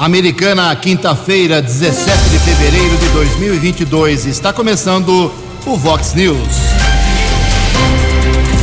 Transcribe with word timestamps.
Americana, 0.00 0.74
quinta-feira, 0.76 1.60
17 1.60 2.30
de 2.30 2.38
fevereiro 2.38 2.96
de 2.96 3.06
2022. 3.10 4.24
Está 4.24 4.50
começando 4.50 5.30
o 5.66 5.76
Vox 5.76 6.14
News. 6.14 6.38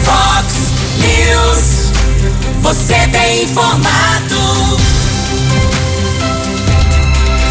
Vox 0.03 0.55
News. 0.97 1.91
Você 2.63 2.95
tem 3.09 3.43
informado. 3.43 4.79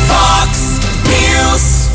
Vox 0.08 0.80
News. 1.06 1.88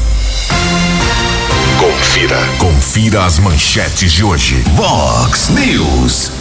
Confira. 1.77 2.39
Confira 2.57 3.25
as 3.25 3.37
manchetes 3.37 4.13
de 4.13 4.23
hoje. 4.23 4.63
Vox 4.77 5.49
News. 5.49 6.40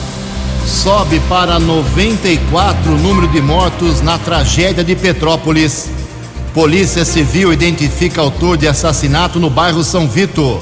Sobe 0.67 1.21
para 1.29 1.59
94 1.59 2.93
o 2.93 2.99
número 2.99 3.29
de 3.29 3.41
mortos 3.41 4.01
na 4.01 4.19
tragédia 4.19 4.85
de 4.85 4.95
Petrópolis. 4.95 5.89
Polícia 6.55 7.05
Civil 7.05 7.53
identifica 7.53 8.21
autor 8.21 8.57
de 8.57 8.69
assassinato 8.69 9.39
no 9.39 9.49
bairro 9.49 9.83
São 9.83 10.09
Vito. 10.09 10.61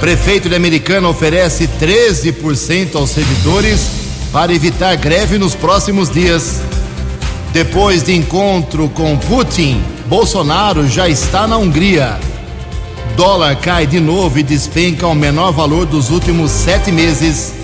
Prefeito 0.00 0.48
de 0.48 0.56
Americana 0.56 1.08
oferece 1.08 1.68
13% 1.80 2.96
aos 2.96 3.10
servidores 3.10 3.90
para 4.32 4.52
evitar 4.52 4.96
greve 4.96 5.38
nos 5.38 5.54
próximos 5.54 6.10
dias. 6.10 6.60
Depois 7.52 8.02
de 8.02 8.14
encontro 8.14 8.88
com 8.88 9.16
Putin, 9.16 9.82
Bolsonaro 10.06 10.88
já 10.88 11.08
está 11.08 11.46
na 11.46 11.56
Hungria. 11.58 12.18
Dólar 13.16 13.56
cai 13.56 13.86
de 13.86 14.00
novo 14.00 14.38
e 14.38 14.42
despenca 14.42 15.06
ao 15.06 15.14
menor 15.14 15.52
valor 15.52 15.86
dos 15.86 16.10
últimos 16.10 16.50
sete 16.50 16.90
meses. 16.90 17.61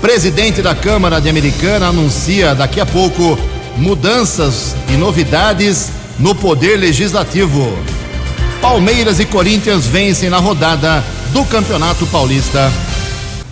Presidente 0.00 0.62
da 0.62 0.76
Câmara 0.76 1.20
de 1.20 1.28
Americana 1.28 1.88
anuncia 1.88 2.54
daqui 2.54 2.80
a 2.80 2.86
pouco 2.86 3.36
mudanças 3.76 4.76
e 4.88 4.92
novidades 4.92 5.90
no 6.20 6.36
Poder 6.36 6.76
Legislativo. 6.76 7.76
Palmeiras 8.60 9.18
e 9.18 9.24
Corinthians 9.24 9.86
vencem 9.86 10.30
na 10.30 10.38
rodada 10.38 11.04
do 11.32 11.44
Campeonato 11.44 12.06
Paulista. 12.06 12.72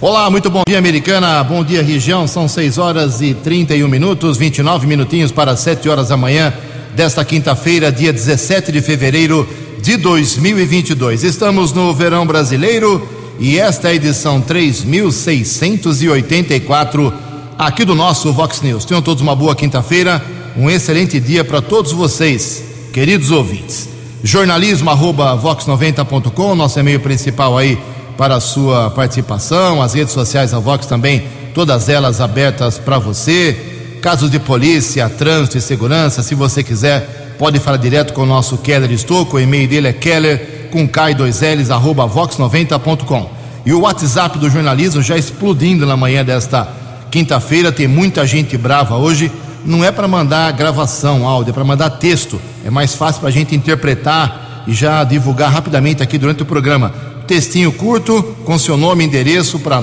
Olá, 0.00 0.30
muito 0.30 0.48
bom 0.48 0.62
dia, 0.68 0.78
Americana. 0.78 1.42
Bom 1.42 1.64
dia, 1.64 1.82
região. 1.82 2.28
São 2.28 2.46
6 2.46 2.78
horas 2.78 3.20
e 3.20 3.34
31 3.34 3.88
minutos, 3.88 4.36
29 4.36 4.86
minutinhos 4.86 5.32
para 5.32 5.56
7 5.56 5.88
horas 5.88 6.08
da 6.08 6.16
manhã 6.16 6.54
desta 6.94 7.24
quinta-feira, 7.24 7.90
dia 7.90 8.12
17 8.12 8.70
de 8.70 8.80
fevereiro 8.80 9.48
de 9.82 9.96
2022. 9.96 11.24
Estamos 11.24 11.72
no 11.72 11.92
verão 11.92 12.24
brasileiro 12.24 13.15
e 13.38 13.58
esta 13.58 13.88
é 13.88 13.90
a 13.90 13.94
edição 13.94 14.40
3684 14.40 17.12
aqui 17.58 17.84
do 17.84 17.94
nosso 17.94 18.32
Vox 18.32 18.62
News. 18.62 18.86
Tenham 18.86 19.02
todos 19.02 19.22
uma 19.22 19.36
boa 19.36 19.54
quinta-feira, 19.54 20.24
um 20.56 20.70
excelente 20.70 21.20
dia 21.20 21.44
para 21.44 21.60
todos 21.60 21.92
vocês, 21.92 22.64
queridos 22.92 23.30
ouvintes. 23.30 23.90
Jornalismo 24.24 24.88
arroba 24.88 25.36
vox90.com, 25.36 26.54
nosso 26.54 26.80
e-mail 26.80 27.00
principal 27.00 27.58
aí 27.58 27.78
para 28.16 28.36
a 28.36 28.40
sua 28.40 28.88
participação, 28.90 29.82
as 29.82 29.92
redes 29.92 30.14
sociais 30.14 30.52
da 30.52 30.58
Vox 30.58 30.86
também, 30.86 31.24
todas 31.54 31.90
elas 31.90 32.22
abertas 32.22 32.78
para 32.78 32.98
você. 32.98 33.74
Casos 34.00 34.30
de 34.30 34.38
polícia, 34.38 35.10
trânsito 35.10 35.58
e 35.58 35.60
segurança, 35.60 36.22
se 36.22 36.34
você 36.34 36.62
quiser, 36.62 37.34
pode 37.38 37.58
falar 37.58 37.76
direto 37.76 38.14
com 38.14 38.22
o 38.22 38.26
nosso 38.26 38.56
Keller 38.58 38.92
Estouco, 38.92 39.36
o 39.36 39.40
e-mail 39.40 39.68
dele 39.68 39.88
é 39.88 39.92
keller 39.92 40.55
com 40.70 40.88
K2Ls, 40.88 41.70
arroba 41.70 42.08
vox90.com. 42.08 43.30
E 43.64 43.72
o 43.72 43.80
WhatsApp 43.80 44.38
do 44.38 44.48
jornalismo 44.48 45.02
já 45.02 45.16
explodindo 45.16 45.84
na 45.86 45.96
manhã 45.96 46.24
desta 46.24 46.68
quinta-feira, 47.10 47.72
tem 47.72 47.88
muita 47.88 48.24
gente 48.26 48.56
brava 48.56 48.96
hoje. 48.96 49.32
Não 49.64 49.84
é 49.84 49.90
para 49.90 50.06
mandar 50.06 50.52
gravação, 50.52 51.26
áudio, 51.26 51.50
é 51.50 51.52
para 51.52 51.64
mandar 51.64 51.90
texto. 51.90 52.40
É 52.64 52.70
mais 52.70 52.94
fácil 52.94 53.20
para 53.20 53.30
a 53.30 53.32
gente 53.32 53.56
interpretar 53.56 54.64
e 54.66 54.72
já 54.72 55.02
divulgar 55.02 55.50
rapidamente 55.50 56.02
aqui 56.02 56.18
durante 56.18 56.42
o 56.42 56.46
programa. 56.46 56.92
Textinho 57.26 57.72
curto, 57.72 58.22
com 58.44 58.58
seu 58.58 58.76
nome 58.76 59.02
e 59.02 59.06
endereço 59.08 59.58
para 59.58 59.82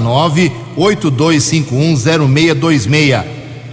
982510626. 0.78 3.24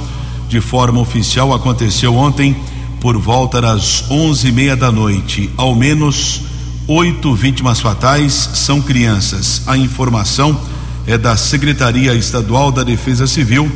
de 0.50 0.60
forma 0.60 1.00
oficial 1.00 1.54
aconteceu 1.54 2.16
ontem 2.16 2.56
por 3.02 3.18
volta 3.18 3.60
das 3.60 4.06
onze 4.12 4.50
e 4.50 4.52
meia 4.52 4.76
da 4.76 4.92
noite. 4.92 5.50
Ao 5.58 5.74
menos 5.74 6.44
oito 6.88 7.34
vítimas 7.34 7.80
fatais 7.80 8.32
são 8.54 8.80
crianças. 8.80 9.64
A 9.66 9.76
informação 9.76 10.58
é 11.08 11.18
da 11.18 11.36
Secretaria 11.36 12.14
Estadual 12.14 12.72
da 12.72 12.84
Defesa 12.84 13.26
Civil 13.26 13.70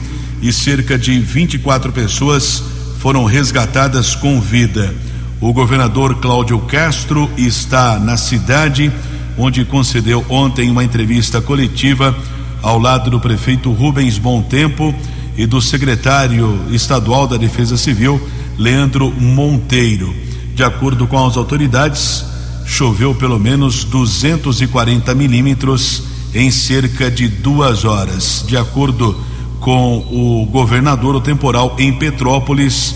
e 0.43 0.53
cerca 0.53 0.95
de 0.95 1.19
24 1.19 1.91
pessoas 1.91 2.63
foram 2.99 3.25
resgatadas 3.25 4.13
com 4.13 4.39
vida. 4.39 4.93
O 5.41 5.51
governador 5.51 6.15
Cláudio 6.21 6.59
Castro 6.59 7.27
está 7.35 7.97
na 7.97 8.17
cidade, 8.17 8.91
onde 9.39 9.65
concedeu 9.65 10.23
ontem 10.29 10.69
uma 10.69 10.83
entrevista 10.83 11.41
coletiva 11.41 12.15
ao 12.61 12.77
lado 12.77 13.09
do 13.09 13.19
prefeito 13.19 13.71
Rubens 13.71 14.19
Bom 14.19 14.43
Tempo 14.43 14.93
e 15.35 15.47
do 15.47 15.59
secretário 15.59 16.59
estadual 16.71 17.27
da 17.27 17.37
Defesa 17.37 17.75
Civil, 17.75 18.21
Leandro 18.57 19.11
Monteiro. 19.11 20.13
De 20.53 20.63
acordo 20.63 21.05
com 21.07 21.25
as 21.25 21.37
autoridades, 21.37 22.25
choveu 22.65 23.13
pelo 23.13 23.39
menos 23.39 23.83
240 23.83 25.13
milímetros 25.13 26.03
em 26.33 26.49
cerca 26.51 27.09
de 27.09 27.27
duas 27.27 27.85
horas. 27.85 28.43
De 28.47 28.57
acordo 28.57 29.15
com 29.59 29.97
o 29.97 30.45
governador, 30.45 31.15
o 31.15 31.21
temporal 31.21 31.75
em 31.79 31.93
Petrópolis 31.93 32.95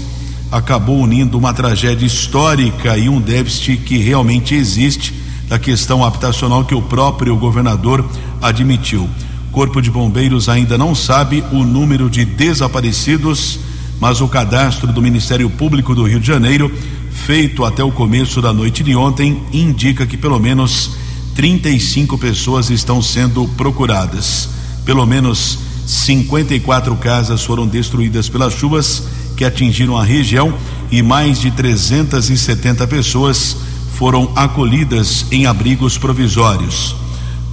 acabou 0.52 1.00
unindo 1.00 1.38
uma 1.38 1.54
tragédia 1.54 2.06
histórica 2.06 2.98
e 2.98 3.08
um 3.08 3.22
déficit 3.22 3.78
que 3.78 3.98
realmente 3.98 4.56
existe 4.56 5.14
da 5.48 5.60
questão 5.60 6.04
habitacional 6.04 6.64
que 6.64 6.76
o 6.76 6.82
próprio 6.82 7.36
governador 7.36 8.08
admitiu. 8.42 9.10
Corpo 9.52 9.82
de 9.82 9.90
Bombeiros 9.90 10.48
ainda 10.48 10.78
não 10.78 10.94
sabe 10.94 11.44
o 11.52 11.64
número 11.64 12.10
de 12.10 12.24
desaparecidos, 12.24 13.60
mas 14.00 14.22
o 14.22 14.28
cadastro 14.28 14.92
do 14.92 15.02
Ministério 15.02 15.50
Público 15.50 15.94
do 15.94 16.04
Rio 16.04 16.20
de 16.20 16.28
Janeiro, 16.28 16.72
feito 17.12 17.66
até 17.66 17.84
o 17.84 17.92
começo 17.92 18.42
da 18.42 18.54
noite 18.54 18.84
de 18.84 18.96
ontem, 18.96 19.42
indica 19.52 20.06
que 20.06 20.18
pelo 20.18 20.40
menos 20.40 20.92
35 21.36 22.18
pessoas 22.18 22.70
estão 22.70 23.02
sendo 23.02 23.48
procuradas. 23.58 24.50
Pelo 24.86 25.06
menos 25.06 25.60
54 25.86 26.96
casas 26.98 27.44
foram 27.44 27.68
destruídas 27.68 28.30
pelas 28.30 28.54
chuvas 28.54 29.04
que 29.36 29.46
atingiram 29.46 29.98
a 29.98 30.04
região 30.04 30.54
e 30.92 31.02
mais 31.02 31.40
de 31.40 31.52
370 31.52 32.86
pessoas 32.88 33.56
foram 33.94 34.32
acolhidas 34.36 35.26
em 35.32 35.46
abrigos 35.46 35.98
provisórios. 35.98 36.96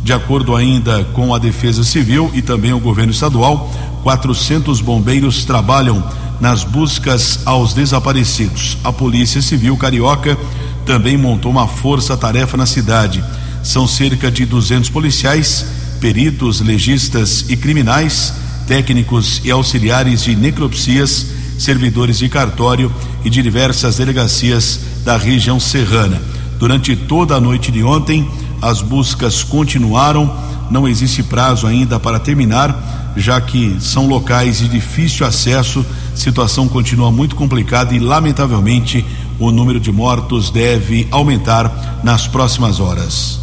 De 0.02 0.12
acordo 0.12 0.54
ainda 0.54 1.04
com 1.12 1.34
a 1.34 1.38
Defesa 1.38 1.82
Civil 1.82 2.31
e 2.34 2.42
também 2.42 2.72
o 2.72 2.78
governo 2.78 3.12
estadual, 3.12 3.72
400 4.02 4.81
bombeiros 4.81 5.44
trabalham 5.44 6.04
nas 6.41 6.65
buscas 6.65 7.41
aos 7.44 7.73
desaparecidos. 7.73 8.77
A 8.85 8.93
Polícia 8.93 9.41
Civil 9.41 9.77
Carioca 9.77 10.37
também 10.85 11.17
montou 11.17 11.50
uma 11.50 11.67
força-tarefa 11.67 12.56
na 12.56 12.67
cidade. 12.67 13.23
São 13.62 13.87
cerca 13.87 14.31
de 14.31 14.44
200 14.44 14.91
policiais, 14.91 15.67
peritos, 16.00 16.61
legistas 16.61 17.44
e 17.49 17.56
criminais, 17.56 18.33
técnicos 18.67 19.41
e 19.44 19.50
auxiliares 19.50 20.23
de 20.23 20.37
necropsias, 20.37 21.27
servidores 21.59 22.19
de 22.19 22.29
cartório 22.29 22.93
e 23.25 23.31
de 23.31 23.43
diversas 23.43 23.97
delegacias 23.97 24.81
da 25.05 25.17
região 25.17 25.59
serrana. 25.59 26.21
Durante 26.59 26.94
toda 26.97 27.35
a 27.35 27.41
noite 27.41 27.71
de 27.71 27.83
ontem, 27.83 28.29
as 28.61 28.81
buscas 28.81 29.43
continuaram. 29.43 30.35
Não 30.71 30.88
existe 30.88 31.23
prazo 31.23 31.67
ainda 31.67 32.00
para 32.00 32.19
terminar, 32.19 33.12
já 33.17 33.41
que 33.41 33.77
são 33.81 34.06
locais 34.06 34.59
de 34.59 34.69
difícil 34.69 35.27
acesso. 35.27 35.85
Situação 36.16 36.66
continua 36.66 37.12
muito 37.12 37.36
complicada 37.36 37.94
e, 37.94 37.98
lamentavelmente, 37.98 39.04
o 39.38 39.50
número 39.50 39.78
de 39.78 39.92
mortos 39.92 40.50
deve 40.50 41.06
aumentar 41.10 42.00
nas 42.02 42.26
próximas 42.26 42.80
horas. 42.80 43.38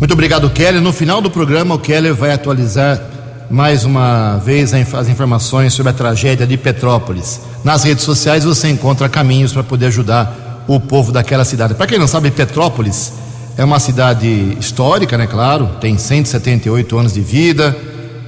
Muito 0.00 0.12
obrigado, 0.12 0.50
Keller. 0.50 0.82
No 0.82 0.92
final 0.92 1.20
do 1.20 1.30
programa, 1.30 1.76
o 1.76 1.78
Keller 1.78 2.14
vai 2.14 2.32
atualizar 2.32 3.00
mais 3.48 3.84
uma 3.84 4.36
vez 4.38 4.74
as 4.74 5.08
informações 5.08 5.72
sobre 5.72 5.90
a 5.90 5.94
tragédia 5.94 6.46
de 6.46 6.56
Petrópolis. 6.56 7.40
Nas 7.64 7.84
redes 7.84 8.04
sociais 8.04 8.44
você 8.44 8.68
encontra 8.68 9.08
caminhos 9.08 9.52
para 9.52 9.62
poder 9.62 9.86
ajudar 9.86 10.64
o 10.66 10.78
povo 10.78 11.12
daquela 11.12 11.44
cidade. 11.44 11.74
Para 11.74 11.86
quem 11.86 11.98
não 11.98 12.08
sabe, 12.08 12.30
Petrópolis 12.30 13.12
é 13.56 13.64
uma 13.64 13.78
cidade 13.78 14.56
histórica, 14.60 15.16
né? 15.16 15.26
Claro, 15.26 15.70
tem 15.80 15.96
178 15.96 16.98
anos 16.98 17.12
de 17.12 17.20
vida 17.20 17.76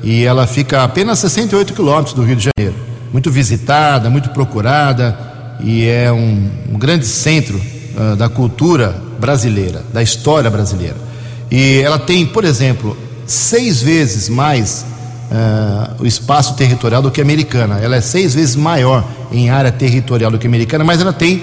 e 0.02 0.24
ela 0.24 0.46
fica 0.46 0.80
a 0.80 0.84
apenas 0.84 1.18
68 1.18 1.74
quilômetros 1.74 2.14
do 2.14 2.22
Rio 2.22 2.36
de 2.36 2.48
Janeiro. 2.56 2.89
Muito 3.12 3.30
visitada, 3.30 4.08
muito 4.08 4.30
procurada 4.30 5.18
e 5.62 5.86
é 5.86 6.10
um, 6.12 6.50
um 6.72 6.78
grande 6.78 7.06
centro 7.06 7.58
uh, 7.58 8.16
da 8.16 8.28
cultura 8.28 8.94
brasileira, 9.18 9.82
da 9.92 10.02
história 10.02 10.50
brasileira. 10.50 10.96
E 11.50 11.80
ela 11.80 11.98
tem, 11.98 12.26
por 12.26 12.44
exemplo, 12.44 12.96
seis 13.26 13.82
vezes 13.82 14.28
mais 14.28 14.84
uh, 15.30 16.02
o 16.02 16.06
espaço 16.06 16.54
territorial 16.54 17.02
do 17.02 17.10
que 17.10 17.20
a 17.20 17.24
americana. 17.24 17.78
Ela 17.80 17.96
é 17.96 18.00
seis 18.00 18.34
vezes 18.34 18.56
maior 18.56 19.04
em 19.32 19.50
área 19.50 19.72
territorial 19.72 20.30
do 20.30 20.38
que 20.38 20.46
a 20.46 20.50
americana, 20.50 20.84
mas 20.84 21.00
ela 21.00 21.12
tem 21.12 21.42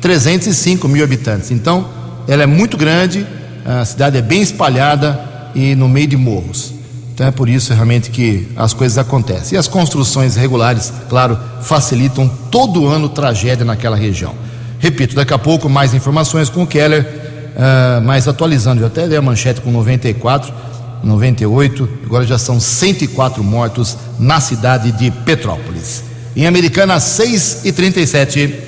305 0.00 0.86
mil 0.88 1.04
habitantes. 1.04 1.50
Então, 1.50 1.88
ela 2.26 2.42
é 2.42 2.46
muito 2.46 2.76
grande, 2.76 3.26
a 3.64 3.84
cidade 3.84 4.18
é 4.18 4.22
bem 4.22 4.42
espalhada 4.42 5.18
e 5.54 5.74
no 5.74 5.88
meio 5.88 6.06
de 6.06 6.16
morros. 6.16 6.77
Então 7.18 7.26
é 7.26 7.32
por 7.32 7.48
isso 7.48 7.74
realmente 7.74 8.10
que 8.10 8.46
as 8.54 8.72
coisas 8.72 8.96
acontecem. 8.96 9.56
E 9.56 9.58
as 9.58 9.66
construções 9.66 10.36
regulares, 10.36 10.92
claro, 11.08 11.36
facilitam 11.60 12.28
todo 12.48 12.86
ano 12.86 13.08
tragédia 13.08 13.64
naquela 13.64 13.96
região. 13.96 14.36
Repito, 14.78 15.16
daqui 15.16 15.34
a 15.34 15.38
pouco 15.38 15.68
mais 15.68 15.92
informações 15.92 16.48
com 16.48 16.62
o 16.62 16.66
Keller, 16.66 17.02
uh, 17.02 18.06
mas 18.06 18.28
atualizando, 18.28 18.82
eu 18.82 18.86
até 18.86 19.08
dei 19.08 19.18
a 19.18 19.20
manchete 19.20 19.60
com 19.60 19.72
94, 19.72 20.54
98, 21.02 21.88
agora 22.04 22.24
já 22.24 22.38
são 22.38 22.60
104 22.60 23.42
mortos 23.42 23.96
na 24.16 24.38
cidade 24.38 24.92
de 24.92 25.10
Petrópolis. 25.10 26.04
Em 26.36 26.46
Americana, 26.46 27.00
6 27.00 27.62
e 27.64 27.72
37. 27.72 28.67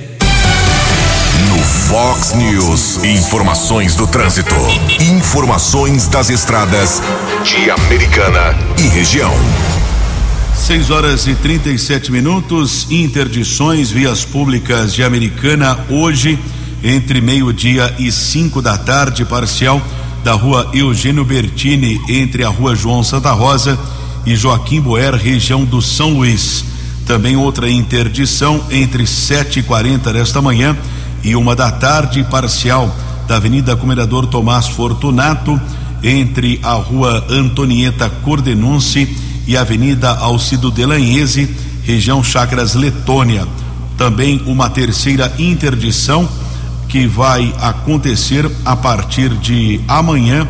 Fox 1.90 2.34
News, 2.34 3.02
informações 3.02 3.96
do 3.96 4.06
trânsito. 4.06 4.54
Informações 5.00 6.06
das 6.06 6.30
estradas 6.30 7.02
de 7.42 7.68
Americana 7.68 8.56
e 8.78 8.86
região. 8.86 9.34
6 10.54 10.88
horas 10.88 11.26
e 11.26 11.34
37 11.34 12.12
minutos. 12.12 12.86
Interdições 12.92 13.90
vias 13.90 14.24
públicas 14.24 14.94
de 14.94 15.02
Americana 15.02 15.80
hoje, 15.90 16.38
entre 16.80 17.20
meio-dia 17.20 17.92
e 17.98 18.12
5 18.12 18.62
da 18.62 18.78
tarde, 18.78 19.24
parcial 19.24 19.82
da 20.22 20.34
rua 20.34 20.70
Eugênio 20.72 21.24
Bertini, 21.24 22.00
entre 22.08 22.44
a 22.44 22.48
rua 22.50 22.76
João 22.76 23.02
Santa 23.02 23.32
Rosa 23.32 23.76
e 24.24 24.36
Joaquim 24.36 24.80
Boer, 24.80 25.16
região 25.16 25.64
do 25.64 25.82
São 25.82 26.10
Luís. 26.10 26.64
Também 27.04 27.36
outra 27.36 27.68
interdição 27.68 28.64
entre 28.70 29.08
7 29.08 29.58
e 29.58 29.62
40 29.64 30.12
desta 30.12 30.40
manhã 30.40 30.78
e 31.22 31.36
uma 31.36 31.54
da 31.54 31.70
tarde, 31.70 32.24
parcial 32.24 32.94
da 33.28 33.36
Avenida 33.36 33.76
Comendador 33.76 34.26
Tomás 34.26 34.68
Fortunato, 34.68 35.60
entre 36.02 36.58
a 36.62 36.72
Rua 36.72 37.24
Antonieta 37.28 38.10
Cordenunce 38.24 39.08
e 39.46 39.56
a 39.56 39.60
Avenida 39.60 40.10
Alcido 40.10 40.70
Delanhese, 40.70 41.54
região 41.84 42.24
Chacras 42.24 42.74
Letônia. 42.74 43.46
Também 43.96 44.42
uma 44.46 44.70
terceira 44.70 45.32
interdição 45.38 46.28
que 46.88 47.06
vai 47.06 47.54
acontecer 47.60 48.50
a 48.64 48.74
partir 48.74 49.28
de 49.34 49.80
amanhã, 49.86 50.48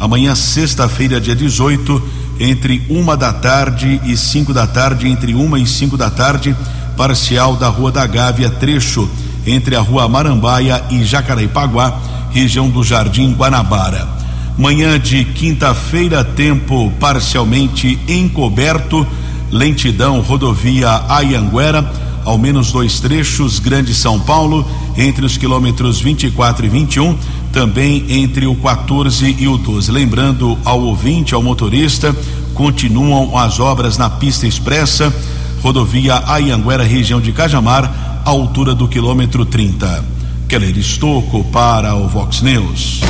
amanhã 0.00 0.34
sexta-feira, 0.34 1.20
dia 1.20 1.34
18, 1.34 2.02
entre 2.40 2.82
uma 2.88 3.16
da 3.16 3.32
tarde 3.32 4.00
e 4.04 4.16
cinco 4.16 4.54
da 4.54 4.66
tarde, 4.66 5.06
entre 5.06 5.34
uma 5.34 5.58
e 5.58 5.66
cinco 5.66 5.96
da 5.96 6.08
tarde, 6.08 6.56
parcial 6.96 7.56
da 7.56 7.68
Rua 7.68 7.92
da 7.92 8.06
Gávea, 8.06 8.48
trecho 8.48 9.08
entre 9.46 9.76
a 9.76 9.80
Rua 9.80 10.08
Marambaia 10.08 10.82
e 10.90 11.04
Jacareipaguá, 11.04 11.98
região 12.30 12.68
do 12.68 12.82
Jardim 12.82 13.32
Guanabara. 13.32 14.08
Manhã 14.56 14.98
de 14.98 15.24
quinta-feira, 15.24 16.22
tempo 16.22 16.92
parcialmente 17.00 17.98
encoberto, 18.06 19.06
lentidão 19.50 20.20
rodovia 20.20 21.02
Ayanguera, 21.08 21.90
ao 22.24 22.38
menos 22.38 22.70
dois 22.70 23.00
trechos, 23.00 23.58
Grande 23.58 23.94
São 23.94 24.20
Paulo, 24.20 24.66
entre 24.96 25.24
os 25.24 25.36
quilômetros 25.36 26.00
24 26.00 26.66
e 26.66 26.68
21, 26.68 27.16
também 27.50 28.04
entre 28.08 28.46
o 28.46 28.54
14 28.54 29.36
e 29.38 29.48
o 29.48 29.56
12. 29.56 29.90
Lembrando 29.90 30.58
ao 30.64 30.80
ouvinte, 30.80 31.34
ao 31.34 31.42
motorista, 31.42 32.14
continuam 32.54 33.36
as 33.36 33.58
obras 33.58 33.98
na 33.98 34.08
pista 34.08 34.46
expressa, 34.46 35.12
rodovia 35.62 36.22
Ayanguera, 36.26 36.84
região 36.84 37.20
de 37.20 37.32
Cajamar, 37.32 38.11
altura 38.30 38.74
do 38.74 38.86
quilômetro 38.86 39.44
30. 39.44 40.04
Keller 40.48 40.78
Estocco 40.78 41.42
para 41.44 41.94
o 41.96 42.06
Vox 42.06 42.40
News. 42.40 43.00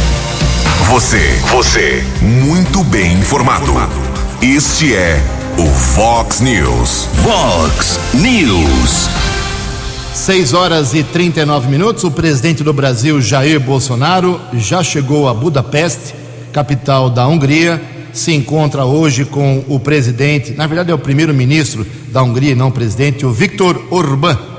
Você, 0.88 1.38
você, 1.50 2.02
muito 2.20 2.82
bem 2.84 3.12
informado. 3.18 3.72
Este 4.40 4.94
é 4.94 5.22
o 5.58 5.64
Vox 5.64 6.40
News. 6.40 7.08
Vox 7.22 8.00
News. 8.14 9.08
6 10.14 10.54
horas 10.54 10.94
e 10.94 11.02
39 11.02 11.68
minutos. 11.68 12.04
O 12.04 12.10
presidente 12.10 12.62
do 12.62 12.72
Brasil, 12.72 13.20
Jair 13.20 13.60
Bolsonaro, 13.60 14.40
já 14.54 14.82
chegou 14.82 15.28
a 15.28 15.34
Budapeste, 15.34 16.14
capital 16.52 17.10
da 17.10 17.26
Hungria. 17.26 17.82
Se 18.14 18.32
encontra 18.32 18.84
hoje 18.84 19.24
com 19.24 19.64
o 19.68 19.78
presidente, 19.78 20.52
na 20.52 20.66
verdade 20.66 20.90
é 20.90 20.94
o 20.94 20.98
primeiro-ministro 20.98 21.86
da 22.08 22.22
Hungria, 22.22 22.54
não 22.54 22.68
o 22.68 22.72
presidente, 22.72 23.24
o 23.24 23.32
Viktor 23.32 23.86
Orbán 23.90 24.51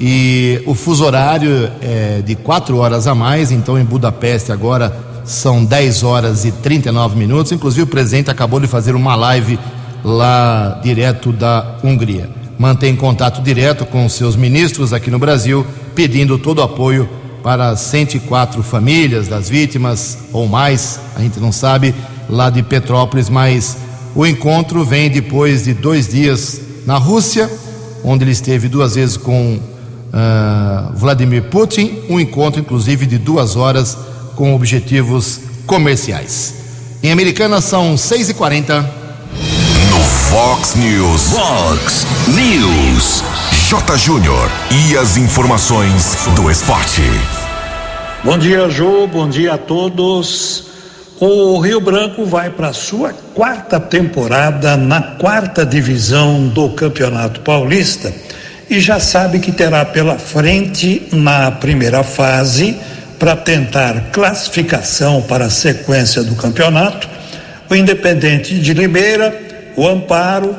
e 0.00 0.62
o 0.66 0.74
fuso 0.74 1.04
horário 1.04 1.70
é 1.80 2.22
de 2.24 2.34
quatro 2.34 2.76
horas 2.78 3.06
a 3.06 3.14
mais, 3.14 3.50
então 3.50 3.78
em 3.78 3.84
Budapeste 3.84 4.52
agora 4.52 4.94
são 5.24 5.64
10 5.64 6.02
horas 6.02 6.44
e 6.44 6.52
39 6.52 7.16
minutos. 7.16 7.50
Inclusive 7.52 7.82
o 7.82 7.86
presidente 7.86 8.30
acabou 8.30 8.60
de 8.60 8.66
fazer 8.66 8.94
uma 8.94 9.14
live 9.14 9.58
lá 10.04 10.80
direto 10.82 11.32
da 11.32 11.78
Hungria. 11.82 12.30
Mantém 12.58 12.94
contato 12.94 13.42
direto 13.42 13.84
com 13.84 14.08
seus 14.08 14.36
ministros 14.36 14.92
aqui 14.92 15.10
no 15.10 15.18
Brasil, 15.18 15.66
pedindo 15.94 16.38
todo 16.38 16.58
o 16.58 16.62
apoio 16.62 17.08
para 17.42 17.76
104 17.76 18.62
famílias 18.62 19.28
das 19.28 19.48
vítimas 19.48 20.18
ou 20.32 20.46
mais, 20.46 21.00
a 21.14 21.20
gente 21.20 21.38
não 21.38 21.52
sabe, 21.52 21.94
lá 22.28 22.50
de 22.50 22.62
Petrópolis, 22.62 23.28
mas 23.28 23.76
o 24.14 24.26
encontro 24.26 24.84
vem 24.84 25.10
depois 25.10 25.64
de 25.64 25.74
dois 25.74 26.08
dias 26.08 26.60
na 26.86 26.96
Rússia, 26.96 27.50
onde 28.02 28.24
ele 28.24 28.32
esteve 28.32 28.68
duas 28.68 28.94
vezes 28.94 29.16
com 29.16 29.58
uh, 30.16 30.92
Vladimir 30.94 31.44
Putin, 31.44 32.02
um 32.08 32.18
encontro 32.18 32.60
inclusive 32.60 33.06
de 33.06 33.18
duas 33.18 33.54
horas 33.54 33.96
com 34.34 34.54
objetivos 34.54 35.40
comerciais. 35.66 36.54
Em 37.02 37.12
Americana 37.12 37.60
são 37.60 37.94
6h40. 37.94 38.84
No 39.90 40.00
Fox 40.00 40.74
News. 40.74 41.32
Fox 41.32 42.06
News. 42.28 43.22
J. 43.68 43.96
Júnior. 43.98 44.50
E 44.70 44.96
as 44.96 45.16
informações 45.16 46.16
do 46.34 46.50
esporte. 46.50 47.02
Bom 48.24 48.38
dia, 48.38 48.68
Ju. 48.68 49.06
Bom 49.06 49.28
dia 49.28 49.54
a 49.54 49.58
todos. 49.58 50.64
O 51.18 51.58
Rio 51.60 51.80
Branco 51.80 52.26
vai 52.26 52.50
para 52.50 52.68
a 52.68 52.72
sua 52.74 53.12
quarta 53.34 53.80
temporada 53.80 54.76
na 54.76 55.00
quarta 55.00 55.64
divisão 55.64 56.48
do 56.48 56.70
Campeonato 56.70 57.40
Paulista 57.40 58.12
e 58.68 58.80
já 58.80 58.98
sabe 58.98 59.38
que 59.38 59.52
terá 59.52 59.84
pela 59.84 60.18
frente, 60.18 61.02
na 61.12 61.50
primeira 61.50 62.02
fase, 62.02 62.76
para 63.18 63.36
tentar 63.36 64.10
classificação 64.12 65.22
para 65.22 65.46
a 65.46 65.50
sequência 65.50 66.22
do 66.22 66.34
campeonato, 66.34 67.08
o 67.70 67.74
Independente 67.74 68.58
de 68.58 68.74
Limeira, 68.74 69.34
o 69.76 69.86
Amparo, 69.86 70.56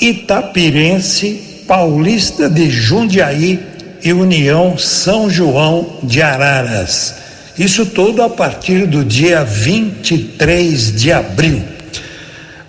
Itapirense, 0.00 1.64
Paulista 1.66 2.48
de 2.48 2.70
Jundiaí 2.70 3.60
e 4.02 4.12
União 4.12 4.76
São 4.78 5.30
João 5.30 5.98
de 6.02 6.22
Araras. 6.22 7.14
Isso 7.58 7.86
tudo 7.86 8.22
a 8.22 8.30
partir 8.30 8.86
do 8.86 9.04
dia 9.04 9.44
23 9.44 10.96
de 10.96 11.12
abril. 11.12 11.62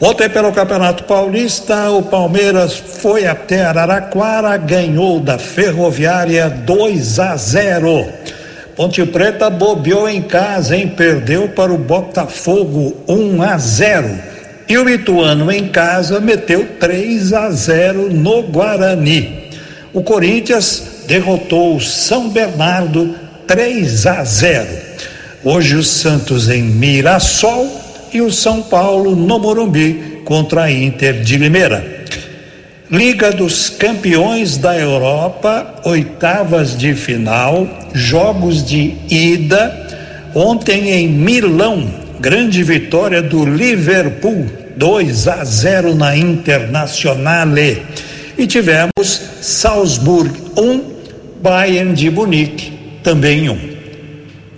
Ontem, 0.02 0.30
pelo 0.30 0.52
Campeonato 0.52 1.04
Paulista, 1.04 1.90
o 1.92 2.04
Palmeiras 2.04 2.76
foi 2.76 3.26
até 3.26 3.64
Araraquara, 3.64 4.58
ganhou 4.58 5.20
da 5.20 5.38
Ferroviária 5.38 6.50
2 6.50 7.20
a 7.20 7.38
0. 7.38 8.06
Ponte 8.76 9.06
Preta 9.06 9.50
bobeou 9.50 10.10
em 10.10 10.22
casa, 10.22 10.76
hein? 10.76 10.88
Perdeu 10.88 11.48
para 11.50 11.72
o 11.72 11.78
Botafogo 11.78 12.98
1 13.08 13.42
a 13.44 13.58
0. 13.58 14.20
E 14.68 14.78
o 14.78 14.90
Ituano 14.90 15.52
em 15.52 15.68
casa 15.68 16.20
meteu 16.20 16.68
3 16.80 17.34
a 17.34 17.52
0 17.52 18.12
no 18.12 18.42
Guarani. 18.44 19.50
O 19.94 20.02
Corinthians 20.02 21.04
derrotou 21.08 21.76
o 21.76 21.82
São 21.82 22.30
Bernardo 22.30 23.16
3 23.46 24.08
a 24.08 24.24
0. 24.24 24.68
Hoje 25.44 25.76
o 25.76 25.84
Santos 25.84 26.50
em 26.50 26.64
Mirassol 26.64 27.83
e 28.13 28.22
o 28.22 28.32
São 28.32 28.62
Paulo 28.62 29.15
no 29.15 29.39
Morumbi 29.39 30.22
contra 30.24 30.63
a 30.63 30.72
Inter 30.72 31.22
de 31.22 31.38
Limeira. 31.38 32.03
Liga 32.91 33.32
dos 33.32 33.70
Campeões 33.70 34.58
da 34.58 34.77
Europa, 34.77 35.82
oitavas 35.84 36.77
de 36.77 36.93
final, 36.93 37.67
jogos 37.93 38.63
de 38.63 38.93
ida. 39.10 39.82
Ontem 40.36 40.91
em 40.91 41.08
Milão, 41.08 41.88
grande 42.20 42.62
vitória 42.62 43.22
do 43.22 43.46
Liverpool, 43.46 44.46
2 44.77 45.27
a 45.27 45.43
0 45.43 45.96
na 45.96 46.15
Internazionale. 46.15 47.82
E 48.38 48.46
tivemos 48.46 49.22
Salzburg 49.41 50.32
1, 50.55 50.62
um, 50.62 50.84
Bayern 51.41 51.93
de 51.93 52.10
Munique 52.10 52.74
também 53.03 53.50
1. 53.50 53.53
Um. 53.53 53.60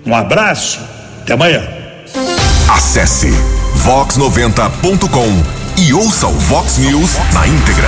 um 0.07 0.15
abraço, 0.15 0.79
até 1.21 1.33
amanhã. 1.33 1.85
Acesse 2.67 3.29
vox90.com 3.84 5.29
e 5.79 5.93
ouça 5.93 6.27
o 6.27 6.31
Vox 6.31 6.79
News 6.79 7.12
na 7.31 7.48
íntegra. 7.48 7.88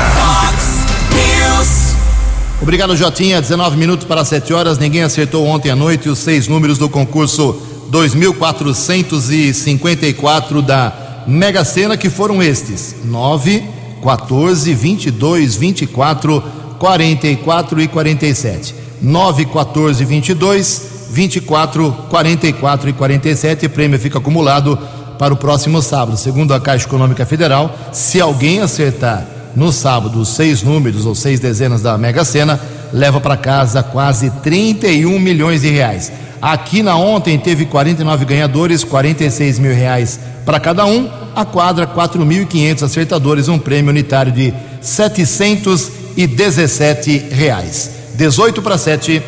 Obrigado, 2.61 2.95
Jotinha. 2.95 3.41
19 3.41 3.75
minutos 3.75 4.05
para 4.05 4.23
7 4.23 4.53
horas. 4.53 4.77
Ninguém 4.77 5.01
acertou 5.01 5.47
ontem 5.47 5.71
à 5.71 5.75
noite 5.75 6.09
os 6.09 6.19
seis 6.19 6.47
números 6.47 6.77
do 6.77 6.87
concurso 6.87 7.59
2454 7.89 10.61
da 10.61 11.23
Mega 11.25 11.65
Sena, 11.65 11.97
que 11.97 12.11
foram 12.11 12.43
estes: 12.43 12.97
9, 13.03 13.63
14, 14.03 14.75
22, 14.75 15.55
24, 15.55 16.43
44 16.77 17.81
e 17.81 17.87
47. 17.87 18.75
9, 19.01 19.45
14, 19.45 20.05
22, 20.05 20.96
24, 21.09 21.91
44 22.09 22.89
e 22.89 22.93
47. 22.93 23.65
O 23.65 23.69
prêmio 23.69 23.99
fica 23.99 24.17
acumulado 24.17 24.77
para 25.17 25.33
o 25.33 25.37
próximo 25.37 25.81
sábado. 25.81 26.17
Segundo 26.17 26.53
a 26.53 26.59
Caixa 26.59 26.85
Econômica 26.85 27.25
Federal, 27.25 27.75
se 27.91 28.21
alguém 28.21 28.61
acertar 28.61 29.25
no 29.55 29.71
sábado 29.71 30.23
seis 30.23 30.61
números 30.61 31.05
ou 31.05 31.15
seis 31.15 31.39
dezenas 31.39 31.81
da 31.81 31.97
Mega 31.97 32.23
Sena, 32.23 32.59
leva 32.93 33.19
para 33.19 33.35
casa 33.35 33.81
quase 33.81 34.29
31 34.43 35.19
milhões 35.19 35.61
de 35.61 35.69
reais. 35.69 36.11
Aqui 36.41 36.81
na 36.83 36.95
ontem 36.95 37.37
teve 37.39 37.65
49 37.65 38.25
ganhadores, 38.25 38.83
46 38.83 39.59
mil 39.59 39.73
reais 39.73 40.19
para 40.45 40.59
cada 40.59 40.85
um. 40.85 41.09
A 41.35 41.43
quadra, 41.43 41.87
4.500 41.87 42.83
acertadores, 42.83 43.47
um 43.47 43.57
prêmio 43.57 43.89
unitário 43.89 44.31
de 44.31 44.53
717 44.81 47.17
reais. 47.31 47.89
18 48.15 48.61
para 48.61 48.77
7. 48.77 49.23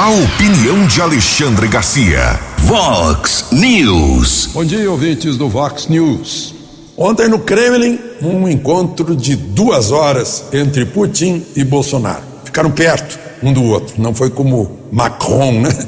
A 0.00 0.08
opinião 0.08 0.86
de 0.86 0.98
Alexandre 1.02 1.68
Garcia. 1.68 2.40
Vox 2.60 3.44
News. 3.52 4.48
Bom 4.54 4.64
dia, 4.64 4.90
ouvintes 4.90 5.36
do 5.36 5.46
Vox 5.46 5.88
News. 5.88 6.54
Ontem 6.96 7.28
no 7.28 7.38
Kremlin, 7.38 7.98
um 8.22 8.48
encontro 8.48 9.14
de 9.14 9.36
duas 9.36 9.90
horas 9.90 10.44
entre 10.54 10.86
Putin 10.86 11.44
e 11.54 11.62
Bolsonaro. 11.62 12.22
Ficaram 12.46 12.70
perto 12.70 13.18
um 13.42 13.52
do 13.52 13.62
outro, 13.62 13.96
não 13.98 14.14
foi 14.14 14.30
como 14.30 14.78
Macron, 14.90 15.60
né? 15.60 15.86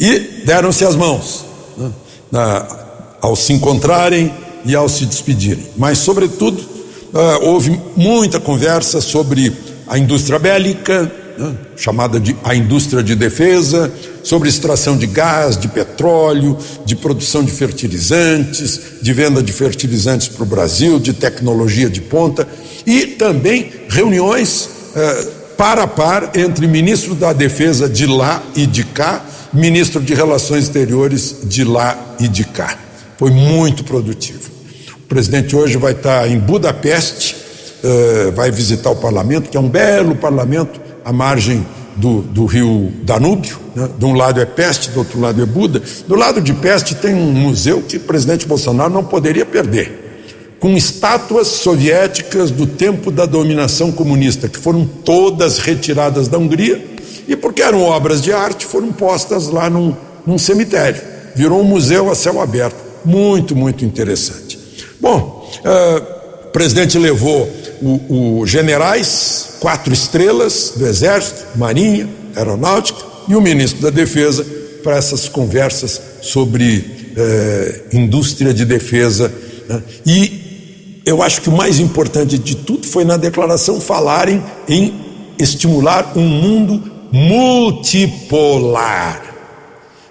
E 0.00 0.42
deram-se 0.46 0.86
as 0.86 0.96
mãos 0.96 1.44
né? 1.76 1.90
Na, 2.32 2.66
ao 3.20 3.36
se 3.36 3.52
encontrarem 3.52 4.32
e 4.64 4.74
ao 4.74 4.88
se 4.88 5.04
despedirem. 5.04 5.66
Mas, 5.76 5.98
sobretudo, 5.98 6.62
uh, 6.62 7.46
houve 7.46 7.78
muita 7.94 8.40
conversa 8.40 9.02
sobre 9.02 9.54
a 9.86 9.98
indústria 9.98 10.38
bélica, 10.38 11.19
né, 11.40 11.54
chamada 11.74 12.20
de 12.20 12.36
a 12.44 12.54
indústria 12.54 13.02
de 13.02 13.14
defesa, 13.14 13.90
sobre 14.22 14.50
extração 14.50 14.96
de 14.96 15.06
gás, 15.06 15.56
de 15.56 15.68
petróleo, 15.68 16.58
de 16.84 16.94
produção 16.94 17.42
de 17.42 17.50
fertilizantes, 17.50 18.78
de 19.00 19.12
venda 19.14 19.42
de 19.42 19.50
fertilizantes 19.50 20.28
para 20.28 20.42
o 20.42 20.46
Brasil, 20.46 20.98
de 20.98 21.14
tecnologia 21.14 21.88
de 21.88 22.02
ponta 22.02 22.46
e 22.86 23.06
também 23.06 23.72
reuniões 23.88 24.68
eh, 24.94 25.28
par 25.56 25.78
a 25.78 25.86
par 25.86 26.32
entre 26.34 26.66
ministro 26.66 27.14
da 27.14 27.32
Defesa 27.32 27.88
de 27.88 28.06
lá 28.06 28.42
e 28.54 28.66
de 28.66 28.84
cá, 28.84 29.24
ministro 29.50 30.02
de 30.02 30.12
Relações 30.12 30.64
Exteriores 30.64 31.36
de 31.44 31.64
lá 31.64 32.16
e 32.20 32.28
de 32.28 32.44
cá. 32.44 32.78
Foi 33.18 33.30
muito 33.30 33.82
produtivo. 33.84 34.50
O 34.96 35.08
presidente 35.08 35.56
hoje 35.56 35.78
vai 35.78 35.92
estar 35.92 36.28
em 36.28 36.38
Budapeste, 36.38 37.36
eh, 37.82 38.30
vai 38.34 38.50
visitar 38.50 38.90
o 38.90 38.96
parlamento, 38.96 39.48
que 39.48 39.56
é 39.56 39.60
um 39.60 39.68
belo 39.68 40.14
parlamento 40.14 40.89
à 41.10 41.12
margem 41.12 41.66
do, 41.96 42.22
do 42.22 42.46
rio 42.46 42.92
Danúbio. 43.02 43.58
Né? 43.74 43.88
De 43.98 44.04
um 44.04 44.14
lado 44.14 44.40
é 44.40 44.46
Peste, 44.46 44.90
do 44.90 45.00
outro 45.00 45.20
lado 45.20 45.42
é 45.42 45.44
Buda. 45.44 45.82
Do 46.06 46.14
lado 46.14 46.40
de 46.40 46.54
Peste 46.54 46.94
tem 46.94 47.14
um 47.14 47.32
museu 47.32 47.82
que 47.82 47.96
o 47.96 48.00
presidente 48.00 48.46
Bolsonaro 48.46 48.92
não 48.92 49.04
poderia 49.04 49.44
perder, 49.44 50.56
com 50.60 50.76
estátuas 50.76 51.48
soviéticas 51.48 52.50
do 52.50 52.66
tempo 52.66 53.10
da 53.10 53.26
dominação 53.26 53.90
comunista, 53.90 54.48
que 54.48 54.58
foram 54.58 54.86
todas 54.86 55.58
retiradas 55.58 56.28
da 56.28 56.38
Hungria 56.38 56.82
e, 57.26 57.34
porque 57.36 57.62
eram 57.62 57.82
obras 57.82 58.22
de 58.22 58.32
arte, 58.32 58.64
foram 58.64 58.92
postas 58.92 59.48
lá 59.48 59.68
num, 59.68 59.94
num 60.26 60.38
cemitério. 60.38 61.02
Virou 61.34 61.60
um 61.60 61.64
museu 61.64 62.10
a 62.10 62.14
céu 62.14 62.40
aberto. 62.40 62.76
Muito, 63.04 63.56
muito 63.56 63.84
interessante. 63.84 64.58
Bom, 65.00 65.48
uh, 65.64 66.46
o 66.46 66.50
presidente 66.50 66.98
levou 66.98 67.48
o, 67.82 68.46
generais, 68.46 69.54
quatro 69.60 69.92
estrelas 69.92 70.74
do 70.76 70.86
Exército, 70.86 71.46
Marinha, 71.56 72.08
Aeronáutica 72.36 73.00
e 73.28 73.34
o 73.34 73.40
ministro 73.40 73.82
da 73.82 73.90
Defesa 73.90 74.46
para 74.82 74.96
essas 74.96 75.28
conversas 75.28 76.00
sobre 76.22 77.12
eh, 77.16 77.82
indústria 77.92 78.54
de 78.54 78.64
defesa. 78.64 79.32
Né? 79.68 79.82
E 80.06 81.02
eu 81.04 81.22
acho 81.22 81.42
que 81.42 81.48
o 81.48 81.52
mais 81.52 81.78
importante 81.78 82.38
de 82.38 82.56
tudo 82.56 82.86
foi 82.86 83.04
na 83.04 83.16
declaração 83.16 83.80
falarem 83.80 84.42
em 84.68 84.94
estimular 85.38 86.12
um 86.16 86.26
mundo 86.26 86.82
multipolar. 87.12 89.22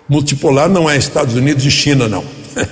Multipolar 0.07 0.69
não 0.69 0.89
é 0.89 0.97
Estados 0.97 1.35
Unidos 1.35 1.65
e 1.65 1.71
China, 1.71 2.07
não. 2.07 2.23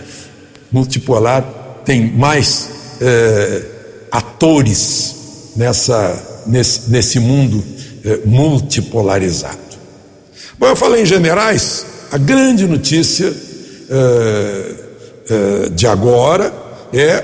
multipolar 0.71 1.43
tem 1.85 2.11
mais. 2.11 2.69
Eh, 2.99 3.76
atores 4.11 5.15
nessa, 5.55 6.43
nesse, 6.45 6.89
nesse 6.89 7.19
mundo 7.19 7.63
eh, 8.03 8.19
multipolarizado. 8.25 9.57
Bom, 10.57 10.67
eu 10.67 10.75
falei 10.75 11.03
em 11.03 11.05
generais, 11.05 11.85
a 12.11 12.17
grande 12.17 12.65
notícia 12.65 13.33
eh, 13.89 15.69
de 15.73 15.85
agora 15.85 16.53
é 16.93 17.23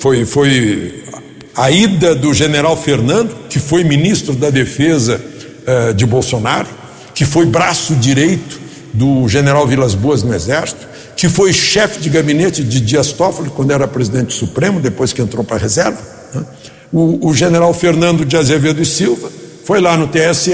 foi, 0.00 0.24
foi 0.24 1.04
a 1.54 1.70
ida 1.70 2.14
do 2.14 2.34
general 2.34 2.76
Fernando, 2.76 3.34
que 3.48 3.60
foi 3.60 3.84
ministro 3.84 4.34
da 4.34 4.50
Defesa 4.50 5.20
de 5.94 6.04
Bolsonaro, 6.04 6.68
que 7.14 7.24
foi 7.24 7.46
braço 7.46 7.94
direito 7.94 8.60
do 8.92 9.28
general 9.28 9.66
Vilas 9.66 9.94
Boas 9.94 10.22
no 10.22 10.34
Exército, 10.34 10.86
que 11.16 11.28
foi 11.28 11.52
chefe 11.52 12.00
de 12.00 12.08
gabinete 12.10 12.62
de 12.62 12.80
Dias 12.80 13.12
Toffoli 13.12 13.50
quando 13.50 13.70
era 13.70 13.86
presidente 13.86 14.34
supremo, 14.34 14.80
depois 14.80 15.12
que 15.12 15.22
entrou 15.22 15.44
para 15.44 15.56
a 15.56 15.58
reserva. 15.58 16.00
Né? 16.34 16.44
O, 16.92 17.28
o, 17.28 17.34
general 17.34 17.72
Fernando 17.72 18.24
de 18.24 18.36
Azevedo 18.36 18.80
e 18.80 18.86
Silva 18.86 19.30
foi 19.64 19.80
lá 19.80 19.96
no 19.96 20.08
TSE 20.08 20.52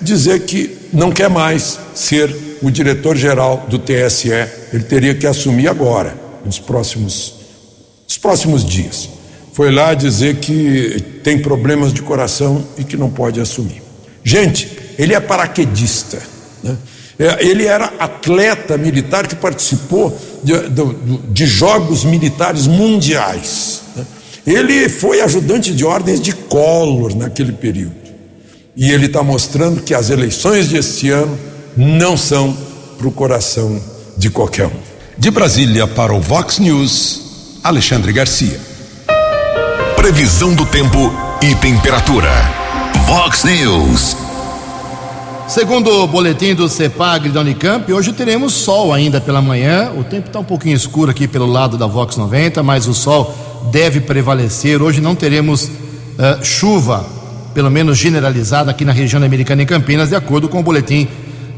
dizer 0.00 0.40
que 0.40 0.78
não 0.92 1.10
quer 1.10 1.28
mais 1.28 1.78
ser 1.94 2.34
o 2.62 2.70
diretor-geral 2.70 3.66
do 3.68 3.78
TSE. 3.78 4.30
Ele 4.72 4.84
teria 4.84 5.14
que 5.14 5.26
assumir 5.26 5.68
agora, 5.68 6.14
nos 6.44 6.58
próximos, 6.58 7.34
nos 8.06 8.18
próximos 8.18 8.64
dias. 8.64 9.08
Foi 9.52 9.70
lá 9.70 9.94
dizer 9.94 10.36
que 10.36 11.20
tem 11.22 11.38
problemas 11.38 11.92
de 11.92 12.02
coração 12.02 12.64
e 12.78 12.84
que 12.84 12.96
não 12.96 13.10
pode 13.10 13.40
assumir. 13.40 13.82
Gente, 14.22 14.70
ele 14.98 15.14
é 15.14 15.20
paraquedista 15.20 16.18
Né? 16.62 16.76
É, 17.20 17.46
ele 17.46 17.66
era 17.66 17.92
atleta 17.98 18.78
militar 18.78 19.26
que 19.26 19.36
participou 19.36 20.18
de, 20.42 20.54
de, 20.70 21.18
de 21.28 21.46
jogos 21.46 22.02
militares 22.02 22.66
mundiais. 22.66 23.82
Né? 23.94 24.06
Ele 24.46 24.88
foi 24.88 25.20
ajudante 25.20 25.74
de 25.74 25.84
ordens 25.84 26.18
de 26.18 26.32
Collor 26.32 27.14
naquele 27.14 27.52
período. 27.52 28.00
E 28.74 28.90
ele 28.90 29.04
está 29.04 29.22
mostrando 29.22 29.82
que 29.82 29.92
as 29.92 30.08
eleições 30.08 30.68
deste 30.68 31.10
ano 31.10 31.38
não 31.76 32.16
são 32.16 32.56
para 32.96 33.06
o 33.06 33.12
coração 33.12 33.78
de 34.16 34.30
qualquer 34.30 34.68
um. 34.68 34.80
De 35.18 35.30
Brasília 35.30 35.86
para 35.86 36.14
o 36.14 36.20
Vox 36.22 36.58
News, 36.58 37.58
Alexandre 37.62 38.14
Garcia. 38.14 38.58
Previsão 39.94 40.54
do 40.54 40.64
tempo 40.64 41.12
e 41.42 41.54
temperatura. 41.56 42.30
Vox 43.06 43.44
News. 43.44 44.29
Segundo 45.50 45.90
o 45.90 46.06
boletim 46.06 46.54
do 46.54 46.68
CEPAG 46.68 47.28
da 47.28 47.40
Unicamp, 47.40 47.92
hoje 47.92 48.12
teremos 48.12 48.52
sol 48.52 48.94
ainda 48.94 49.20
pela 49.20 49.42
manhã. 49.42 49.90
O 49.98 50.04
tempo 50.04 50.28
está 50.28 50.38
um 50.38 50.44
pouquinho 50.44 50.76
escuro 50.76 51.10
aqui 51.10 51.26
pelo 51.26 51.44
lado 51.44 51.76
da 51.76 51.88
Vox 51.88 52.16
90, 52.16 52.62
mas 52.62 52.86
o 52.86 52.94
sol 52.94 53.34
deve 53.72 54.00
prevalecer. 54.00 54.80
Hoje 54.80 55.00
não 55.00 55.16
teremos 55.16 55.64
uh, 55.64 56.44
chuva, 56.44 57.04
pelo 57.52 57.68
menos 57.68 57.98
generalizada, 57.98 58.70
aqui 58.70 58.84
na 58.84 58.92
região 58.92 59.20
americana 59.20 59.60
em 59.60 59.66
Campinas, 59.66 60.10
de 60.10 60.14
acordo 60.14 60.48
com 60.48 60.60
o 60.60 60.62
boletim 60.62 61.08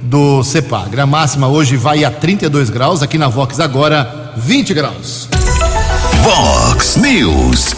do 0.00 0.42
CEPAG. 0.42 0.99
A 0.99 1.04
máxima 1.04 1.49
hoje 1.49 1.76
vai 1.76 2.02
a 2.02 2.11
32 2.11 2.70
graus, 2.70 3.02
aqui 3.02 3.18
na 3.18 3.28
Vox 3.28 3.61
agora 3.61 4.32
20 4.38 4.72
graus. 4.72 5.28
Vox 6.22 6.96
News. 6.96 7.75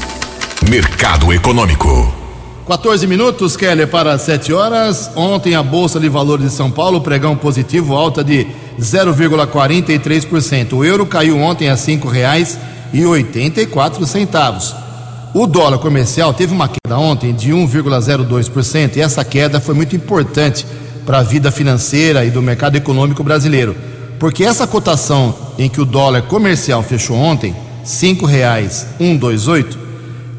Mercado 0.71 1.33
Econômico. 1.33 2.24
14 2.67 3.07
minutos, 3.07 3.57
Keller, 3.59 3.87
para 3.89 4.17
7 4.17 4.51
horas. 4.55 5.11
Ontem 5.15 5.55
a 5.55 5.63
Bolsa 5.63 6.01
de 6.01 6.09
Valores 6.09 6.47
de 6.47 6.53
São 6.53 6.71
Paulo, 6.71 7.03
pregão 7.03 7.37
positivo, 7.37 7.95
alta 7.95 8.25
de 8.25 8.47
0,43%. 8.81 10.73
O 10.73 10.83
euro 10.83 11.05
caiu 11.05 11.39
ontem 11.39 11.69
a 11.69 11.75
R$ 11.75 12.01
reais 12.11 12.59
e 12.91 13.05
84 13.05 14.07
centavos. 14.07 14.75
O 15.35 15.47
dólar 15.47 15.77
comercial 15.79 16.33
teve 16.33 16.55
uma 16.55 16.67
queda 16.67 16.97
ontem 16.97 17.35
de 17.35 17.53
1,02% 17.53 18.97
e 18.97 19.01
essa 19.03 19.23
queda 19.25 19.61
foi 19.61 19.75
muito 19.75 19.95
importante 19.95 20.67
para 21.05 21.19
a 21.19 21.23
vida 21.23 21.51
financeira 21.51 22.25
e 22.25 22.31
do 22.31 22.41
mercado 22.41 22.77
econômico 22.77 23.23
brasileiro, 23.23 23.77
porque 24.19 24.43
essa 24.43 24.67
cotação 24.67 25.35
em 25.59 25.69
que 25.69 25.83
o 25.83 25.85
dólar 25.85 26.23
comercial 26.23 26.83
fechou 26.83 27.17
ontem, 27.17 27.51
R$ 27.51 27.59
5,128, 27.85 29.77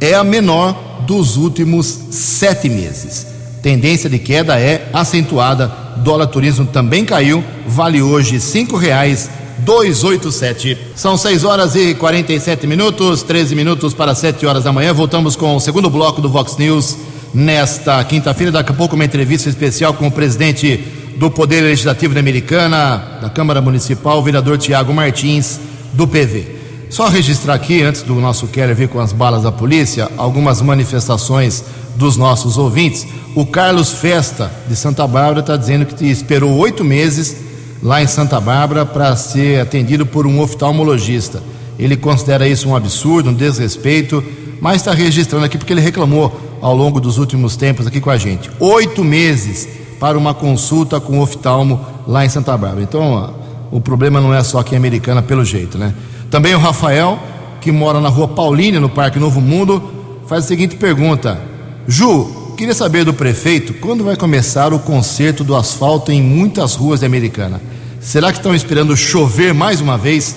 é 0.02 0.16
a 0.16 0.24
menor 0.24 0.95
dos 1.06 1.38
últimos 1.38 1.86
sete 2.12 2.70
meses. 2.70 3.28
Tendência 3.62 4.10
de 4.10 4.20
queda 4.20 4.60
é 4.60 4.90
acentuada. 4.94 5.68
Dólar 5.98 6.28
turismo 6.28 6.66
também 6.66 7.06
caiu, 7.06 7.44
vale 7.66 8.02
hoje 8.02 8.40
cinco 8.40 8.78
reais 8.78 9.30
287. 9.60 10.78
São 10.96 11.18
6 11.18 11.44
horas 11.44 11.76
e 11.76 11.94
47 11.96 12.68
minutos, 12.68 13.24
13 13.24 13.56
minutos 13.56 13.94
para 13.94 14.14
7 14.14 14.46
horas 14.46 14.64
da 14.64 14.72
manhã. 14.72 14.94
Voltamos 14.94 15.36
com 15.36 15.56
o 15.56 15.60
segundo 15.60 15.90
bloco 15.90 16.22
do 16.22 16.30
Vox 16.30 16.58
News 16.58 16.98
nesta 17.34 18.04
quinta-feira. 18.04 18.52
Daqui 18.52 18.72
a 18.72 18.76
pouco, 18.76 18.96
uma 18.96 19.06
entrevista 19.06 19.50
especial 19.50 19.94
com 19.94 20.08
o 20.08 20.12
presidente 20.12 20.78
do 21.18 21.32
Poder 21.32 21.62
Legislativo 21.62 22.14
da 22.14 22.20
Americana, 22.20 23.20
da 23.22 23.30
Câmara 23.30 23.62
Municipal, 23.62 24.20
o 24.20 24.24
vereador 24.24 24.58
Tiago 24.58 24.94
Martins, 24.94 25.60
do 25.94 26.08
PV. 26.08 26.65
Só 26.96 27.10
registrar 27.10 27.56
aqui, 27.56 27.82
antes 27.82 28.04
do 28.04 28.16
nosso 28.16 28.48
Keller 28.48 28.74
vir 28.74 28.88
com 28.88 29.02
as 29.02 29.12
balas 29.12 29.44
da 29.44 29.52
polícia, 29.52 30.10
algumas 30.16 30.62
manifestações 30.62 31.62
dos 31.98 32.16
nossos 32.16 32.58
ouvintes. 32.58 33.06
O 33.36 33.46
Carlos 33.46 33.92
Festa, 33.92 34.50
de 34.66 34.78
Santa 34.78 35.06
Bárbara, 35.06 35.42
está 35.42 35.58
dizendo 35.58 35.86
que 35.86 36.06
esperou 36.06 36.54
oito 36.58 36.86
meses 36.86 37.36
lá 37.84 38.02
em 38.02 38.08
Santa 38.08 38.40
Bárbara 38.40 38.86
para 38.86 39.14
ser 39.18 39.60
atendido 39.60 40.06
por 40.06 40.26
um 40.26 40.40
oftalmologista. 40.40 41.44
Ele 41.78 41.98
considera 41.98 42.48
isso 42.48 42.70
um 42.70 42.76
absurdo, 42.78 43.30
um 43.30 43.34
desrespeito, 43.34 44.24
mas 44.62 44.78
está 44.78 44.94
registrando 44.94 45.44
aqui 45.44 45.58
porque 45.58 45.74
ele 45.74 45.82
reclamou 45.82 46.40
ao 46.62 46.74
longo 46.74 47.02
dos 47.02 47.18
últimos 47.18 47.58
tempos 47.58 47.86
aqui 47.86 48.00
com 48.00 48.10
a 48.10 48.18
gente. 48.18 48.50
Oito 48.58 49.04
meses 49.04 49.68
para 50.00 50.18
uma 50.18 50.34
consulta 50.34 51.02
com 51.02 51.20
oftalmo 51.20 51.86
lá 52.08 52.24
em 52.24 52.30
Santa 52.30 52.56
Bárbara. 52.56 52.84
Então, 52.84 53.36
o 53.70 53.82
problema 53.82 54.22
não 54.22 54.34
é 54.34 54.42
só 54.46 54.60
aqui 54.60 54.76
em 54.76 54.78
Americana, 54.78 55.22
pelo 55.22 55.44
jeito, 55.44 55.78
né? 55.78 55.94
Também 56.36 56.54
o 56.54 56.60
Rafael, 56.60 57.18
que 57.62 57.72
mora 57.72 58.02
na 58.02 58.10
rua 58.10 58.28
Paulínia, 58.28 58.78
no 58.78 58.90
Parque 58.90 59.18
Novo 59.18 59.40
Mundo, 59.40 59.82
faz 60.28 60.44
a 60.44 60.48
seguinte 60.50 60.76
pergunta: 60.76 61.40
Ju, 61.88 62.52
queria 62.58 62.74
saber 62.74 63.06
do 63.06 63.14
prefeito 63.14 63.74
quando 63.76 64.04
vai 64.04 64.18
começar 64.18 64.74
o 64.74 64.80
conserto 64.80 65.46
do 65.46 65.56
asfalto 65.56 66.12
em 66.12 66.22
muitas 66.22 66.76
ruas 66.76 67.00
de 67.00 67.06
Americana. 67.06 67.62
Será 68.02 68.34
que 68.34 68.40
estão 68.40 68.54
esperando 68.54 68.98
chover 68.98 69.54
mais 69.54 69.80
uma 69.80 69.98
vez 69.98 70.36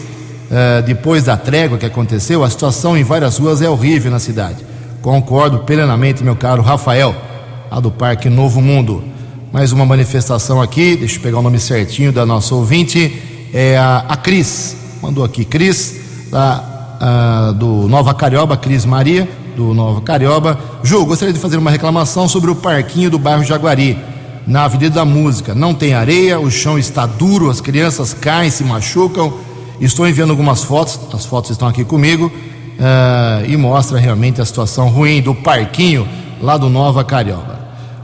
uh, 0.49 0.83
depois 0.87 1.25
da 1.25 1.37
trégua 1.37 1.79
que 1.79 1.87
aconteceu? 1.87 2.45
A 2.45 2.49
situação 2.49 2.97
em 2.97 3.03
várias 3.03 3.37
ruas 3.37 3.61
é 3.61 3.69
horrível 3.69 4.13
na 4.13 4.21
cidade. 4.21 4.65
Concordo 5.03 5.59
plenamente, 5.65 6.23
meu 6.23 6.37
caro 6.37 6.63
Rafael, 6.63 7.13
a 7.69 7.81
do 7.81 7.91
Parque 7.91 8.31
Novo 8.31 8.63
Mundo. 8.63 9.03
Mais 9.53 9.73
uma 9.73 9.85
manifestação 9.85 10.63
aqui, 10.63 10.95
deixa 10.95 11.17
eu 11.17 11.23
pegar 11.23 11.41
o 11.41 11.43
nome 11.43 11.59
certinho 11.59 12.13
da 12.13 12.25
nossa 12.25 12.55
ouvinte, 12.55 13.21
é 13.53 13.77
a, 13.77 14.05
a 14.09 14.17
Cris 14.17 14.79
mandou 15.03 15.25
aqui, 15.25 15.45
Cris, 15.45 16.29
da, 16.31 17.51
uh, 17.51 17.53
do 17.55 17.89
Nova 17.89 18.15
Carioba, 18.15 18.57
Cris 18.57 18.85
Maria, 18.85 19.29
do 19.57 19.75
Nova 19.75 20.01
Carioba. 20.01 20.59
Ju, 20.83 21.05
gostaria 21.05 21.33
de 21.33 21.41
fazer 21.41 21.57
uma 21.57 21.71
reclamação 21.71 22.29
sobre 22.29 22.51
o 22.51 22.57
parquinho 22.57 23.11
do 23.11 23.19
bairro 23.19 23.45
Jaguari, 23.45 23.99
na 24.47 24.65
Avenida 24.65 24.97
da 24.97 25.05
Música. 25.05 25.55
Não 25.55 25.75
tem 25.75 25.95
areia, 25.95 26.41
o 26.41 26.51
chão 26.51 26.79
está 26.79 27.07
duro, 27.07 27.51
as 27.51 27.61
crianças 27.61 28.15
caem, 28.15 28.51
se 28.51 28.65
machucam. 28.65 29.33
Estou 29.81 30.09
enviando 30.09 30.31
algumas 30.31 30.65
fotos, 30.65 30.99
as 31.13 31.25
fotos 31.25 31.51
estão 31.53 31.69
aqui 31.69 31.85
comigo, 31.85 32.27
uh, 32.27 33.45
e 33.49 33.57
mostra 33.57 33.99
realmente 33.99 34.41
a 34.41 34.45
situação 34.45 34.89
ruim 34.89 35.21
do 35.23 35.35
parquinho 35.35 36.09
lá 36.41 36.57
do 36.57 36.69
Nova 36.69 37.05
Carioba. 37.05 37.59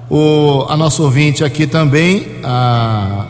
O, 0.09 0.66
a 0.68 0.76
nossa 0.76 1.02
ouvinte 1.02 1.42
aqui 1.42 1.66
também, 1.66 2.26
a 2.44 3.26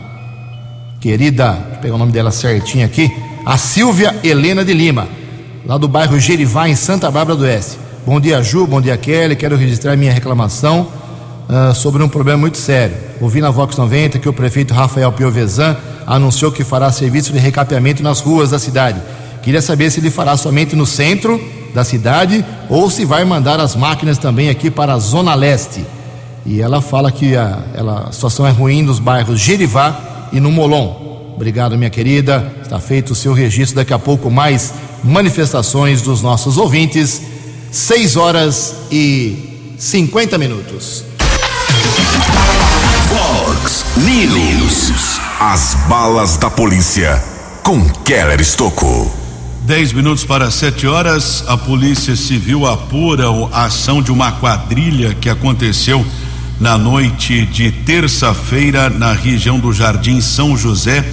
querida, 0.99 1.53
deixa 1.53 1.75
eu 1.75 1.81
pegar 1.81 1.95
o 1.95 1.97
nome 1.97 2.11
dela 2.11 2.31
certinho 2.31 2.85
aqui, 2.85 3.11
a 3.45 3.57
Silvia 3.57 4.15
Helena 4.23 4.65
de 4.65 4.73
Lima, 4.73 5.07
lá 5.67 5.77
do 5.77 5.87
bairro 5.87 6.19
Gerivá, 6.19 6.67
em 6.67 6.75
Santa 6.75 7.11
Bárbara 7.11 7.37
do 7.37 7.43
Oeste. 7.43 7.77
Bom 8.03 8.19
dia, 8.19 8.41
Ju, 8.41 8.65
bom 8.65 8.81
dia, 8.81 8.97
Kelly. 8.97 9.35
Quero 9.35 9.55
registrar 9.55 9.95
minha 9.95 10.11
reclamação 10.11 10.87
uh, 11.47 11.73
sobre 11.75 12.01
um 12.01 12.09
problema 12.09 12.39
muito 12.39 12.57
sério. 12.57 12.95
Ouvi 13.21 13.41
na 13.41 13.51
Vox 13.51 13.77
90 13.77 14.17
que 14.17 14.27
o 14.27 14.33
prefeito 14.33 14.73
Rafael 14.73 15.11
Piovesan 15.11 15.77
anunciou 16.07 16.51
que 16.51 16.63
fará 16.63 16.91
serviço 16.91 17.31
de 17.31 17.37
recapeamento 17.37 18.01
nas 18.01 18.19
ruas 18.19 18.49
da 18.49 18.57
cidade. 18.57 18.99
Queria 19.43 19.61
saber 19.61 19.91
se 19.91 19.99
ele 19.99 20.09
fará 20.09 20.35
somente 20.35 20.75
no 20.75 20.85
centro 20.87 21.39
da 21.71 21.83
cidade 21.83 22.43
ou 22.67 22.89
se 22.89 23.05
vai 23.05 23.23
mandar 23.25 23.59
as 23.59 23.75
máquinas 23.75 24.17
também 24.17 24.49
aqui 24.49 24.71
para 24.71 24.93
a 24.93 24.97
Zona 24.97 25.35
Leste. 25.35 25.85
E 26.47 26.61
ela 26.61 26.81
fala 26.81 27.11
que 27.11 27.35
a, 27.35 27.59
ela, 27.75 28.07
a 28.09 28.11
situação 28.11 28.47
é 28.47 28.51
ruim 28.51 28.81
nos 28.81 28.97
bairros 28.97 29.39
Gerivá 29.39 30.29
e 30.31 30.39
no 30.39 30.51
Molon. 30.51 31.04
Obrigado, 31.35 31.77
minha 31.77 31.89
querida. 31.89 32.53
Está 32.63 32.79
feito 32.79 33.11
o 33.11 33.15
seu 33.15 33.33
registro. 33.33 33.75
Daqui 33.75 33.93
a 33.93 33.99
pouco, 33.99 34.31
mais 34.31 34.73
manifestações 35.03 36.01
dos 36.01 36.21
nossos 36.21 36.57
ouvintes. 36.57 37.21
6 37.71 38.15
horas 38.15 38.73
e 38.89 39.75
50 39.77 40.37
minutos. 40.37 41.03
Fox 43.09 43.85
News. 43.97 45.19
As 45.37 45.75
balas 45.89 46.37
da 46.37 46.49
polícia 46.49 47.21
com 47.63 47.83
Keller 48.05 48.39
Estocou. 48.39 49.13
10 49.65 49.91
minutos 49.91 50.23
para 50.23 50.49
7 50.49 50.87
horas, 50.87 51.43
a 51.47 51.57
Polícia 51.57 52.15
Civil 52.15 52.65
apura 52.65 53.25
a 53.51 53.65
ação 53.65 54.01
de 54.01 54.11
uma 54.11 54.31
quadrilha 54.33 55.13
que 55.15 55.27
aconteceu 55.27 56.05
na 56.61 56.77
noite 56.77 57.45
de 57.47 57.71
terça-feira 57.71 58.89
na 58.89 59.11
região 59.11 59.59
do 59.59 59.73
Jardim 59.73 60.21
São 60.21 60.55
José 60.55 61.03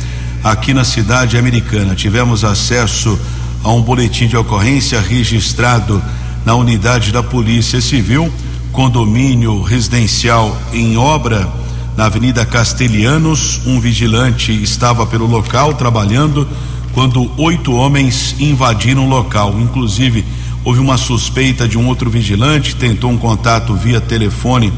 aqui 0.43 0.75
na 0.75 0.85
cidade 0.85 1.37
americana. 1.37 1.95
Tivemos 1.95 2.45
acesso 2.45 3.19
a 3.63 3.71
um 3.71 3.81
boletim 3.81 4.27
de 4.27 4.37
ocorrência 4.37 5.01
registrado 5.01 6.03
na 6.45 6.55
unidade 6.55 7.13
da 7.13 7.23
Polícia 7.23 7.81
Civil, 7.81 8.33
condomínio 8.73 9.63
residencial 9.63 10.57
em 10.73 10.97
obra 10.97 11.49
na 11.97 12.07
Avenida 12.07 12.45
Castelhanos. 12.45 13.61
Um 13.67 13.79
vigilante 13.79 14.53
estava 14.63 15.07
pelo 15.07 15.27
local 15.27 15.75
trabalhando 15.75 16.49
quando 16.93 17.31
oito 17.39 17.73
homens 17.73 18.35
invadiram 18.41 19.07
o 19.07 19.09
local. 19.09 19.55
Inclusive, 19.61 20.25
houve 20.65 20.81
uma 20.81 20.97
suspeita 20.97 21.69
de 21.69 21.79
um 21.79 21.87
outro 21.87 22.11
vigilante, 22.11 22.75
tentou 22.75 23.11
um 23.11 23.19
contato 23.19 23.75
via 23.75 24.01
telefone 24.01 24.73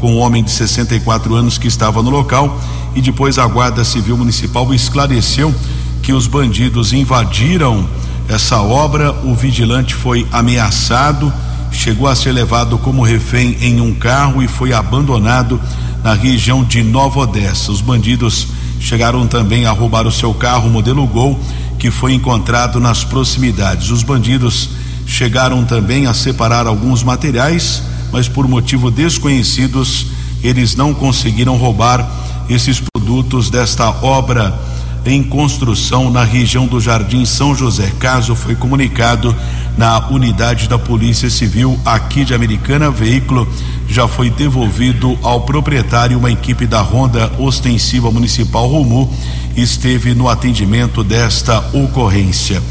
com 0.00 0.14
um 0.14 0.18
homem 0.18 0.42
de 0.42 0.50
64 0.50 1.34
anos 1.34 1.58
que 1.58 1.68
estava 1.68 2.02
no 2.02 2.10
local 2.10 2.58
e 2.94 3.00
depois 3.00 3.38
a 3.38 3.46
Guarda 3.46 3.84
Civil 3.84 4.16
Municipal 4.16 4.72
esclareceu 4.72 5.54
que 6.02 6.12
os 6.12 6.26
bandidos 6.26 6.92
invadiram 6.92 7.86
essa 8.28 8.60
obra, 8.62 9.12
o 9.24 9.34
vigilante 9.34 9.94
foi 9.94 10.26
ameaçado, 10.32 11.32
chegou 11.70 12.08
a 12.08 12.14
ser 12.14 12.32
levado 12.32 12.78
como 12.78 13.02
refém 13.02 13.56
em 13.60 13.80
um 13.80 13.92
carro 13.92 14.42
e 14.42 14.48
foi 14.48 14.72
abandonado 14.72 15.60
na 16.02 16.14
região 16.14 16.64
de 16.64 16.82
Nova 16.82 17.20
Odessa. 17.20 17.70
Os 17.70 17.80
bandidos 17.80 18.48
chegaram 18.78 19.26
também 19.26 19.66
a 19.66 19.72
roubar 19.72 20.06
o 20.06 20.12
seu 20.12 20.32
carro 20.32 20.70
modelo 20.70 21.06
Gol, 21.06 21.38
que 21.78 21.90
foi 21.90 22.14
encontrado 22.14 22.80
nas 22.80 23.04
proximidades. 23.04 23.90
Os 23.90 24.02
bandidos 24.02 24.70
chegaram 25.06 25.64
também 25.64 26.06
a 26.06 26.14
separar 26.14 26.66
alguns 26.66 27.02
materiais, 27.02 27.82
mas 28.12 28.28
por 28.28 28.46
motivo 28.48 28.90
desconhecidos, 28.90 30.06
eles 30.42 30.74
não 30.74 30.94
conseguiram 30.94 31.56
roubar 31.56 32.08
esses 32.48 32.80
produtos 32.80 33.50
desta 33.50 33.88
obra 34.02 34.58
em 35.04 35.22
construção 35.22 36.10
na 36.10 36.24
região 36.24 36.66
do 36.66 36.80
Jardim 36.80 37.24
São 37.24 37.54
José. 37.54 37.92
Caso 37.98 38.34
foi 38.34 38.54
comunicado 38.54 39.34
na 39.78 39.98
unidade 40.08 40.68
da 40.68 40.78
Polícia 40.78 41.30
Civil 41.30 41.78
aqui 41.84 42.24
de 42.24 42.34
Americana. 42.34 42.90
Veículo 42.90 43.48
já 43.88 44.06
foi 44.06 44.30
devolvido 44.30 45.18
ao 45.22 45.42
proprietário. 45.42 46.18
Uma 46.18 46.30
equipe 46.30 46.66
da 46.66 46.80
Ronda 46.80 47.32
Ostensiva 47.38 48.10
Municipal 48.10 48.66
Romu 48.66 49.10
esteve 49.56 50.14
no 50.14 50.28
atendimento 50.28 51.02
desta 51.02 51.58
ocorrência. 51.72 52.62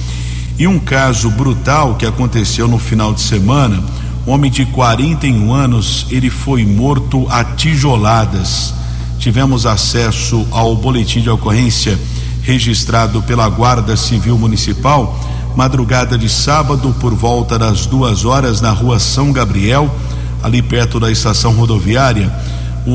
E 0.57 0.67
um 0.67 0.77
caso 0.77 1.29
brutal 1.31 1.95
que 1.95 2.05
aconteceu 2.05 2.67
no 2.67 2.77
final 2.77 3.13
de 3.13 3.21
semana. 3.21 3.81
Um 4.27 4.31
homem 4.31 4.51
de 4.51 4.65
41 4.65 5.53
anos, 5.53 6.05
ele 6.11 6.29
foi 6.29 6.65
morto 6.65 7.25
a 7.29 7.43
tijoladas. 7.43 8.73
Tivemos 9.17 9.65
acesso 9.65 10.45
ao 10.51 10.75
boletim 10.75 11.21
de 11.21 11.29
ocorrência 11.29 11.97
registrado 12.41 13.21
pela 13.23 13.47
Guarda 13.49 13.95
Civil 13.95 14.37
Municipal, 14.37 15.19
madrugada 15.55 16.17
de 16.17 16.29
sábado, 16.29 16.95
por 16.99 17.13
volta 17.13 17.57
das 17.57 17.85
duas 17.85 18.25
horas, 18.25 18.61
na 18.61 18.71
rua 18.71 18.99
São 18.99 19.31
Gabriel, 19.31 19.93
ali 20.41 20.61
perto 20.61 20.99
da 20.99 21.11
estação 21.11 21.53
rodoviária, 21.53 22.31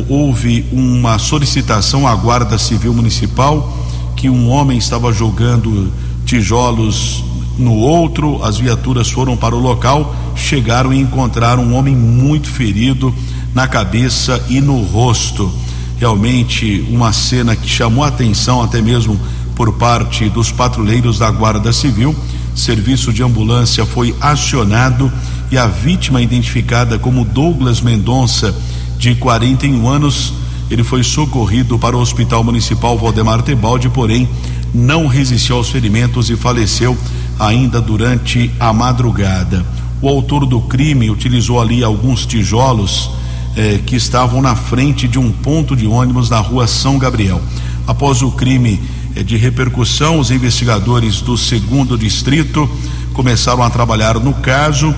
houve 0.09 0.67
uma 0.73 1.19
solicitação 1.19 2.07
à 2.07 2.15
Guarda 2.15 2.59
Civil 2.59 2.95
Municipal 2.95 3.77
que 4.17 4.31
um 4.31 4.49
homem 4.49 4.79
estava 4.79 5.13
jogando 5.13 5.93
tijolos 6.25 7.23
no 7.59 7.75
outro, 7.75 8.43
as 8.43 8.59
viaturas 8.59 9.11
foram 9.11 9.37
para 9.37 9.55
o 9.55 9.61
local, 9.61 10.14
chegaram 10.35 10.93
e 10.93 11.01
encontraram 11.01 11.62
um 11.62 11.75
homem 11.75 11.95
muito 11.95 12.49
ferido 12.49 13.14
na 13.55 13.69
cabeça 13.69 14.43
e 14.49 14.61
no 14.61 14.83
rosto. 14.83 15.53
Realmente 15.99 16.85
uma 16.90 17.12
cena 17.12 17.55
que 17.55 17.69
chamou 17.69 18.05
a 18.05 18.09
atenção 18.09 18.61
até 18.61 18.83
mesmo 18.83 19.19
por 19.55 19.73
parte 19.75 20.29
dos 20.29 20.51
patrulheiros 20.51 21.19
da 21.19 21.31
Guarda 21.31 21.73
Civil. 21.73 22.14
Serviço 22.55 23.12
de 23.12 23.23
ambulância 23.23 23.87
foi 23.87 24.14
acionado 24.21 25.12
e 25.51 25.59
a 25.59 25.67
vítima 25.67 26.21
identificada 26.21 26.99
como 26.99 27.25
Douglas 27.25 27.81
Mendonça, 27.81 28.55
de 28.99 29.14
41 29.14 29.88
anos, 29.88 30.33
ele 30.71 30.83
foi 30.83 31.03
socorrido 31.03 31.79
para 31.79 31.97
o 31.97 32.01
Hospital 32.01 32.43
Municipal 32.43 32.99
Valdemar 32.99 33.43
Tebaldi, 33.43 33.88
porém 33.88 34.29
não 34.73 35.07
resistiu 35.07 35.57
aos 35.57 35.69
ferimentos 35.69 36.31
e 36.31 36.37
faleceu 36.37 36.97
ainda 37.38 37.81
durante 37.81 38.51
a 38.59 38.73
madrugada. 38.73 39.64
O 40.01 40.09
autor 40.09 40.47
do 40.47 40.61
crime 40.61 41.11
utilizou 41.11 41.61
ali 41.61 41.83
alguns 41.83 42.27
tijolos 42.27 43.11
eh, 43.57 43.81
que 43.87 43.97
estavam 43.97 44.42
na 44.42 44.55
frente 44.55 45.09
de 45.09 45.18
um 45.18 45.31
ponto 45.31 45.75
de 45.75 45.87
ônibus 45.87 46.29
na 46.29 46.38
rua 46.38 46.66
São 46.66 46.99
Gabriel. 46.99 47.40
Após 47.87 48.23
o 48.23 48.31
crime 48.31 48.81
é 49.16 49.23
de 49.23 49.37
repercussão. 49.37 50.18
Os 50.18 50.31
investigadores 50.31 51.20
do 51.20 51.37
segundo 51.37 51.97
distrito 51.97 52.68
começaram 53.12 53.62
a 53.62 53.70
trabalhar 53.70 54.18
no 54.18 54.35
caso. 54.35 54.94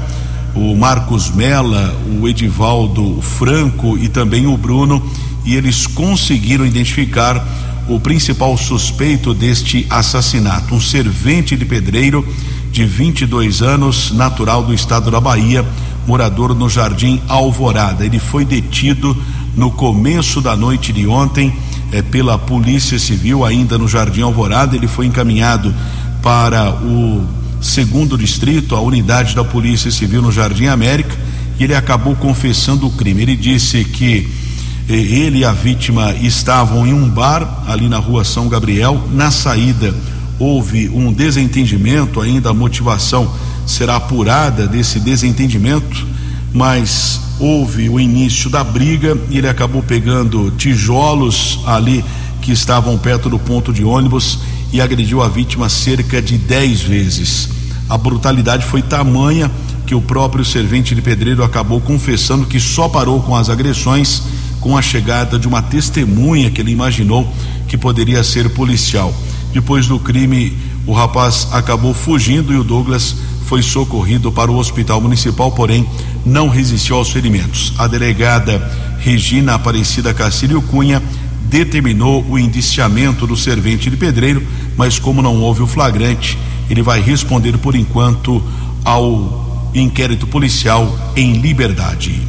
O 0.55 0.75
Marcos 0.75 1.31
Mela, 1.31 1.95
o 2.19 2.27
Edivaldo 2.27 3.21
Franco 3.21 3.99
e 3.99 4.09
também 4.09 4.47
o 4.47 4.57
Bruno, 4.57 5.03
e 5.45 5.55
eles 5.55 5.87
conseguiram 5.87 6.65
identificar 6.65 7.47
o 7.89 8.01
principal 8.01 8.57
suspeito 8.57 9.33
deste 9.33 9.87
assassinato, 9.89 10.75
um 10.75 10.81
servente 10.81 11.57
de 11.57 11.65
pedreiro 11.65 12.27
de 12.71 12.85
22 12.85 13.63
anos, 13.63 14.13
natural 14.13 14.63
do 14.63 14.75
estado 14.75 15.11
da 15.11 15.21
Bahia, 15.21 15.65
morador 16.07 16.55
no 16.55 16.69
Jardim 16.69 17.21
Alvorada. 17.29 18.05
Ele 18.05 18.19
foi 18.19 18.45
detido 18.45 19.17
no 19.57 19.71
começo 19.71 20.41
da 20.41 20.57
noite 20.57 20.93
de 20.93 21.07
ontem 21.07 21.55
é, 21.91 22.03
pela 22.03 22.39
Polícia 22.39 22.99
Civil, 22.99 23.45
ainda 23.45 23.79
no 23.79 23.89
Jardim 23.89 24.23
Alvorada. 24.23 24.77
Ele 24.77 24.87
foi 24.87 25.07
encaminhado 25.07 25.75
para 26.23 26.73
o 26.73 27.25
segundo 27.61 28.19
distrito, 28.19 28.75
a 28.75 28.81
unidade 28.81 29.35
da 29.35 29.45
Polícia 29.45 29.91
Civil 29.91 30.21
no 30.21 30.31
Jardim 30.31 30.67
América, 30.67 31.17
e 31.59 31.65
ele 31.65 31.75
acabou 31.75 32.15
confessando 32.17 32.87
o 32.87 32.91
crime. 32.91 33.23
Ele 33.23 33.37
disse 33.37 33.85
que 33.85 34.29
eh, 34.29 34.46
ele 34.89 35.39
e 35.39 35.45
a 35.45 35.53
vítima 35.53 36.15
estavam 36.15 36.87
em 36.87 36.93
um 36.93 37.09
bar 37.09 37.65
ali 37.67 37.89
na 37.89 37.99
rua 37.99 38.25
São 38.25 38.49
Gabriel. 38.49 39.03
Na 39.13 39.31
saída 39.31 39.95
houve 40.39 40.89
um 40.89 41.13
desentendimento, 41.13 42.21
ainda 42.21 42.51
a 42.51 42.55
motivação 42.55 43.33
será 43.67 43.97
apurada 43.97 44.69
desse 44.69 45.01
desentendimento, 45.01 46.07
mas 46.53 47.21
houve 47.41 47.89
o 47.89 47.99
início 47.99 48.49
da 48.49 48.63
briga 48.63 49.19
ele 49.31 49.49
acabou 49.49 49.83
pegando 49.83 50.51
tijolos 50.53 51.59
ali 51.67 52.05
que 52.41 52.53
estavam 52.53 52.97
perto 52.97 53.29
do 53.29 53.39
ponto 53.39 53.73
de 53.73 53.83
ônibus 53.83 54.39
e 54.73 54.81
agrediu 54.81 55.21
a 55.23 55.29
vítima 55.29 55.69
cerca 55.69 56.23
de 56.23 56.39
dez 56.39 56.81
vezes. 56.81 57.49
A 57.89 57.99
brutalidade 57.99 58.65
foi 58.65 58.83
tamanha 58.83 59.51
que 59.87 59.95
o 59.95 60.01
próprio 60.01 60.45
servente 60.45 60.95
de 60.95 61.03
pedreiro 61.03 61.43
acabou 61.43 61.81
confessando 61.81 62.47
que 62.47 62.59
só 62.59 62.89
parou 62.89 63.21
com 63.23 63.35
as 63.37 63.49
agressões 63.49 64.23
com 64.67 64.77
a 64.77 64.83
chegada 64.83 65.39
de 65.39 65.47
uma 65.47 65.63
testemunha 65.63 66.51
que 66.51 66.61
ele 66.61 66.73
imaginou 66.73 67.33
que 67.69 67.79
poderia 67.79 68.25
ser 68.25 68.51
policial. 68.51 69.15
Depois 69.53 69.87
do 69.87 69.97
crime, 69.97 70.59
o 70.85 70.93
rapaz 70.93 71.47
acabou 71.53 71.95
fugindo 71.95 72.53
e 72.53 72.57
o 72.57 72.65
Douglas 72.65 73.15
foi 73.45 73.63
socorrido 73.63 74.33
para 74.33 74.51
o 74.51 74.57
hospital 74.57 75.01
municipal, 75.01 75.53
porém 75.53 75.87
não 76.25 76.49
resistiu 76.49 76.97
aos 76.97 77.11
ferimentos. 77.11 77.75
A 77.79 77.87
delegada 77.87 78.59
Regina 78.99 79.55
Aparecida 79.55 80.13
Cacílio 80.13 80.61
Cunha 80.61 81.01
determinou 81.45 82.27
o 82.29 82.37
indiciamento 82.37 83.25
do 83.25 83.37
servente 83.37 83.89
de 83.89 83.97
pedreiro, 83.97 84.45
mas 84.77 84.99
como 84.99 85.23
não 85.23 85.41
houve 85.43 85.63
o 85.63 85.69
flagrante, 85.69 86.37
ele 86.69 86.83
vai 86.83 87.01
responder 87.01 87.57
por 87.59 87.77
enquanto 87.77 88.43
ao 88.85 89.71
inquérito 89.73 90.27
policial 90.27 90.93
em 91.15 91.35
liberdade. 91.35 92.21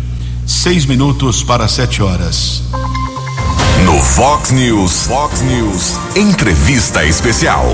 Seis 0.47 0.85
minutos 0.85 1.43
para 1.43 1.67
sete 1.67 2.01
horas. 2.01 2.63
No 3.83 3.99
Fox 3.99 4.49
News, 4.51 5.05
Fox 5.05 5.41
News, 5.41 5.99
entrevista 6.15 7.03
especial. 7.03 7.65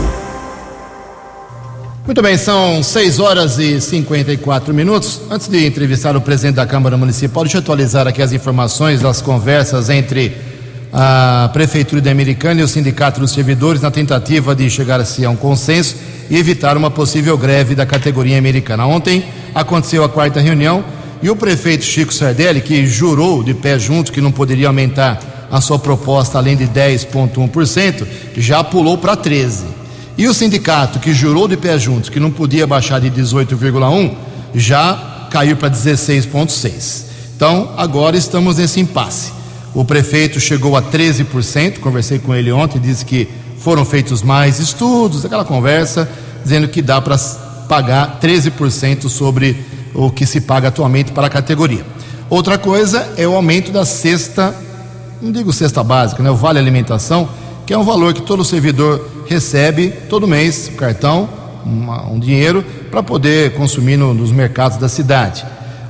Muito 2.04 2.20
bem, 2.24 2.36
são 2.36 2.82
6 2.82 3.20
horas 3.20 3.60
e 3.60 3.80
54 3.80 4.74
minutos. 4.74 5.22
Antes 5.30 5.48
de 5.50 5.68
entrevistar 5.68 6.18
o 6.18 6.22
presidente 6.22 6.56
da 6.56 6.66
Câmara 6.66 6.98
Municipal, 6.98 7.44
deixa 7.44 7.58
eu 7.58 7.62
atualizar 7.62 8.08
aqui 8.08 8.24
as 8.24 8.32
informações 8.32 9.02
das 9.02 9.22
conversas 9.22 9.92
entre 9.92 10.36
a 10.92 11.52
Prefeitura 11.54 12.02
de 12.02 12.10
Americana 12.10 12.62
e 12.62 12.64
o 12.64 12.68
Sindicato 12.68 13.20
dos 13.20 13.30
Servidores 13.30 13.84
na 13.84 13.92
tentativa 13.92 14.56
de 14.56 14.68
chegar-se 14.68 15.24
a 15.24 15.30
um 15.30 15.36
consenso 15.36 15.96
e 16.28 16.38
evitar 16.38 16.76
uma 16.76 16.90
possível 16.90 17.38
greve 17.38 17.76
da 17.76 17.86
categoria 17.86 18.40
americana. 18.40 18.84
Ontem 18.88 19.24
aconteceu 19.54 20.04
a 20.04 20.10
quarta 20.10 20.40
reunião 20.40 20.84
e 21.24 21.30
o 21.30 21.38
prefeito 21.38 21.86
Chico 21.86 22.14
Sardelli, 22.14 22.60
que 22.60 22.86
jurou 22.86 23.42
de 23.42 23.54
pé 23.54 23.80
junto 23.80 24.12
que 24.12 24.20
não 24.20 24.30
poderia 24.30 24.68
aumentar 24.68 25.48
a 25.50 25.62
sua 25.62 25.80
proposta 25.80 26.38
além 26.38 26.58
de 26.58 26.68
10,1%, 26.68 28.06
já 28.36 28.62
pulou 28.62 28.98
para 28.98 29.16
13%. 29.16 29.64
E 30.18 30.28
o 30.28 30.34
sindicato, 30.34 31.00
que 31.00 31.14
jurou 31.14 31.48
de 31.48 31.56
pé 31.56 31.80
juntos 31.80 32.10
que 32.10 32.20
não 32.20 32.30
podia 32.30 32.68
baixar 32.68 33.00
de 33.00 33.10
18,1, 33.10 34.14
já 34.54 35.28
caiu 35.32 35.56
para 35.56 35.70
16,6. 35.70 37.06
Então, 37.38 37.72
agora 37.78 38.18
estamos 38.18 38.58
nesse 38.58 38.82
impasse. 38.82 39.32
O 39.74 39.86
prefeito 39.86 40.42
chegou 40.42 40.76
a 40.76 40.82
13%, 40.82 41.80
conversei 41.80 42.20
com 42.20 42.36
ele 42.36 42.52
ontem, 42.52 42.80
disse 42.80 43.06
que 43.06 43.30
foram 43.60 43.86
feitos 43.86 44.22
mais 44.22 44.60
estudos, 44.60 45.24
aquela 45.24 45.46
conversa, 45.46 46.08
dizendo 46.44 46.68
que 46.68 46.82
dá 46.82 47.00
para 47.00 47.18
pagar 47.70 48.20
13% 48.22 49.08
sobre 49.08 49.58
o 49.94 50.10
que 50.10 50.26
se 50.26 50.42
paga 50.42 50.70
atualmente 50.70 51.12
para 51.12 51.28
a 51.28 51.30
categoria. 51.30 51.86
Outra 52.30 52.58
coisa 52.58 53.14
é 53.18 53.28
o 53.28 53.36
aumento 53.36 53.72
da 53.72 53.86
cesta, 53.86 54.56
não 55.22 55.32
digo 55.32 55.54
cesta 55.54 55.84
básica, 55.84 56.24
né? 56.24 56.32
O 56.32 56.36
vale 56.36 56.58
alimentação, 56.58 57.30
que 57.66 57.74
é 57.74 57.78
um 57.78 57.84
valor 57.84 58.14
que 58.14 58.22
todo 58.22 58.44
servidor 58.44 59.10
recebe 59.28 59.92
todo 60.10 60.28
mês, 60.28 60.70
um 60.74 60.76
cartão, 60.76 61.30
uma, 61.66 62.10
um 62.10 62.20
dinheiro, 62.20 62.64
para 62.90 63.04
poder 63.04 63.54
consumir 63.54 63.98
no, 63.98 64.14
nos 64.14 64.32
mercados 64.32 64.78
da 64.78 64.90
cidade. 64.90 65.46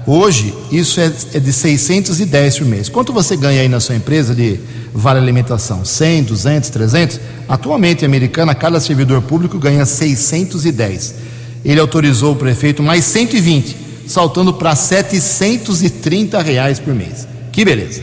Hoje, 0.06 0.54
isso 0.70 1.00
é, 1.00 1.12
é, 1.34 1.40
de 1.40 1.54
610 1.54 2.58
por 2.60 2.68
mês. 2.68 2.90
Quanto 2.90 3.14
você 3.14 3.38
ganha 3.38 3.62
aí 3.62 3.70
na 3.70 3.80
sua 3.80 3.96
empresa 3.96 4.36
de 4.36 4.60
vale 4.94 5.18
alimentação? 5.18 5.86
100, 5.86 6.24
200, 6.24 6.70
300? 6.70 7.20
Atualmente, 7.48 8.04
em 8.04 8.06
Americana, 8.06 8.54
cada 8.54 8.82
servidor 8.82 9.22
público 9.22 9.58
ganha 9.58 9.86
610. 9.86 11.16
Ele 11.64 11.80
autorizou 11.80 12.34
o 12.34 12.36
prefeito 12.36 12.84
mais 12.84 13.06
120, 13.06 13.78
saltando 14.08 14.54
para 14.54 14.76
730 14.76 16.42
reais 16.42 16.80
por 16.80 16.94
mês. 16.94 17.28
Que 17.52 17.64
beleza. 17.64 18.02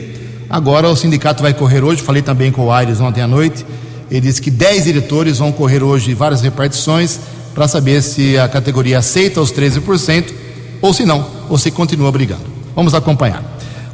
Agora 0.49 0.89
o 0.89 0.97
sindicato 0.97 1.43
vai 1.43 1.55
correr 1.55 1.85
hoje, 1.85 2.03
falei 2.03 2.23
também 2.23 2.51
com 2.51 2.67
o 2.67 2.73
Aires 2.73 3.01
ontem 3.01 3.21
à 3.21 3.27
noite, 3.27 3.65
Ele 4.11 4.23
disse 4.23 4.43
que 4.43 4.51
10 4.51 4.85
diretores 4.85 5.39
vão 5.39 5.53
correr 5.53 5.83
hoje 5.83 6.13
várias 6.15 6.41
repartições 6.41 7.21
para 7.55 7.69
saber 7.69 8.03
se 8.03 8.37
a 8.39 8.49
categoria 8.49 8.99
aceita 8.99 9.41
os 9.41 9.53
13% 9.53 10.33
ou 10.83 10.93
se 10.93 11.05
não, 11.05 11.25
ou 11.49 11.57
se 11.59 11.71
continua 11.71 12.11
brigando. 12.11 12.45
Vamos 12.75 12.95
acompanhar. 12.95 13.45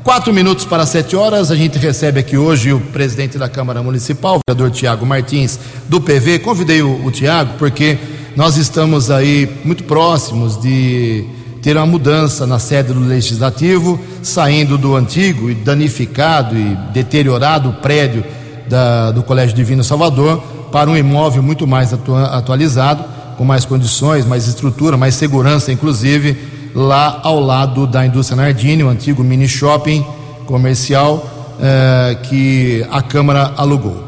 Quatro 0.02 0.32
minutos 0.32 0.64
para 0.64 0.86
sete 0.86 1.16
horas, 1.16 1.50
a 1.50 1.56
gente 1.56 1.78
recebe 1.78 2.20
aqui 2.20 2.38
hoje 2.38 2.72
o 2.72 2.80
presidente 2.80 3.36
da 3.36 3.48
Câmara 3.48 3.82
Municipal, 3.82 4.36
o 4.36 4.40
vereador 4.48 4.70
Tiago 4.70 5.04
Martins, 5.04 5.58
do 5.88 6.00
PV. 6.00 6.38
Convidei 6.38 6.80
o, 6.80 7.04
o 7.04 7.10
Tiago 7.10 7.54
porque 7.58 7.98
nós 8.36 8.56
estamos 8.56 9.10
aí 9.10 9.50
muito 9.64 9.82
próximos 9.82 10.60
de 10.60 11.24
ter 11.66 11.76
uma 11.76 11.84
mudança 11.84 12.46
na 12.46 12.60
sede 12.60 12.92
do 12.92 13.00
Legislativo, 13.00 13.98
saindo 14.22 14.78
do 14.78 14.94
antigo 14.94 15.50
e 15.50 15.54
danificado 15.56 16.56
e 16.56 16.76
deteriorado 16.92 17.72
prédio 17.82 18.22
da, 18.68 19.10
do 19.10 19.20
Colégio 19.24 19.56
Divino 19.56 19.82
Salvador 19.82 20.40
para 20.70 20.88
um 20.88 20.96
imóvel 20.96 21.42
muito 21.42 21.66
mais 21.66 21.92
atua, 21.92 22.26
atualizado, 22.26 23.04
com 23.36 23.44
mais 23.44 23.64
condições, 23.64 24.24
mais 24.24 24.46
estrutura, 24.46 24.96
mais 24.96 25.16
segurança, 25.16 25.72
inclusive, 25.72 26.38
lá 26.72 27.18
ao 27.24 27.40
lado 27.40 27.84
da 27.84 28.06
indústria 28.06 28.40
Nardini, 28.40 28.84
o 28.84 28.88
antigo 28.88 29.24
mini 29.24 29.48
shopping 29.48 30.06
comercial 30.46 31.28
eh, 31.60 32.16
que 32.22 32.86
a 32.92 33.02
Câmara 33.02 33.54
alugou. 33.56 34.04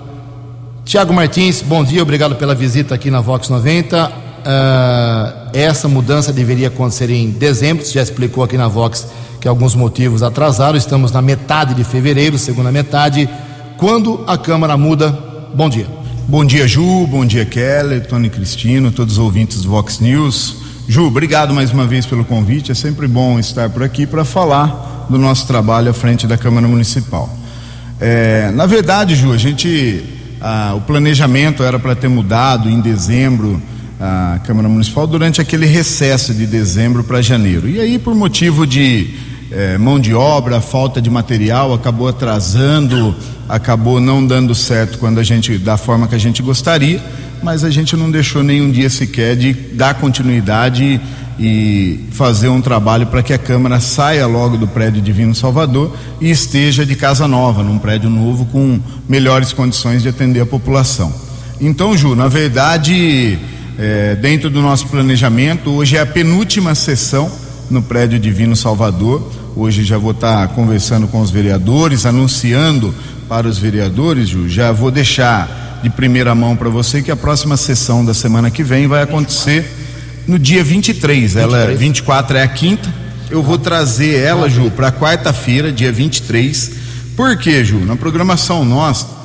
Tiago 0.84 1.12
Martins, 1.12 1.60
bom 1.60 1.82
dia, 1.82 2.04
obrigado 2.04 2.36
pela 2.36 2.54
visita 2.54 2.94
aqui 2.94 3.10
na 3.10 3.20
Vox 3.20 3.48
90. 3.48 4.27
Uh, 4.48 5.50
essa 5.52 5.88
mudança 5.88 6.32
deveria 6.32 6.68
acontecer 6.68 7.10
em 7.10 7.30
dezembro, 7.30 7.84
já 7.84 8.00
explicou 8.00 8.42
aqui 8.42 8.56
na 8.56 8.66
Vox 8.66 9.06
que 9.38 9.46
alguns 9.46 9.74
motivos 9.74 10.22
atrasaram, 10.22 10.78
estamos 10.78 11.12
na 11.12 11.20
metade 11.20 11.74
de 11.74 11.84
fevereiro, 11.84 12.38
segunda 12.38 12.72
metade. 12.72 13.28
Quando 13.76 14.24
a 14.26 14.38
Câmara 14.38 14.74
muda? 14.74 15.10
Bom 15.54 15.68
dia. 15.68 15.86
Bom 16.26 16.46
dia, 16.46 16.66
Ju, 16.66 17.06
bom 17.06 17.26
dia, 17.26 17.44
Keller, 17.44 18.06
Tony 18.06 18.30
Cristino, 18.30 18.90
todos 18.90 19.14
os 19.14 19.18
ouvintes 19.18 19.60
do 19.60 19.68
Vox 19.68 20.00
News. 20.00 20.56
Ju, 20.88 21.06
obrigado 21.06 21.52
mais 21.52 21.70
uma 21.70 21.86
vez 21.86 22.06
pelo 22.06 22.24
convite, 22.24 22.72
é 22.72 22.74
sempre 22.74 23.06
bom 23.06 23.38
estar 23.38 23.68
por 23.68 23.82
aqui 23.82 24.06
para 24.06 24.24
falar 24.24 25.06
do 25.10 25.18
nosso 25.18 25.46
trabalho 25.46 25.90
à 25.90 25.94
frente 25.94 26.26
da 26.26 26.38
Câmara 26.38 26.66
Municipal. 26.66 27.28
É, 28.00 28.50
na 28.52 28.64
verdade, 28.64 29.14
Ju, 29.14 29.30
a 29.30 29.36
gente, 29.36 30.02
ah, 30.40 30.72
o 30.74 30.80
planejamento 30.80 31.62
era 31.62 31.78
para 31.78 31.94
ter 31.94 32.08
mudado 32.08 32.70
em 32.70 32.80
dezembro 32.80 33.60
a 34.00 34.38
Câmara 34.44 34.68
Municipal 34.68 35.06
durante 35.06 35.40
aquele 35.40 35.66
recesso 35.66 36.32
de 36.32 36.46
dezembro 36.46 37.02
para 37.02 37.20
janeiro. 37.20 37.68
E 37.68 37.80
aí, 37.80 37.98
por 37.98 38.14
motivo 38.14 38.66
de 38.66 39.14
eh, 39.50 39.76
mão 39.78 39.98
de 39.98 40.14
obra, 40.14 40.60
falta 40.60 41.02
de 41.02 41.10
material, 41.10 41.74
acabou 41.74 42.06
atrasando, 42.06 43.14
acabou 43.48 44.00
não 44.00 44.24
dando 44.24 44.54
certo 44.54 44.98
quando 44.98 45.18
a 45.18 45.24
gente, 45.24 45.58
da 45.58 45.76
forma 45.76 46.06
que 46.06 46.14
a 46.14 46.18
gente 46.18 46.42
gostaria, 46.42 47.02
mas 47.42 47.64
a 47.64 47.70
gente 47.70 47.96
não 47.96 48.10
deixou 48.10 48.42
nenhum 48.42 48.70
dia 48.70 48.88
sequer 48.88 49.36
de 49.36 49.52
dar 49.52 49.94
continuidade 49.94 51.00
e 51.40 52.00
fazer 52.10 52.48
um 52.48 52.60
trabalho 52.60 53.06
para 53.06 53.22
que 53.22 53.32
a 53.32 53.38
Câmara 53.38 53.78
saia 53.80 54.26
logo 54.26 54.56
do 54.56 54.66
prédio 54.66 55.00
Divino 55.00 55.34
Salvador 55.34 55.96
e 56.20 56.30
esteja 56.30 56.84
de 56.84 56.96
casa 56.96 57.28
nova, 57.28 57.62
num 57.62 57.78
prédio 57.78 58.10
novo 58.10 58.44
com 58.46 58.80
melhores 59.08 59.52
condições 59.52 60.02
de 60.02 60.08
atender 60.08 60.40
a 60.40 60.46
população. 60.46 61.12
Então, 61.60 61.96
Ju, 61.96 62.14
na 62.14 62.28
verdade 62.28 63.38
é, 63.78 64.16
dentro 64.16 64.50
do 64.50 64.60
nosso 64.60 64.88
planejamento. 64.88 65.70
Hoje 65.70 65.96
é 65.96 66.00
a 66.00 66.06
penúltima 66.06 66.74
sessão 66.74 67.30
no 67.70 67.80
prédio 67.80 68.18
Divino 68.18 68.56
Salvador. 68.56 69.30
Hoje 69.54 69.84
já 69.84 69.96
vou 69.96 70.10
estar 70.10 70.48
conversando 70.48 71.06
com 71.06 71.20
os 71.20 71.30
vereadores, 71.30 72.04
anunciando 72.04 72.92
para 73.28 73.46
os 73.46 73.58
vereadores, 73.58 74.28
Ju, 74.28 74.48
já 74.48 74.72
vou 74.72 74.90
deixar 74.90 75.80
de 75.82 75.90
primeira 75.90 76.34
mão 76.34 76.56
para 76.56 76.68
você 76.68 77.02
que 77.02 77.10
a 77.10 77.16
próxima 77.16 77.56
sessão 77.56 78.04
da 78.04 78.14
semana 78.14 78.50
que 78.50 78.64
vem 78.64 78.88
vai 78.88 79.02
acontecer 79.02 79.70
no 80.26 80.38
dia 80.38 80.64
23. 80.64 81.34
23. 81.34 81.36
Ela 81.36 81.74
24 81.74 82.36
é 82.38 82.42
a 82.42 82.48
quinta. 82.48 82.92
Eu 83.30 83.42
vou 83.42 83.58
trazer 83.58 84.16
ela, 84.16 84.48
Ju, 84.48 84.70
para 84.70 84.90
quarta-feira, 84.90 85.70
dia 85.70 85.92
23. 85.92 86.72
Por 87.14 87.36
quê, 87.36 87.62
Ju? 87.62 87.80
Na 87.80 87.96
programação 87.96 88.64
nossa 88.64 89.17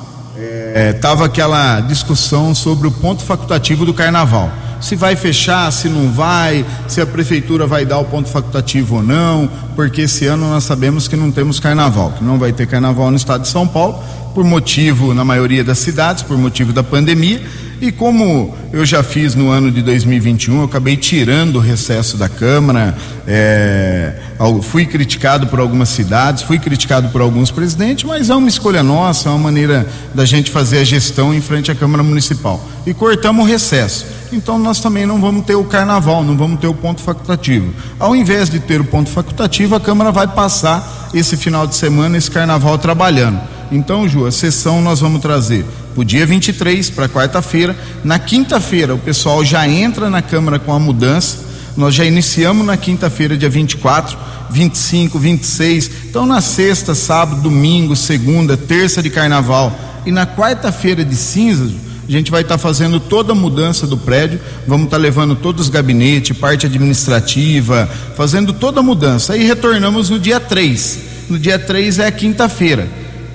estava 0.74 1.24
é, 1.24 1.26
aquela 1.26 1.80
discussão 1.80 2.52
sobre 2.52 2.88
o 2.88 2.90
ponto 2.90 3.22
facultativo 3.22 3.86
do 3.86 3.94
carnaval. 3.94 4.50
Se 4.80 4.96
vai 4.96 5.14
fechar, 5.14 5.70
se 5.72 5.88
não 5.88 6.10
vai, 6.10 6.66
se 6.88 7.00
a 7.00 7.06
prefeitura 7.06 7.66
vai 7.66 7.86
dar 7.86 7.98
o 7.98 8.04
ponto 8.04 8.28
facultativo 8.28 8.96
ou 8.96 9.02
não, 9.02 9.48
porque 9.76 10.02
esse 10.02 10.26
ano 10.26 10.50
nós 10.50 10.64
sabemos 10.64 11.06
que 11.06 11.16
não 11.16 11.30
temos 11.30 11.60
carnaval, 11.60 12.12
que 12.18 12.24
não 12.24 12.38
vai 12.38 12.52
ter 12.52 12.66
carnaval 12.66 13.10
no 13.10 13.16
estado 13.16 13.42
de 13.42 13.48
São 13.48 13.66
Paulo, 13.66 14.02
por 14.34 14.44
motivo, 14.44 15.14
na 15.14 15.24
maioria 15.24 15.62
das 15.62 15.78
cidades, 15.78 16.22
por 16.22 16.36
motivo 16.36 16.72
da 16.72 16.82
pandemia, 16.82 17.40
e 17.80 17.92
como 17.92 18.54
eu 18.72 18.84
já 18.84 19.02
fiz 19.02 19.34
no 19.34 19.50
ano 19.50 19.70
de 19.70 19.82
2021, 19.82 20.58
eu 20.58 20.64
acabei 20.64 20.96
tirando 20.96 21.56
o 21.56 21.60
recesso 21.60 22.16
da 22.16 22.28
Câmara, 22.28 22.96
é, 23.26 24.14
fui 24.62 24.86
criticado 24.86 25.46
por 25.48 25.60
algumas 25.60 25.88
cidades, 25.90 26.42
fui 26.42 26.58
criticado 26.58 27.08
por 27.10 27.20
alguns 27.20 27.50
presidentes, 27.50 28.04
mas 28.04 28.30
é 28.30 28.34
uma 28.34 28.48
escolha 28.48 28.82
nossa, 28.82 29.28
é 29.28 29.32
uma 29.32 29.38
maneira 29.38 29.86
da 30.14 30.24
gente 30.24 30.50
fazer 30.50 30.78
a 30.78 30.84
gestão 30.84 31.34
em 31.34 31.40
frente 31.40 31.70
à 31.70 31.74
Câmara 31.74 32.02
Municipal. 32.02 32.64
E 32.86 32.94
cortamos 32.94 33.44
o 33.44 33.48
recesso. 33.48 34.06
Então 34.32 34.58
nós 34.58 34.80
também 34.80 35.04
não 35.04 35.20
vamos 35.20 35.44
ter 35.44 35.54
o 35.54 35.64
carnaval, 35.64 36.24
não 36.24 36.36
vamos 36.36 36.60
ter 36.60 36.66
o 36.66 36.74
ponto 36.74 37.00
facultativo. 37.00 37.72
Ao 37.98 38.16
invés 38.16 38.48
de 38.48 38.60
ter 38.60 38.80
o 38.80 38.84
ponto 38.84 39.10
facultativo, 39.10 39.74
a 39.74 39.80
Câmara 39.80 40.10
vai 40.10 40.26
passar 40.26 41.10
esse 41.12 41.36
final 41.36 41.66
de 41.66 41.76
semana, 41.76 42.16
esse 42.16 42.30
carnaval 42.30 42.78
trabalhando. 42.78 43.53
Então, 43.70 44.08
Ju, 44.08 44.26
a 44.26 44.32
sessão 44.32 44.80
nós 44.80 45.00
vamos 45.00 45.20
trazer 45.20 45.64
o 45.96 46.04
dia 46.04 46.26
23, 46.26 46.90
para 46.90 47.08
quarta-feira. 47.08 47.76
Na 48.02 48.18
quinta-feira, 48.18 48.94
o 48.94 48.98
pessoal 48.98 49.44
já 49.44 49.68
entra 49.68 50.10
na 50.10 50.22
Câmara 50.22 50.58
com 50.58 50.72
a 50.72 50.78
mudança. 50.78 51.38
Nós 51.76 51.94
já 51.94 52.04
iniciamos 52.04 52.66
na 52.66 52.76
quinta-feira, 52.76 53.36
dia 53.36 53.48
24, 53.48 54.16
25, 54.50 55.18
26. 55.18 55.90
Então, 56.08 56.26
na 56.26 56.40
sexta, 56.40 56.94
sábado, 56.94 57.42
domingo, 57.42 57.96
segunda, 57.96 58.56
terça 58.56 59.02
de 59.02 59.10
carnaval 59.10 59.72
e 60.06 60.10
na 60.10 60.26
quarta-feira 60.26 61.04
de 61.04 61.16
cinzas, 61.16 61.72
a 62.06 62.12
gente 62.12 62.30
vai 62.30 62.42
estar 62.42 62.54
tá 62.54 62.58
fazendo 62.58 63.00
toda 63.00 63.32
a 63.32 63.34
mudança 63.34 63.86
do 63.86 63.96
prédio, 63.96 64.38
vamos 64.66 64.84
estar 64.84 64.98
tá 64.98 65.02
levando 65.02 65.34
todos 65.34 65.62
os 65.62 65.68
gabinetes, 65.70 66.36
parte 66.36 66.66
administrativa, 66.66 67.88
fazendo 68.14 68.52
toda 68.52 68.80
a 68.80 68.82
mudança. 68.82 69.32
Aí 69.32 69.44
retornamos 69.44 70.10
no 70.10 70.18
dia 70.18 70.38
3. 70.38 70.98
No 71.30 71.38
dia 71.38 71.58
3 71.58 72.00
é 72.00 72.10
quinta-feira. 72.10 72.86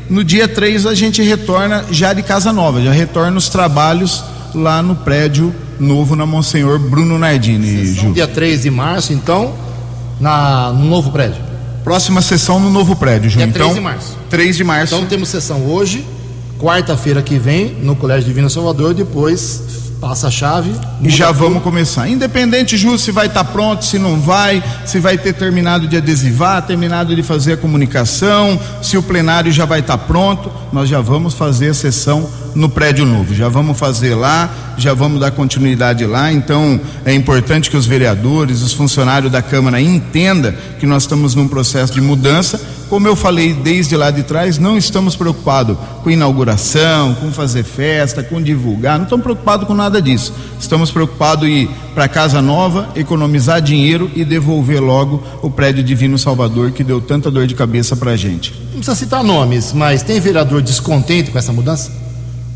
No 0.09 0.23
dia 0.23 0.47
3 0.47 0.85
a 0.87 0.95
gente 0.95 1.21
retorna 1.21 1.85
já 1.91 2.13
de 2.13 2.23
casa 2.23 2.51
nova, 2.51 2.81
já 2.81 2.91
retorna 2.91 3.37
os 3.37 3.47
trabalhos 3.47 4.23
lá 4.55 4.81
no 4.81 4.95
prédio 4.95 5.53
novo 5.79 6.15
na 6.15 6.25
Monsenhor 6.25 6.79
Bruno 6.79 7.17
Nardini. 7.17 7.85
Ju. 7.93 8.11
Dia 8.11 8.27
3 8.27 8.63
de 8.63 8.71
março, 8.71 9.13
então, 9.13 9.53
na, 10.19 10.73
no 10.73 10.85
novo 10.85 11.11
prédio. 11.11 11.41
Próxima 11.83 12.21
sessão 12.21 12.59
no 12.59 12.69
novo 12.69 12.95
prédio, 12.95 13.29
Ju. 13.29 13.37
Dia 13.37 13.47
então, 13.47 13.67
3 13.67 13.75
de 13.75 13.81
março. 13.81 14.17
3 14.29 14.57
de 14.57 14.63
março. 14.63 14.95
Então 14.95 15.07
temos 15.07 15.29
sessão 15.29 15.65
hoje, 15.65 16.05
quarta-feira 16.59 17.21
que 17.21 17.37
vem, 17.37 17.75
no 17.81 17.95
Colégio 17.95 18.25
Divino 18.25 18.49
Salvador, 18.49 18.93
depois 18.93 19.88
passa 19.99 20.27
a 20.27 20.31
chave. 20.31 20.71
E 21.01 21.09
já 21.09 21.27
tudo. 21.27 21.39
vamos 21.39 21.63
começar. 21.63 22.07
Independente, 22.07 22.77
Ju, 22.77 22.97
se 22.97 23.11
vai 23.11 23.27
estar 23.27 23.43
tá 23.43 23.51
pronto, 23.51 23.83
se 23.83 23.99
não 23.99 24.19
vai, 24.19 24.63
se 24.85 24.99
vai 24.99 25.17
ter 25.17 25.33
terminado 25.33 25.87
de 25.87 25.97
adesivar, 25.97 26.61
terminado 26.65 27.15
de 27.15 27.21
fazer 27.21 27.53
a 27.53 27.57
comunicação, 27.57 28.59
se 28.81 28.97
o 28.97 29.03
plenário 29.03 29.51
já 29.51 29.65
vai 29.65 29.81
estar 29.81 29.97
tá 29.97 30.03
pronto, 30.03 30.51
nós 30.71 30.89
já 30.89 31.01
vamos 31.01 31.33
fazer 31.33 31.69
a 31.69 31.73
sessão 31.73 32.29
no 32.55 32.69
prédio 32.69 33.05
novo. 33.05 33.33
Já 33.33 33.49
vamos 33.49 33.77
fazer 33.77 34.15
lá, 34.15 34.49
já 34.77 34.93
vamos 34.93 35.19
dar 35.19 35.31
continuidade 35.31 36.05
lá. 36.05 36.31
Então 36.31 36.79
é 37.05 37.13
importante 37.13 37.69
que 37.69 37.77
os 37.77 37.85
vereadores, 37.85 38.61
os 38.61 38.73
funcionários 38.73 39.31
da 39.31 39.41
Câmara 39.41 39.81
entendam 39.81 40.53
que 40.79 40.85
nós 40.85 41.03
estamos 41.03 41.35
num 41.35 41.47
processo 41.47 41.93
de 41.93 42.01
mudança. 42.01 42.59
Como 42.89 43.07
eu 43.07 43.15
falei 43.15 43.53
desde 43.53 43.95
lá 43.95 44.09
de 44.09 44.23
trás, 44.23 44.57
não 44.57 44.75
estamos 44.75 45.15
preocupados 45.15 45.77
com 46.03 46.09
inauguração, 46.09 47.13
com 47.13 47.31
fazer 47.31 47.63
festa, 47.63 48.23
com 48.23 48.41
divulgar, 48.41 48.97
não 48.97 49.03
estamos 49.03 49.23
preocupados 49.23 49.67
com 49.67 49.75
nada 49.75 50.01
disso. 50.01 50.33
Estamos 50.59 50.89
preocupados 50.89 51.47
em 51.47 51.63
ir 51.63 51.69
para 51.93 52.07
casa 52.07 52.41
nova, 52.41 52.89
economizar 52.95 53.61
dinheiro 53.61 54.09
e 54.15 54.25
devolver 54.25 54.81
logo 54.81 55.21
o 55.43 55.51
prédio 55.51 55.83
Divino 55.83 56.17
Salvador 56.17 56.71
que 56.71 56.83
deu 56.83 56.99
tanta 56.99 57.29
dor 57.29 57.45
de 57.45 57.53
cabeça 57.53 57.95
para 57.95 58.11
a 58.11 58.15
gente. 58.15 58.53
Não 58.71 58.79
precisa 58.79 58.95
citar 58.95 59.23
nomes, 59.23 59.71
mas 59.71 60.01
tem 60.01 60.19
vereador 60.19 60.61
descontente 60.61 61.29
com 61.29 61.37
essa 61.37 61.53
mudança? 61.53 61.98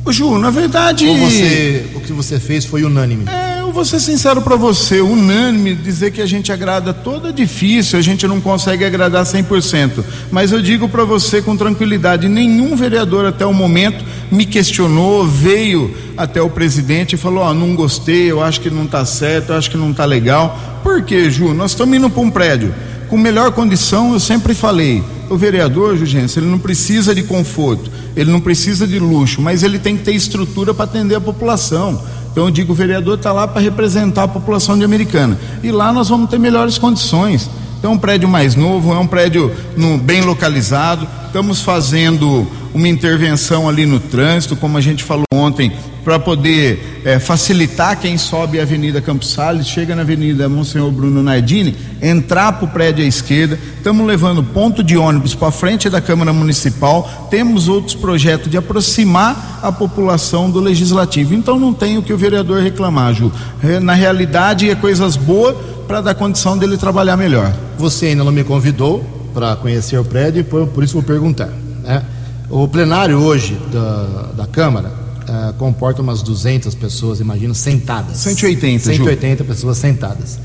Ô 0.06 0.12
Ju, 0.12 0.38
na 0.38 0.50
verdade. 0.50 1.08
Você, 1.18 1.86
o 1.96 2.02
que 2.02 2.12
você 2.12 2.38
fez 2.38 2.66
foi 2.66 2.84
unânime? 2.84 3.26
É, 3.30 3.62
eu 3.62 3.72
vou 3.72 3.86
ser 3.86 4.02
sincero 4.02 4.42
para 4.42 4.58
você, 4.58 5.00
unânime, 5.00 5.74
dizer 5.74 6.12
que 6.12 6.22
a 6.22 6.26
gente 6.26 6.52
agrada 6.52 6.94
toda 6.94 7.30
é 7.30 7.32
difícil, 7.32 7.98
a 7.98 8.02
gente 8.02 8.28
não 8.28 8.42
consegue 8.42 8.84
agradar 8.84 9.24
100%. 9.24 10.04
Mas 10.30 10.52
eu 10.52 10.62
digo 10.62 10.90
para 10.90 11.06
você 11.06 11.42
com 11.42 11.56
tranquilidade: 11.56 12.28
nenhum 12.28 12.76
vereador 12.76 13.26
até 13.26 13.46
o 13.46 13.54
momento 13.54 14.04
me 14.30 14.46
questionou, 14.46 15.26
veio 15.26 15.96
até 16.18 16.42
o 16.42 16.50
presidente 16.50 17.14
e 17.14 17.18
falou: 17.18 17.46
Ó, 17.46 17.52
oh, 17.52 17.54
não 17.54 17.74
gostei, 17.74 18.30
eu 18.30 18.44
acho 18.44 18.60
que 18.60 18.70
não 18.70 18.84
está 18.84 19.06
certo, 19.06 19.52
eu 19.52 19.58
acho 19.58 19.72
que 19.72 19.78
não 19.78 19.92
está 19.92 20.04
legal. 20.04 20.82
Por 20.84 21.02
quê, 21.04 21.30
Ju? 21.30 21.54
Nós 21.54 21.72
estamos 21.72 21.98
indo 21.98 22.10
para 22.10 22.22
um 22.22 22.30
prédio 22.30 22.76
com 23.08 23.18
melhor 23.18 23.52
condição, 23.52 24.12
eu 24.12 24.20
sempre 24.20 24.54
falei 24.54 25.02
o 25.30 25.38
vereador, 25.38 25.98
Jugência, 25.98 26.40
ele 26.40 26.48
não 26.48 26.60
precisa 26.60 27.14
de 27.14 27.24
conforto, 27.24 27.90
ele 28.16 28.32
não 28.32 28.40
precisa 28.40 28.88
de 28.88 29.00
luxo, 29.00 29.42
mas 29.42 29.64
ele 29.64 29.80
tem 29.80 29.98
que 29.98 30.04
ter 30.04 30.14
estrutura 30.14 30.74
para 30.74 30.86
atender 30.86 31.16
a 31.16 31.22
população. 31.22 32.02
Então 32.32 32.46
eu 32.46 32.52
digo, 32.52 32.74
o 32.74 32.76
vereador 32.76 33.18
está 33.18 33.32
lá 33.32 33.48
para 33.48 33.62
representar 33.62 34.24
a 34.24 34.28
população 34.28 34.78
de 34.78 34.84
Americana. 34.84 35.40
E 35.62 35.72
lá 35.72 35.94
nós 35.94 36.10
vamos 36.10 36.30
ter 36.30 36.40
melhores 36.40 36.78
condições. 36.78 37.50
Então, 37.84 37.92
é 37.92 37.96
um 37.96 37.98
prédio 37.98 38.30
mais 38.30 38.56
novo, 38.56 38.94
é 38.94 38.98
um 38.98 39.06
prédio 39.06 39.52
no, 39.76 39.98
bem 39.98 40.22
localizado. 40.22 41.06
Estamos 41.28 41.60
fazendo 41.60 42.48
uma 42.74 42.88
intervenção 42.88 43.68
ali 43.68 43.86
no 43.86 44.00
trânsito, 44.00 44.56
como 44.56 44.78
a 44.78 44.82
gente 44.82 45.04
falou 45.04 45.26
ontem, 45.34 45.72
para 46.04 46.20
poder 46.20 47.02
é, 47.06 47.18
facilitar 47.18 48.00
quem 48.00 48.18
sobe 48.18 48.60
a 48.60 48.64
Avenida 48.64 49.02
Campos 49.02 49.32
Salles, 49.32 49.68
chega 49.68 49.96
na 49.96 50.02
Avenida 50.02 50.50
Monsenhor 50.50 50.92
Bruno 50.92 51.24
Nardini, 51.24 51.76
entrar 52.02 52.52
para 52.54 52.66
o 52.66 52.68
prédio 52.68 53.04
à 53.04 53.08
esquerda. 53.08 53.58
Estamos 53.78 54.06
levando 54.06 54.44
ponto 54.44 54.84
de 54.84 54.98
ônibus 54.98 55.34
para 55.34 55.52
frente 55.52 55.90
da 55.90 56.02
Câmara 56.02 56.34
Municipal. 56.34 57.28
Temos 57.30 57.68
outros 57.68 57.96
projetos 57.96 58.52
de 58.52 58.58
aproximar 58.58 59.60
a 59.62 59.72
população 59.72 60.52
do 60.52 60.60
Legislativo. 60.60 61.34
Então 61.34 61.58
não 61.58 61.74
tem 61.74 61.98
o 61.98 62.04
que 62.04 62.12
o 62.12 62.18
vereador 62.18 62.62
reclamar, 62.62 63.14
Ju. 63.14 63.32
É, 63.64 63.80
na 63.80 63.94
realidade, 63.94 64.70
é 64.70 64.76
coisas 64.76 65.16
boas 65.16 65.56
para 65.88 66.02
dar 66.02 66.16
condição 66.16 66.58
dele 66.58 66.78
trabalhar 66.78 67.16
melhor. 67.16 67.54
Você 67.78 68.08
ainda 68.08 68.24
não 68.24 68.32
me 68.32 68.44
convidou 68.44 69.04
para 69.34 69.56
conhecer 69.56 69.98
o 69.98 70.04
prédio, 70.04 70.44
por, 70.44 70.68
por 70.68 70.84
isso 70.84 70.94
vou 70.94 71.04
perguntar. 71.04 71.50
Né? 71.82 72.04
O 72.50 72.68
plenário 72.68 73.18
hoje 73.18 73.58
da, 73.72 74.44
da 74.44 74.48
Câmara 74.48 75.03
uh, 75.30 75.54
comporta 75.54 76.02
umas 76.02 76.22
200 76.22 76.76
pessoas, 76.76 77.20
imagino, 77.20 77.54
sentadas. 77.54 78.18
180, 78.18 78.86
180 78.86 79.44
Ju. 79.44 79.50
pessoas 79.50 79.78
sentadas. 79.78 80.40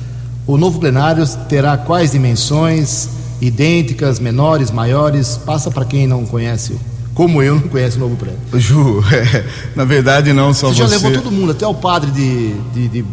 O 0.46 0.56
novo 0.56 0.80
plenário 0.80 1.26
terá 1.48 1.76
quais 1.76 2.12
dimensões? 2.12 3.08
Idênticas, 3.40 4.18
menores, 4.18 4.70
maiores? 4.70 5.36
Passa 5.44 5.70
para 5.70 5.84
quem 5.84 6.06
não 6.06 6.24
conhece 6.26 6.78
como 7.18 7.42
eu 7.42 7.56
não 7.56 7.62
conhece 7.62 7.96
o 7.96 8.00
novo 8.00 8.14
prédio. 8.14 8.38
Ju, 8.54 9.02
é, 9.12 9.44
na 9.74 9.84
verdade 9.84 10.32
não, 10.32 10.54
só 10.54 10.68
você. 10.68 10.74
Você 10.74 10.80
já 10.82 10.86
levou 10.86 11.10
todo 11.10 11.32
mundo, 11.32 11.50
até 11.50 11.66
o 11.66 11.74
padre 11.74 12.12
de, 12.12 12.54
de, 12.72 12.88
de 12.88 13.04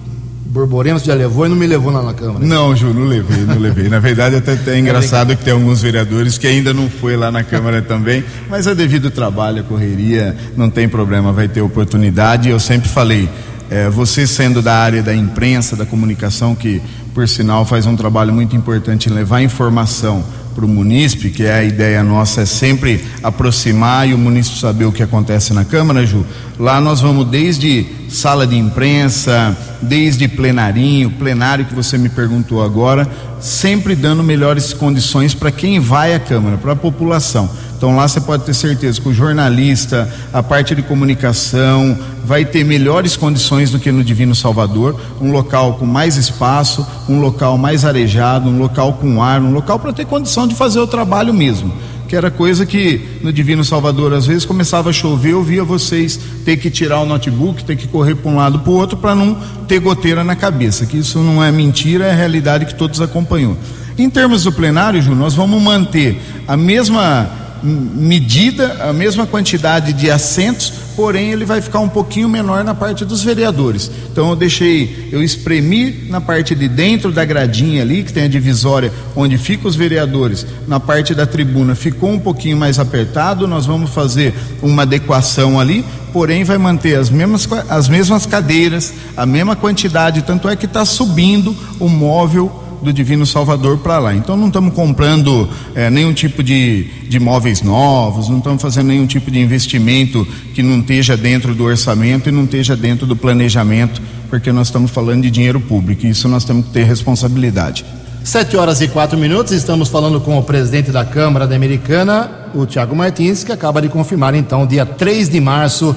Borborema 0.55 0.97
já 0.99 1.13
levou 1.13 1.45
e 1.45 1.49
não 1.49 1.55
me 1.57 1.67
levou 1.67 1.91
lá 1.91 2.01
na 2.01 2.13
Câmara. 2.13 2.45
Não, 2.45 2.73
Ju, 2.73 2.93
não 2.93 3.03
levei, 3.03 3.43
não 3.43 3.59
levei. 3.59 3.89
Na 3.89 3.99
verdade, 3.99 4.37
até, 4.37 4.53
até 4.53 4.71
é 4.75 4.79
engraçado 4.79 5.35
que 5.35 5.43
tem 5.43 5.51
alguns 5.51 5.81
vereadores 5.81 6.37
que 6.37 6.47
ainda 6.47 6.73
não 6.73 6.89
foi 6.89 7.17
lá 7.17 7.29
na 7.29 7.43
Câmara 7.43 7.81
também, 7.81 8.23
mas 8.49 8.65
é 8.65 8.73
devido 8.73 9.05
ao 9.05 9.11
trabalho, 9.11 9.59
a 9.59 9.63
correria, 9.63 10.33
não 10.55 10.69
tem 10.69 10.87
problema, 10.87 11.33
vai 11.33 11.49
ter 11.49 11.59
oportunidade. 11.59 12.47
Eu 12.47 12.57
sempre 12.57 12.87
falei, 12.87 13.27
é, 13.69 13.89
você 13.89 14.25
sendo 14.25 14.61
da 14.61 14.77
área 14.77 15.03
da 15.03 15.13
imprensa, 15.13 15.75
da 15.75 15.85
comunicação, 15.85 16.55
que 16.55 16.81
por 17.13 17.27
sinal 17.27 17.65
faz 17.65 17.85
um 17.85 17.97
trabalho 17.97 18.33
muito 18.33 18.55
importante 18.55 19.09
em 19.09 19.11
levar 19.11 19.41
informação 19.41 20.23
para 20.55 20.65
o 20.65 20.67
munícipe, 20.69 21.29
que 21.29 21.43
é 21.43 21.53
a 21.53 21.63
ideia 21.63 22.01
nossa, 22.01 22.41
é 22.41 22.45
sempre 22.45 23.03
aproximar 23.21 24.07
e 24.07 24.13
o 24.13 24.17
munícipe 24.17 24.57
saber 24.57 24.85
o 24.85 24.91
que 24.91 25.03
acontece 25.03 25.53
na 25.53 25.65
Câmara, 25.65 26.05
Ju. 26.05 26.25
Lá 26.57 26.79
nós 26.79 27.01
vamos 27.01 27.27
desde 27.27 27.85
sala 28.07 28.47
de 28.47 28.57
imprensa, 28.57 29.55
desde 29.81 30.29
plenarinho, 30.29 31.11
plenário 31.11 31.65
que 31.65 31.75
você 31.75 31.97
me 31.97 32.07
perguntou 32.07 32.63
agora, 32.63 33.05
sempre 33.41 33.93
dando 33.95 34.23
melhores 34.23 34.71
condições 34.71 35.33
para 35.33 35.51
quem 35.51 35.77
vai 35.77 36.15
à 36.15 36.19
Câmara, 36.19 36.57
para 36.57 36.71
a 36.71 36.75
população. 36.75 37.49
Então 37.85 37.95
lá 37.95 38.07
você 38.07 38.19
pode 38.19 38.43
ter 38.43 38.55
certeza 38.55 38.99
que 38.99 39.07
o 39.07 39.13
jornalista, 39.13 40.11
a 40.33 40.41
parte 40.41 40.73
de 40.73 40.81
comunicação, 40.81 41.95
vai 42.25 42.43
ter 42.43 42.63
melhores 42.63 43.15
condições 43.15 43.69
do 43.69 43.77
que 43.77 43.91
no 43.91 44.03
Divino 44.03 44.33
Salvador, 44.33 44.99
um 45.21 45.31
local 45.31 45.75
com 45.75 45.85
mais 45.85 46.17
espaço, 46.17 46.83
um 47.07 47.19
local 47.19 47.59
mais 47.59 47.85
arejado, 47.85 48.49
um 48.49 48.57
local 48.57 48.93
com 48.93 49.21
ar, 49.21 49.39
um 49.39 49.53
local 49.53 49.77
para 49.77 49.93
ter 49.93 50.07
condição 50.07 50.47
de 50.47 50.55
fazer 50.55 50.79
o 50.79 50.87
trabalho 50.87 51.31
mesmo 51.31 51.71
que 52.07 52.15
era 52.15 52.29
coisa 52.29 52.67
que 52.67 53.19
no 53.23 53.33
Divino 53.33 53.63
Salvador 53.63 54.13
às 54.13 54.27
vezes 54.27 54.45
começava 54.45 54.91
a 54.91 54.93
chover, 54.93 55.31
eu 55.31 55.43
via 55.43 55.63
vocês 55.63 56.19
ter 56.43 56.55
que 56.57 56.69
tirar 56.69 56.99
o 56.99 57.05
notebook, 57.05 57.63
ter 57.63 57.75
que 57.75 57.87
correr 57.87 58.13
para 58.13 58.29
um 58.29 58.35
lado 58.35 58.59
para 58.59 58.71
o 58.71 58.75
outro 58.75 58.95
para 58.95 59.15
não 59.15 59.35
ter 59.67 59.79
goteira 59.79 60.23
na 60.23 60.35
cabeça, 60.35 60.85
que 60.85 60.97
isso 60.97 61.17
não 61.19 61.43
é 61.43 61.51
mentira, 61.51 62.05
é 62.05 62.11
a 62.11 62.15
realidade 62.15 62.65
que 62.65 62.75
todos 62.75 63.01
acompanhou. 63.01 63.57
Em 63.97 64.07
termos 64.07 64.43
do 64.43 64.51
plenário, 64.51 65.01
Ju, 65.01 65.15
nós 65.15 65.33
vamos 65.33 65.59
manter 65.59 66.21
a 66.47 66.55
mesma 66.55 67.44
medida, 67.63 68.89
a 68.89 68.93
mesma 68.93 69.25
quantidade 69.25 69.93
de 69.93 70.09
assentos, 70.09 70.71
porém 70.95 71.31
ele 71.31 71.45
vai 71.45 71.61
ficar 71.61 71.79
um 71.79 71.89
pouquinho 71.89 72.29
menor 72.29 72.63
na 72.63 72.73
parte 72.73 73.03
dos 73.03 73.23
vereadores. 73.23 73.91
Então 74.11 74.29
eu 74.29 74.35
deixei, 74.35 75.09
eu 75.11 75.21
espremi 75.21 76.05
na 76.09 76.21
parte 76.21 76.55
de 76.55 76.67
dentro 76.67 77.11
da 77.11 77.25
gradinha 77.25 77.81
ali, 77.81 78.03
que 78.03 78.13
tem 78.13 78.23
a 78.23 78.27
divisória 78.27 78.91
onde 79.15 79.37
ficam 79.37 79.69
os 79.69 79.75
vereadores, 79.75 80.45
na 80.67 80.79
parte 80.79 81.13
da 81.13 81.25
tribuna 81.25 81.75
ficou 81.75 82.11
um 82.11 82.19
pouquinho 82.19 82.57
mais 82.57 82.79
apertado, 82.79 83.47
nós 83.47 83.65
vamos 83.65 83.91
fazer 83.91 84.33
uma 84.61 84.83
adequação 84.83 85.59
ali, 85.59 85.83
porém 86.13 86.43
vai 86.43 86.57
manter 86.57 86.97
as 86.97 87.09
mesmas, 87.09 87.47
as 87.69 87.89
mesmas 87.89 88.25
cadeiras, 88.25 88.93
a 89.17 89.25
mesma 89.25 89.55
quantidade, 89.55 90.21
tanto 90.21 90.47
é 90.47 90.55
que 90.55 90.65
está 90.65 90.85
subindo 90.85 91.55
o 91.79 91.89
móvel 91.89 92.64
do 92.85 92.93
Divino 92.93 93.25
Salvador 93.25 93.79
para 93.79 93.99
lá. 93.99 94.15
Então 94.15 94.37
não 94.37 94.47
estamos 94.47 94.73
comprando 94.73 95.49
é, 95.73 95.89
nenhum 95.89 96.13
tipo 96.13 96.41
de, 96.41 96.83
de 97.09 97.19
móveis 97.19 97.61
novos, 97.61 98.29
não 98.29 98.37
estamos 98.37 98.61
fazendo 98.61 98.87
nenhum 98.87 99.05
tipo 99.05 99.29
de 99.29 99.39
investimento 99.39 100.25
que 100.53 100.63
não 100.63 100.79
esteja 100.79 101.17
dentro 101.17 101.53
do 101.53 101.65
orçamento 101.65 102.29
e 102.29 102.31
não 102.31 102.45
esteja 102.45 102.75
dentro 102.75 103.05
do 103.05 103.15
planejamento, 103.15 104.01
porque 104.29 104.51
nós 104.51 104.67
estamos 104.67 104.91
falando 104.91 105.23
de 105.23 105.31
dinheiro 105.31 105.59
público 105.59 106.05
e 106.05 106.09
isso 106.09 106.29
nós 106.29 106.45
temos 106.45 106.67
que 106.67 106.71
ter 106.71 106.83
responsabilidade. 106.83 107.83
Sete 108.23 108.57
horas 108.57 108.81
e 108.81 108.87
quatro 108.87 109.19
minutos, 109.19 109.51
estamos 109.51 109.87
falando 109.87 110.19
com 110.19 110.37
o 110.37 110.43
presidente 110.43 110.91
da 110.91 111.05
Câmara 111.05 111.45
da 111.45 111.55
Americana, 111.55 112.31
o 112.55 112.65
Tiago 112.65 112.95
Martins, 112.95 113.43
que 113.43 113.51
acaba 113.51 113.81
de 113.81 113.89
confirmar 113.89 114.33
então, 114.33 114.65
dia 114.65 114.85
3 114.85 115.29
de 115.29 115.39
março, 115.39 115.95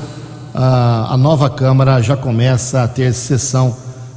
a 0.55 1.17
nova 1.17 1.49
Câmara 1.49 2.03
já 2.03 2.17
começa 2.17 2.83
a 2.83 2.89
ter 2.89 3.15
sessão 3.15 3.75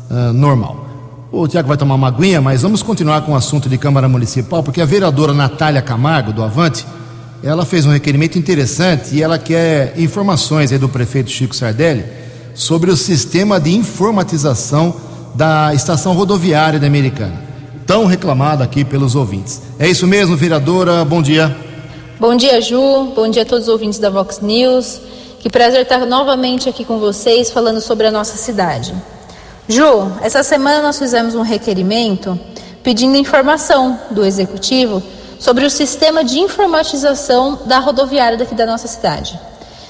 uh, 0.09 0.33
normal. 0.33 0.90
O 1.33 1.47
Tiago 1.47 1.69
vai 1.69 1.77
tomar 1.77 1.95
uma 1.95 2.09
aguinha, 2.09 2.41
mas 2.41 2.61
vamos 2.61 2.83
continuar 2.83 3.21
com 3.21 3.31
o 3.31 3.35
assunto 3.37 3.69
de 3.69 3.77
Câmara 3.77 4.09
Municipal, 4.09 4.61
porque 4.61 4.81
a 4.81 4.85
vereadora 4.85 5.33
Natália 5.33 5.81
Camargo, 5.81 6.33
do 6.33 6.43
Avante, 6.43 6.85
ela 7.41 7.65
fez 7.65 7.85
um 7.85 7.91
requerimento 7.91 8.37
interessante 8.37 9.15
e 9.15 9.23
ela 9.23 9.39
quer 9.39 9.93
informações 9.97 10.73
aí 10.73 10.77
do 10.77 10.89
prefeito 10.89 11.31
Chico 11.31 11.55
Sardelli 11.55 12.03
sobre 12.53 12.91
o 12.91 12.97
sistema 12.97 13.61
de 13.61 13.73
informatização 13.73 14.93
da 15.33 15.73
estação 15.73 16.11
rodoviária 16.11 16.77
da 16.77 16.85
Americana, 16.85 17.41
tão 17.87 18.05
reclamado 18.05 18.61
aqui 18.61 18.83
pelos 18.83 19.15
ouvintes. 19.15 19.61
É 19.79 19.87
isso 19.87 20.05
mesmo, 20.05 20.35
vereadora? 20.35 21.05
Bom 21.05 21.21
dia. 21.21 21.55
Bom 22.19 22.35
dia, 22.35 22.59
Ju. 22.59 23.13
Bom 23.15 23.29
dia 23.29 23.43
a 23.43 23.45
todos 23.45 23.69
os 23.69 23.73
ouvintes 23.73 23.99
da 23.99 24.09
Vox 24.09 24.41
News. 24.41 24.99
Que 25.39 25.49
prazer 25.49 25.83
estar 25.83 26.05
novamente 26.05 26.67
aqui 26.67 26.83
com 26.83 26.99
vocês 26.99 27.49
falando 27.49 27.79
sobre 27.79 28.05
a 28.05 28.11
nossa 28.11 28.35
cidade. 28.35 28.93
Ju, 29.71 30.11
essa 30.21 30.43
semana 30.43 30.81
nós 30.81 30.99
fizemos 30.99 31.33
um 31.33 31.43
requerimento 31.43 32.37
pedindo 32.83 33.15
informação 33.15 33.97
do 34.09 34.25
executivo 34.25 35.01
sobre 35.39 35.65
o 35.65 35.69
sistema 35.69 36.25
de 36.25 36.41
informatização 36.41 37.57
da 37.63 37.79
rodoviária 37.79 38.37
daqui 38.37 38.53
da 38.53 38.65
nossa 38.65 38.89
cidade. 38.89 39.39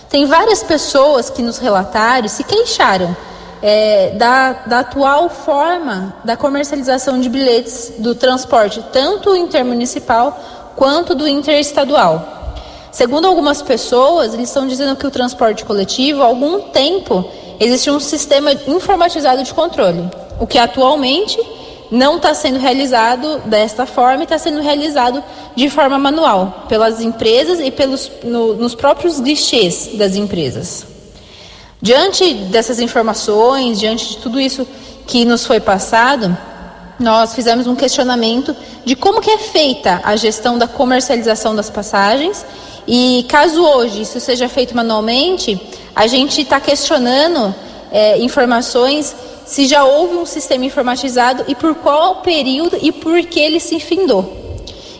Tem 0.07 0.27
várias 0.27 0.61
pessoas 0.61 1.31
que 1.31 1.41
nos 1.41 1.57
relataram 1.57 2.27
se 2.27 2.43
queixaram 2.43 3.17
é, 3.59 4.11
da, 4.11 4.53
da 4.67 4.79
atual 4.81 5.31
forma 5.31 6.13
da 6.23 6.37
comercialização 6.37 7.19
de 7.19 7.27
bilhetes 7.27 7.93
do 7.97 8.13
transporte, 8.13 8.85
tanto 8.93 9.35
intermunicipal 9.35 10.39
quanto 10.75 11.15
do 11.15 11.27
interestadual. 11.27 12.53
Segundo 12.91 13.25
algumas 13.25 13.63
pessoas, 13.63 14.35
eles 14.35 14.49
estão 14.49 14.67
dizendo 14.67 14.95
que 14.95 15.07
o 15.07 15.11
transporte 15.11 15.65
coletivo, 15.65 16.21
há 16.21 16.25
algum 16.25 16.69
tempo, 16.69 17.25
existe 17.61 17.91
um 17.91 17.99
sistema 17.99 18.51
informatizado 18.67 19.43
de 19.43 19.53
controle, 19.53 20.09
o 20.39 20.47
que 20.47 20.57
atualmente 20.57 21.39
não 21.91 22.15
está 22.15 22.33
sendo 22.33 22.57
realizado 22.57 23.39
desta 23.45 23.85
forma 23.85 24.21
e 24.21 24.23
está 24.23 24.37
sendo 24.37 24.61
realizado 24.61 25.23
de 25.55 25.69
forma 25.69 25.99
manual 25.99 26.65
pelas 26.67 27.01
empresas 27.01 27.59
e 27.59 27.69
pelos, 27.69 28.11
no, 28.23 28.55
nos 28.55 28.73
próprios 28.73 29.19
guichês 29.19 29.91
das 29.93 30.15
empresas. 30.15 30.87
Diante 31.79 32.33
dessas 32.33 32.79
informações, 32.79 33.79
diante 33.79 34.09
de 34.09 34.17
tudo 34.17 34.39
isso 34.39 34.65
que 35.05 35.25
nos 35.25 35.45
foi 35.45 35.59
passado, 35.59 36.35
nós 36.99 37.35
fizemos 37.35 37.67
um 37.67 37.75
questionamento 37.75 38.55
de 38.85 38.95
como 38.95 39.21
que 39.21 39.29
é 39.29 39.37
feita 39.37 39.99
a 40.03 40.15
gestão 40.15 40.57
da 40.57 40.67
comercialização 40.67 41.55
das 41.55 41.69
passagens 41.69 42.45
e 42.87 43.25
caso 43.29 43.63
hoje 43.63 44.01
isso 44.01 44.19
seja 44.19 44.49
feito 44.49 44.75
manualmente, 44.75 45.59
a 45.95 46.07
gente 46.07 46.41
está 46.41 46.59
questionando 46.59 47.53
é, 47.91 48.17
informações 48.19 49.15
se 49.45 49.67
já 49.67 49.83
houve 49.83 50.15
um 50.15 50.25
sistema 50.25 50.65
informatizado 50.65 51.43
e 51.47 51.55
por 51.55 51.75
qual 51.75 52.17
período 52.17 52.77
e 52.81 52.91
por 52.91 53.21
que 53.23 53.39
ele 53.39 53.59
se 53.59 53.79
findou. 53.79 54.37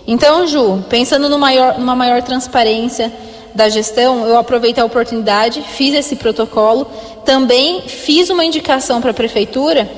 Então, 0.05 0.45
Ju, 0.45 0.83
pensando 0.89 1.29
no 1.29 1.37
maior, 1.37 1.77
numa 1.77 1.95
maior 1.95 2.21
transparência 2.21 3.11
da 3.53 3.69
gestão, 3.69 4.25
eu 4.25 4.37
aproveitei 4.37 4.81
a 4.81 4.85
oportunidade, 4.85 5.61
fiz 5.61 5.93
esse 5.93 6.15
protocolo, 6.15 6.87
também 7.23 7.81
fiz 7.81 8.29
uma 8.29 8.43
indicação 8.43 8.99
para 8.99 9.11
a 9.11 9.13
prefeitura 9.13 9.89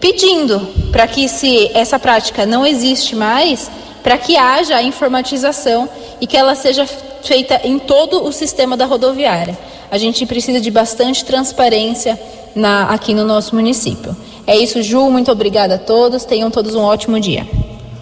pedindo 0.00 0.60
para 0.92 1.06
que 1.06 1.28
se 1.28 1.70
essa 1.74 1.98
prática 1.98 2.46
não 2.46 2.64
existe 2.64 3.16
mais, 3.16 3.70
para 4.02 4.16
que 4.16 4.36
haja 4.36 4.76
a 4.76 4.82
informatização 4.82 5.88
e 6.20 6.26
que 6.26 6.36
ela 6.36 6.54
seja 6.54 6.86
feita 7.22 7.60
em 7.64 7.78
todo 7.78 8.24
o 8.24 8.32
sistema 8.32 8.76
da 8.76 8.86
rodoviária. 8.86 9.56
A 9.90 9.98
gente 9.98 10.26
precisa 10.26 10.60
de 10.60 10.70
bastante 10.70 11.24
transparência 11.24 12.18
na, 12.54 12.90
aqui 12.90 13.14
no 13.14 13.24
nosso 13.24 13.54
município. 13.54 14.16
É 14.46 14.56
isso, 14.56 14.82
Ju. 14.82 15.10
Muito 15.10 15.30
obrigada 15.30 15.76
a 15.76 15.78
todos. 15.78 16.24
Tenham 16.24 16.50
todos 16.50 16.74
um 16.74 16.82
ótimo 16.82 17.18
dia. 17.20 17.46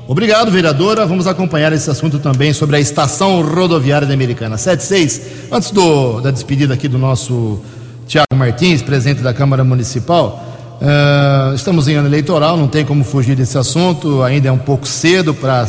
Obrigado, 0.08 0.50
vereadora. 0.50 1.04
Vamos 1.04 1.26
acompanhar 1.26 1.72
esse 1.72 1.90
assunto 1.90 2.20
também 2.20 2.52
sobre 2.52 2.76
a 2.76 2.80
estação 2.80 3.42
rodoviária 3.42 4.06
da 4.06 4.14
Americana 4.14 4.56
76. 4.56 5.22
Antes 5.50 5.72
do, 5.72 6.20
da 6.20 6.30
despedida 6.30 6.74
aqui 6.74 6.86
do 6.86 6.98
nosso 6.98 7.60
Tiago 8.06 8.36
Martins, 8.36 8.82
presidente 8.82 9.20
da 9.20 9.34
Câmara 9.34 9.64
Municipal, 9.64 10.40
uh, 10.80 11.54
estamos 11.54 11.88
em 11.88 11.96
ano 11.96 12.08
eleitoral, 12.08 12.56
não 12.56 12.68
tem 12.68 12.84
como 12.84 13.02
fugir 13.02 13.34
desse 13.34 13.58
assunto, 13.58 14.22
ainda 14.22 14.48
é 14.48 14.52
um 14.52 14.58
pouco 14.58 14.86
cedo 14.86 15.34
para 15.34 15.66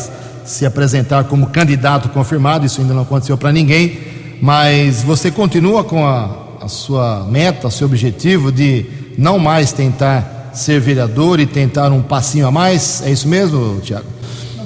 se 0.48 0.66
apresentar 0.66 1.26
como 1.26 1.48
candidato 1.48 2.10
confirmado, 2.10 2.66
isso 2.66 2.82
ainda 2.82 2.94
não 2.94 3.04
aconteceu 3.04 3.38
para 3.38 3.52
ninguém, 3.52 4.00
mas 4.42 5.04
você 5.04 5.30
continua 5.30 5.84
com 5.84 6.06
a, 6.06 6.48
a 6.62 6.68
sua 6.68 7.26
meta, 7.30 7.70
seu 7.70 7.88
objetivo 7.88 8.52
de 8.52 8.86
não 9.18 9.38
mais 9.38 9.72
tentar 9.72 10.52
ser 10.54 10.80
vereador 10.80 11.40
e 11.40 11.46
tentar 11.46 11.92
um 11.92 12.02
passinho 12.02 12.48
a 12.48 12.52
mais? 12.52 13.02
É 13.04 13.12
isso 13.12 13.28
mesmo, 13.28 13.80
Tiago? 13.82 14.18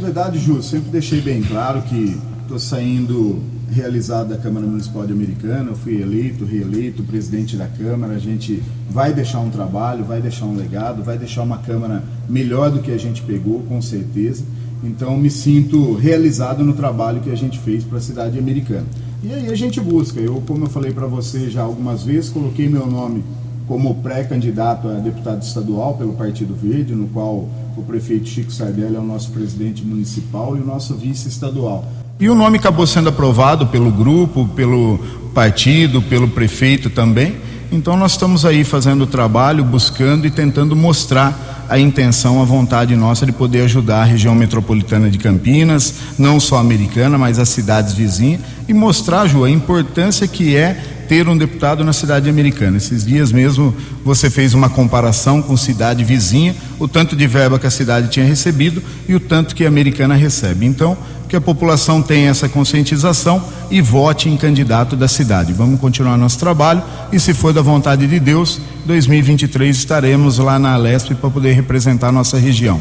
verdade, 0.02 0.40
Ju, 0.40 0.64
sempre 0.64 0.90
deixei 0.90 1.22
bem 1.22 1.44
claro 1.44 1.84
que 1.84 2.18
estou 2.42 2.58
saindo 2.58 3.40
realizado 3.72 4.30
da 4.30 4.38
Câmara 4.38 4.66
Municipal 4.66 5.06
de 5.06 5.14
Americana, 5.14 5.70
eu 5.70 5.76
fui 5.76 6.02
eleito, 6.02 6.44
reeleito, 6.44 7.04
presidente 7.04 7.56
da 7.56 7.68
Câmara, 7.68 8.14
a 8.14 8.20
gente 8.20 8.62
vai 8.90 9.14
deixar 9.14 9.40
um 9.40 9.50
trabalho, 9.50 10.04
vai 10.04 10.20
deixar 10.20 10.46
um 10.46 10.56
legado, 10.56 11.04
vai 11.04 11.18
deixar 11.18 11.44
uma 11.44 11.60
Câmara 11.60 12.04
melhor 12.28 12.72
do 12.72 12.80
que 12.80 12.92
a 12.92 12.98
gente 12.98 13.22
pegou, 13.22 13.62
com 13.70 13.82
certeza. 13.82 14.44
Então 14.84 15.16
me 15.18 15.30
sinto 15.30 15.94
realizado 15.94 16.64
no 16.64 16.74
trabalho 16.74 17.22
que 17.22 17.30
a 17.30 17.36
gente 17.36 17.60
fez 17.60 17.84
para 17.84 18.00
a 18.00 18.02
cidade 18.02 18.40
americana. 18.40 18.86
E 19.24 19.32
aí 19.32 19.50
a 19.50 19.56
gente 19.56 19.80
busca, 19.80 20.20
eu 20.20 20.42
como 20.48 20.66
eu 20.66 20.70
falei 20.70 20.92
para 20.92 21.06
você 21.06 21.50
já 21.50 21.62
algumas 21.62 22.04
vezes, 22.04 22.30
coloquei 22.30 22.68
meu 22.68 22.88
nome 22.88 23.24
como 23.68 23.96
pré-candidato 23.96 24.88
a 24.90 24.96
deputado 24.96 25.44
estadual 25.44 25.94
pelo 25.94 26.14
Partido 26.14 26.56
Verde, 26.56 26.94
no 26.96 27.08
qual 27.08 27.48
o 27.78 27.84
prefeito 27.88 28.28
Chico 28.28 28.52
Sardelli 28.52 28.96
é 28.96 29.00
o 29.00 29.04
nosso 29.04 29.32
presidente 29.32 29.86
municipal 29.86 30.58
e 30.58 30.60
o 30.60 30.66
nosso 30.66 30.96
vice 30.96 31.30
estadual. 31.30 31.86
E 32.20 32.28
o 32.28 32.36
nome 32.36 32.58
acabou 32.58 32.86
sendo 32.86 33.10
aprovado 33.10 33.68
pelo 33.68 33.92
grupo, 33.92 34.48
pelo 34.50 35.00
partido, 35.34 36.02
pelo 36.02 36.28
prefeito 36.28 36.90
também. 36.90 37.36
Então 37.72 37.96
nós 37.96 38.12
estamos 38.12 38.46
aí 38.46 38.66
fazendo 38.66 39.04
o 39.04 39.08
trabalho, 39.08 39.64
buscando 39.64 40.28
e 40.28 40.30
tentando 40.30 40.76
mostrar 40.76 41.66
a 41.70 41.80
intenção, 41.80 42.42
a 42.42 42.46
vontade 42.46 42.98
nossa 42.98 43.26
de 43.26 43.32
poder 43.32 43.62
ajudar 43.62 44.02
a 44.02 44.04
região 44.04 44.36
metropolitana 44.36 45.10
de 45.10 45.18
Campinas, 45.18 45.94
não 46.20 46.38
só 46.38 46.58
americana, 46.58 47.18
mas 47.18 47.40
as 47.40 47.48
cidades 47.48 47.94
vizinhas, 47.94 48.42
e 48.68 48.74
mostrar, 48.74 49.26
Ju, 49.26 49.46
a 49.46 49.50
importância 49.50 50.28
que 50.28 50.54
é 50.54 51.01
ter 51.12 51.28
um 51.28 51.38
deputado 51.38 51.84
na 51.84 51.92
cidade 51.92 52.30
americana. 52.30 52.78
Esses 52.78 53.04
dias 53.04 53.34
mesmo 53.34 53.76
você 54.02 54.30
fez 54.30 54.54
uma 54.54 54.70
comparação 54.70 55.42
com 55.42 55.58
cidade 55.58 56.06
vizinha, 56.06 56.56
o 56.80 56.88
tanto 56.88 57.18
de 57.18 57.28
verba 57.28 57.60
que 57.60 57.68
a 57.68 57.70
cidade 57.70 58.08
tinha 58.08 58.26
recebido 58.26 58.82
e 59.10 59.14
o 59.14 59.20
tanto 59.20 59.54
que 59.54 59.66
a 59.66 59.68
americana 59.68 60.16
recebe. 60.16 60.66
Então, 60.66 60.98
que 61.28 61.36
a 61.36 61.42
população 61.42 62.02
tenha 62.02 62.30
essa 62.30 62.48
conscientização 62.48 63.44
e 63.70 63.82
vote 63.82 64.30
em 64.30 64.38
candidato 64.38 64.96
da 64.96 65.10
cidade. 65.10 65.52
Vamos 65.52 65.82
continuar 65.82 66.16
nosso 66.16 66.40
trabalho 66.40 66.82
e, 67.12 67.20
se 67.20 67.34
for 67.34 67.52
da 67.52 67.62
vontade 67.62 68.08
de 68.08 68.18
Deus, 68.18 68.62
2023 68.86 69.76
estaremos 69.76 70.38
lá 70.38 70.58
na 70.58 70.76
Alesp 70.76 71.14
para 71.16 71.30
poder 71.30 71.52
representar 71.52 72.14
nossa 72.14 72.38
região. 72.38 72.80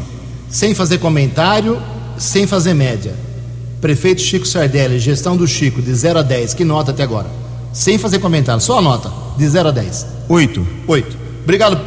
Sem 0.49 0.73
fazer 0.73 0.99
comentário, 0.99 1.81
sem 2.17 2.47
fazer 2.47 2.73
média. 2.75 3.13
Prefeito 3.81 4.21
Chico 4.21 4.47
Sardelli, 4.47 4.99
gestão 4.99 5.35
do 5.35 5.45
Chico, 5.45 5.81
de 5.81 5.93
0 5.93 6.19
a 6.19 6.21
10, 6.21 6.53
que 6.53 6.63
nota 6.63 6.91
até 6.91 7.03
agora? 7.03 7.40
Sem 7.73 7.97
fazer 7.97 8.19
comentário, 8.19 8.61
só 8.61 8.79
a 8.79 8.81
nota, 8.81 9.11
de 9.37 9.47
0 9.47 9.69
a 9.69 9.71
10. 9.71 10.07
8. 10.27 10.67
8. 10.87 11.17
Obrigado, 11.43 11.77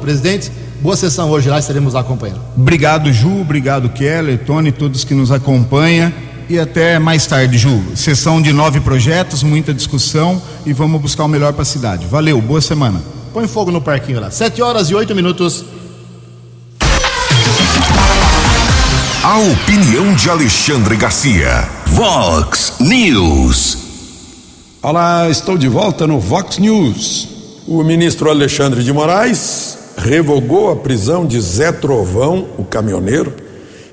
presidente. 0.00 0.50
Boa 0.80 0.96
sessão 0.96 1.30
hoje 1.30 1.48
lá, 1.48 1.58
estaremos 1.58 1.94
lá 1.94 2.00
acompanhando. 2.00 2.40
Obrigado, 2.56 3.12
Ju, 3.12 3.40
obrigado, 3.40 3.88
Keller, 3.90 4.44
Tony, 4.44 4.72
todos 4.72 5.04
que 5.04 5.14
nos 5.14 5.30
acompanham. 5.30 6.12
E 6.48 6.58
até 6.58 6.98
mais 6.98 7.24
tarde, 7.24 7.56
Ju. 7.56 7.80
Sessão 7.94 8.42
de 8.42 8.52
nove 8.52 8.80
projetos, 8.80 9.42
muita 9.42 9.72
discussão 9.72 10.42
e 10.66 10.72
vamos 10.72 11.00
buscar 11.00 11.24
o 11.24 11.28
melhor 11.28 11.52
para 11.52 11.62
a 11.62 11.64
cidade. 11.64 12.06
Valeu, 12.06 12.40
boa 12.42 12.60
semana. 12.60 13.00
Põe 13.32 13.46
fogo 13.46 13.70
no 13.70 13.80
parquinho 13.80 14.20
lá. 14.20 14.30
7 14.30 14.60
horas 14.60 14.90
e 14.90 14.94
8 14.94 15.14
minutos. 15.14 15.64
A 19.22 19.38
opinião 19.38 20.14
de 20.14 20.28
Alexandre 20.28 20.96
Garcia. 20.96 21.68
Vox 21.86 22.74
News. 22.80 23.81
Olá, 24.84 25.30
estou 25.30 25.56
de 25.56 25.68
volta 25.68 26.08
no 26.08 26.18
Vox 26.18 26.58
News. 26.58 27.28
O 27.68 27.84
ministro 27.84 28.28
Alexandre 28.28 28.82
de 28.82 28.92
Moraes 28.92 29.78
revogou 29.96 30.72
a 30.72 30.76
prisão 30.76 31.24
de 31.24 31.40
Zé 31.40 31.70
Trovão, 31.70 32.48
o 32.58 32.64
caminhoneiro, 32.64 33.32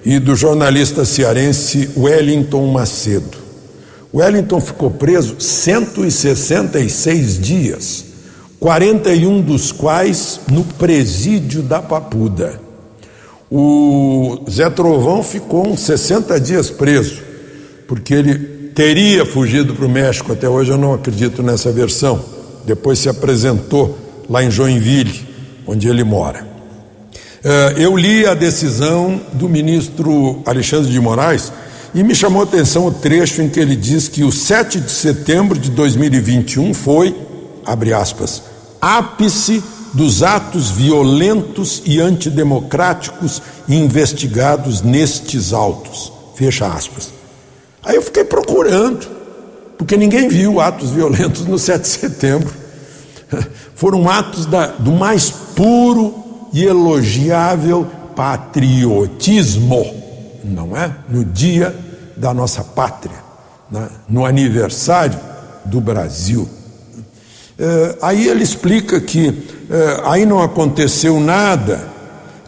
e 0.03 0.17
do 0.17 0.35
jornalista 0.35 1.05
cearense 1.05 1.91
Wellington 1.95 2.65
Macedo. 2.71 3.37
Wellington 4.11 4.59
ficou 4.59 4.89
preso 4.89 5.39
166 5.39 7.39
dias, 7.39 8.05
41 8.59 9.41
dos 9.41 9.71
quais 9.71 10.39
no 10.51 10.63
presídio 10.63 11.61
da 11.61 11.83
Papuda. 11.83 12.59
O 13.47 14.39
Zé 14.49 14.67
Trovão 14.71 15.21
ficou 15.21 15.67
uns 15.67 15.81
60 15.81 16.39
dias 16.39 16.71
preso, 16.71 17.21
porque 17.87 18.15
ele 18.15 18.68
teria 18.73 19.25
fugido 19.25 19.73
para 19.73 19.85
o 19.85 19.89
México, 19.89 20.31
até 20.31 20.47
hoje 20.47 20.71
eu 20.71 20.77
não 20.77 20.93
acredito 20.93 21.43
nessa 21.43 21.71
versão. 21.71 22.23
Depois 22.65 22.99
se 22.99 23.09
apresentou 23.09 23.97
lá 24.29 24.43
em 24.43 24.51
Joinville, 24.51 25.27
onde 25.65 25.87
ele 25.87 26.03
mora. 26.03 26.47
Eh, 27.43 27.75
eu 27.77 27.95
li 27.95 28.25
a 28.25 28.33
decisão 28.33 29.19
do 29.33 29.47
ministro 29.47 30.41
Alexandre 30.45 30.91
de 30.91 30.99
Moraes 30.99 31.51
e 31.95 32.03
me 32.03 32.13
chamou 32.13 32.41
a 32.41 32.45
atenção 32.45 32.85
o 32.85 32.91
trecho 32.91 33.41
em 33.41 33.49
que 33.49 33.59
ele 33.59 33.75
diz 33.75 34.07
que 34.07 34.23
o 34.23 34.31
7 34.31 34.79
de 34.79 34.91
setembro 34.91 35.57
de 35.57 35.71
2021 35.71 36.73
foi, 36.73 37.15
abre 37.65 37.93
aspas, 37.93 38.43
ápice 38.81 39.63
dos 39.93 40.21
atos 40.21 40.69
violentos 40.69 41.81
e 41.85 41.99
antidemocráticos 41.99 43.41
investigados 43.67 44.81
nestes 44.81 45.53
autos. 45.53 46.11
Fecha 46.35 46.67
aspas. 46.67 47.18
Aí 47.83 47.95
eu 47.95 48.01
fiquei 48.01 48.23
procurando, 48.23 49.07
porque 49.77 49.95
ninguém 49.95 50.27
viu 50.27 50.59
atos 50.59 50.91
violentos 50.91 51.45
no 51.45 51.57
7 51.57 51.81
de 51.81 51.87
setembro. 51.87 52.53
Foram 53.75 54.09
atos 54.09 54.45
da, 54.45 54.67
do 54.67 54.91
mais 54.91 55.29
puro 55.29 56.13
e 56.51 56.65
elogiável 56.65 57.87
patriotismo, 58.15 59.85
não 60.43 60.75
é? 60.75 60.93
No 61.07 61.23
dia 61.23 61.75
da 62.17 62.33
nossa 62.33 62.63
pátria, 62.63 63.15
né? 63.71 63.87
no 64.09 64.25
aniversário 64.25 65.17
do 65.63 65.79
Brasil. 65.79 66.49
É, 67.57 67.95
aí 68.01 68.27
ele 68.27 68.43
explica 68.43 68.99
que 68.99 69.47
é, 69.69 70.01
aí 70.03 70.25
não 70.25 70.41
aconteceu 70.41 71.19
nada, 71.19 71.87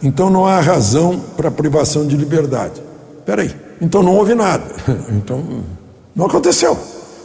então 0.02 0.28
não 0.28 0.46
há 0.46 0.60
razão 0.60 1.18
para 1.36 1.50
privação 1.50 2.06
de 2.06 2.16
liberdade. 2.16 2.82
Espera 3.18 3.42
aí, 3.42 3.54
então 3.82 4.02
não 4.02 4.16
houve 4.16 4.34
nada. 4.34 4.64
Então 5.10 5.42
não 6.14 6.26
aconteceu. 6.26 6.78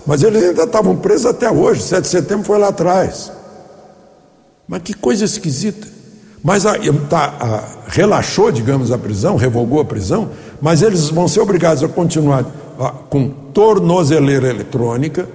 Mas 0.06 0.24
eles 0.24 0.44
ainda 0.44 0.64
estavam 0.64 0.96
presos 0.96 1.28
até 1.28 1.52
hoje. 1.52 1.84
7 1.84 2.02
de 2.02 2.08
setembro 2.08 2.46
foi 2.46 2.58
lá 2.58 2.70
atrás. 2.70 3.32
Mas 4.68 4.82
que 4.82 4.94
coisa 4.94 5.24
esquisita. 5.24 5.88
Mas 6.44 6.66
a, 6.66 6.76
tá, 7.10 7.34
a, 7.40 7.64
relaxou, 7.88 8.52
digamos, 8.52 8.92
a 8.92 8.98
prisão, 8.98 9.36
revogou 9.36 9.82
a 9.82 9.86
prisão, 9.86 10.30
mas 10.62 10.82
eles 10.82 11.10
vão 11.10 11.28
ser 11.28 11.42
obrigados 11.42 11.84
a 11.84 11.88
continuar 11.88 12.46
a, 12.80 12.90
com 12.90 13.30
tornozeleira 13.54 14.48
eletrônica, 14.48 15.28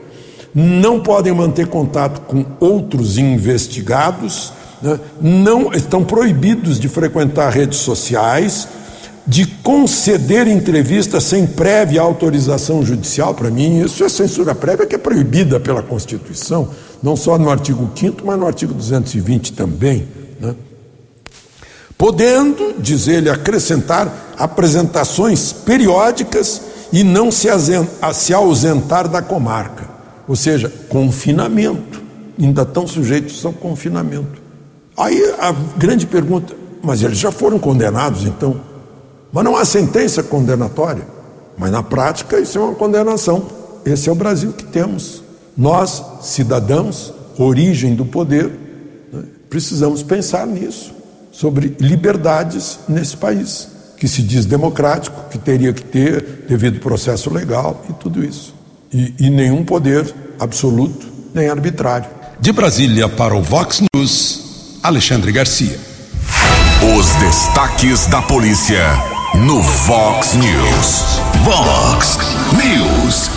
não 0.55 1.01
podem 1.01 1.35
manter 1.35 1.67
contato 1.67 2.23
com 2.23 2.45
outros 2.61 3.19
investigados, 3.19 4.53
né, 4.81 4.99
não 5.21 5.73
estão 5.73 6.05
proibidos 6.05 6.79
de 6.79 6.89
frequentar 6.89 7.51
redes 7.51 7.79
sociais, 7.79 8.69
de 9.27 9.47
conceder 9.47 10.49
entrevista 10.49 11.21
sem 11.21 11.47
prévia 11.47 12.01
autorização 12.01 12.85
judicial, 12.85 13.35
para 13.35 13.51
mim, 13.51 13.81
isso 13.83 14.03
é 14.03 14.09
censura 14.09 14.55
prévia 14.55 14.87
que 14.87 14.95
é 14.95 14.99
proibida 14.99 15.61
pela 15.61 15.83
Constituição, 15.83 16.69
não 17.03 17.17
só 17.17 17.39
no 17.39 17.51
artigo 17.51 17.89
5, 17.95 18.23
mas 18.25 18.39
no 18.39 18.47
artigo 18.47 18.75
220 18.75 19.53
também. 19.53 20.09
Né? 20.41 20.55
Podendo, 21.97 22.75
diz 22.79 23.07
ele, 23.07 23.31
acrescentar 23.31 24.35
apresentações 24.37 25.53
periódicas 25.53 26.63
e 26.93 27.05
não 27.05 27.31
se, 27.31 27.49
se 28.13 28.35
ausentar 28.35 29.09
da 29.09 29.23
comarca, 29.23 29.89
ou 30.27 30.35
seja, 30.35 30.73
confinamento, 30.89 32.03
ainda 32.41 32.63
estão 32.63 32.89
sujeitos 32.89 33.45
ao 33.47 33.53
confinamento. 33.53 34.43
Aí 34.97 35.33
a 35.39 35.53
grande 35.77 36.07
pergunta, 36.07 36.55
mas 36.83 37.03
eles 37.03 37.19
já 37.19 37.31
foram 37.31 37.59
condenados 37.59 38.25
então? 38.25 38.72
Mas 39.33 39.45
não 39.45 39.57
há 39.57 39.65
sentença 39.65 40.23
condenatória. 40.23 41.07
Mas 41.57 41.71
na 41.71 41.83
prática 41.83 42.39
isso 42.39 42.59
é 42.59 42.61
uma 42.61 42.75
condenação. 42.75 43.47
esse 43.85 44.09
é 44.09 44.13
o 44.13 44.15
Brasil 44.15 44.53
que 44.53 44.65
temos. 44.65 45.23
Nós, 45.57 46.03
cidadãos, 46.23 47.13
origem 47.39 47.95
do 47.95 48.05
poder, 48.05 48.51
né, 49.13 49.23
precisamos 49.49 50.03
pensar 50.03 50.47
nisso, 50.47 50.95
sobre 51.31 51.77
liberdades 51.79 52.79
nesse 52.89 53.17
país, 53.17 53.69
que 53.97 54.07
se 54.07 54.23
diz 54.23 54.47
democrático, 54.47 55.29
que 55.31 55.39
teria 55.39 55.73
que 55.73 55.83
ter 55.83 56.45
devido 56.49 56.81
processo 56.81 57.33
legal 57.33 57.83
e 57.89 57.93
tudo 57.95 58.25
isso. 58.25 58.55
E, 58.93 59.15
e 59.19 59.31
nenhum 59.31 59.65
poder 59.65 60.15
absoluto 60.39 61.07
nem 61.35 61.49
arbitrário. 61.49 62.09
De 62.41 62.53
Brasília 62.53 63.09
para 63.09 63.35
o 63.35 63.43
Vox 63.43 63.83
News, 63.95 64.79
Alexandre 64.83 65.33
Garcia. 65.33 65.79
Os 66.99 67.15
destaques 67.17 68.07
da 68.07 68.21
polícia 68.23 69.22
no 69.35 69.63
Vox 69.63 70.35
News. 70.35 71.21
Vox 71.43 72.19
News. 72.53 73.31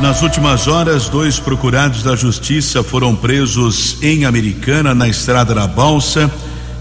Nas 0.00 0.20
últimas 0.20 0.68
horas, 0.68 1.08
dois 1.08 1.40
procurados 1.40 2.02
da 2.02 2.14
Justiça 2.14 2.82
foram 2.82 3.16
presos 3.16 3.96
em 4.02 4.26
Americana, 4.26 4.94
na 4.94 5.08
Estrada 5.08 5.54
da 5.54 5.66
Balsa. 5.66 6.30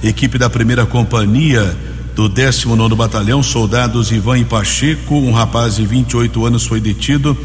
Equipe 0.04 0.38
da 0.38 0.50
primeira 0.50 0.86
companhia 0.86 1.76
do 2.14 2.28
19 2.28 2.94
Batalhão, 2.96 3.42
soldados 3.42 4.12
Ivan 4.12 4.40
e 4.40 4.46
Pacheco, 4.46 5.16
um 5.16 5.32
rapaz 5.32 5.78
de 5.78 5.86
28 5.86 6.46
anos 6.46 6.66
foi 6.66 6.82
detido. 6.82 7.38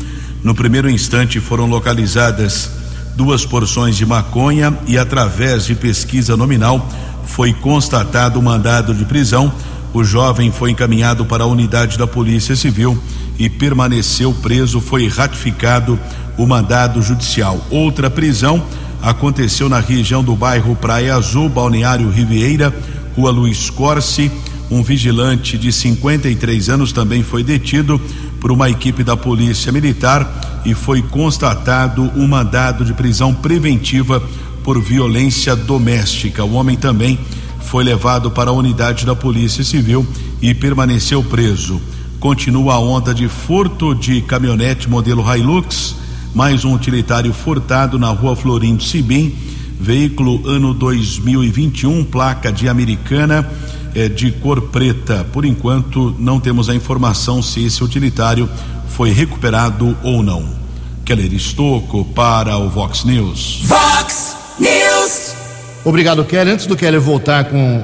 No 0.43 0.55
primeiro 0.55 0.91
instante 0.91 1.39
foram 1.39 1.67
localizadas 1.67 2.71
duas 3.15 3.45
porções 3.47 3.97
de 3.97 4.05
maconha 4.05 4.77
e, 4.89 4.99
através 4.99 5.67
de 5.67 5.75
pesquisa 5.77 6.37
nominal, 6.37 6.87
foi 7.25 7.53
constatado 7.53 8.41
o 8.41 8.43
mandado 8.43 8.93
de 8.93 9.05
prisão. 9.05 9.53
O 9.93 10.05
jovem 10.05 10.53
foi 10.53 10.71
encaminhado 10.71 11.25
para 11.25 11.45
a 11.45 11.47
unidade 11.47 11.99
da 11.99 12.07
Polícia 12.07 12.55
Civil 12.55 12.97
e 13.39 13.49
permaneceu 13.49 14.33
preso. 14.33 14.81
Foi 14.81 15.09
ratificado 15.09 15.99
o 16.39 16.47
mandado 16.47 17.03
judicial. 17.03 17.65
Outra 17.71 18.09
prisão 18.09 18.65
aconteceu 19.03 19.69
na 19.69 19.81
região 19.81 20.23
do 20.23 20.37
bairro 20.37 20.77
Praia 20.77 21.17
Azul, 21.17 21.49
Balneário 21.49 22.09
Riviera, 22.09 22.73
Rua 23.17 23.31
Luiz 23.31 23.69
Corse. 23.69 24.31
Um 24.71 24.83
vigilante 24.83 25.59
de 25.59 25.73
53 25.73 26.69
anos 26.69 26.93
também 26.93 27.25
foi 27.25 27.43
detido 27.43 28.01
por 28.41 28.53
uma 28.53 28.71
equipe 28.71 29.03
da 29.03 29.17
Polícia 29.17 29.73
Militar 29.73 30.63
e 30.65 30.75
foi 30.75 31.03
constatado 31.03 32.03
um 32.15 32.29
mandado 32.29 32.85
de 32.85 32.95
prisão 32.95 33.35
preventiva 33.35 34.23
por 34.63 34.81
violência 34.81 35.57
doméstica. 35.57 36.45
O 36.45 36.53
homem 36.53 36.77
também 36.77 37.19
foi 37.63 37.85
levado 37.85 38.31
para 38.31 38.51
a 38.51 38.53
unidade 38.53 39.07
da 39.07 39.15
Polícia 39.15 39.63
Civil 39.63 40.07
e 40.41 40.55
permaneceu 40.55 41.23
preso. 41.23 41.81
Continua 42.19 42.75
a 42.75 42.79
onda 42.79 43.15
de 43.15 43.29
furto 43.29 43.95
de 43.95 44.21
caminhonete 44.23 44.89
modelo 44.89 45.25
Hilux, 45.35 45.97
mais 46.35 46.65
um 46.65 46.75
utilitário 46.75 47.33
furtado 47.33 47.99
na 47.99 48.09
rua 48.11 48.37
Florindo 48.37 48.83
Sibim, 48.83 49.35
veículo 49.81 50.47
ano 50.47 50.75
2021, 50.75 52.05
placa 52.05 52.53
de 52.53 52.69
Americana, 52.69 53.49
é, 53.95 54.09
de 54.09 54.31
cor 54.33 54.61
preta. 54.63 55.27
Por 55.33 55.45
enquanto, 55.45 56.15
não 56.19 56.39
temos 56.39 56.69
a 56.69 56.75
informação 56.75 57.43
se 57.43 57.65
esse 57.65 57.83
utilitário 57.83 58.49
foi 58.89 59.11
recuperado 59.11 59.97
ou 60.03 60.23
não. 60.23 60.61
Keller 61.05 61.33
Estocco 61.33 62.05
para 62.05 62.57
o 62.59 62.69
Vox 62.69 63.05
News. 63.05 63.63
Vox 63.65 64.37
News. 64.59 65.50
Obrigado, 65.83 66.23
Keller. 66.25 66.53
Antes 66.53 66.67
do 66.67 66.77
Keller 66.77 67.01
voltar 67.01 67.45
com 67.45 67.83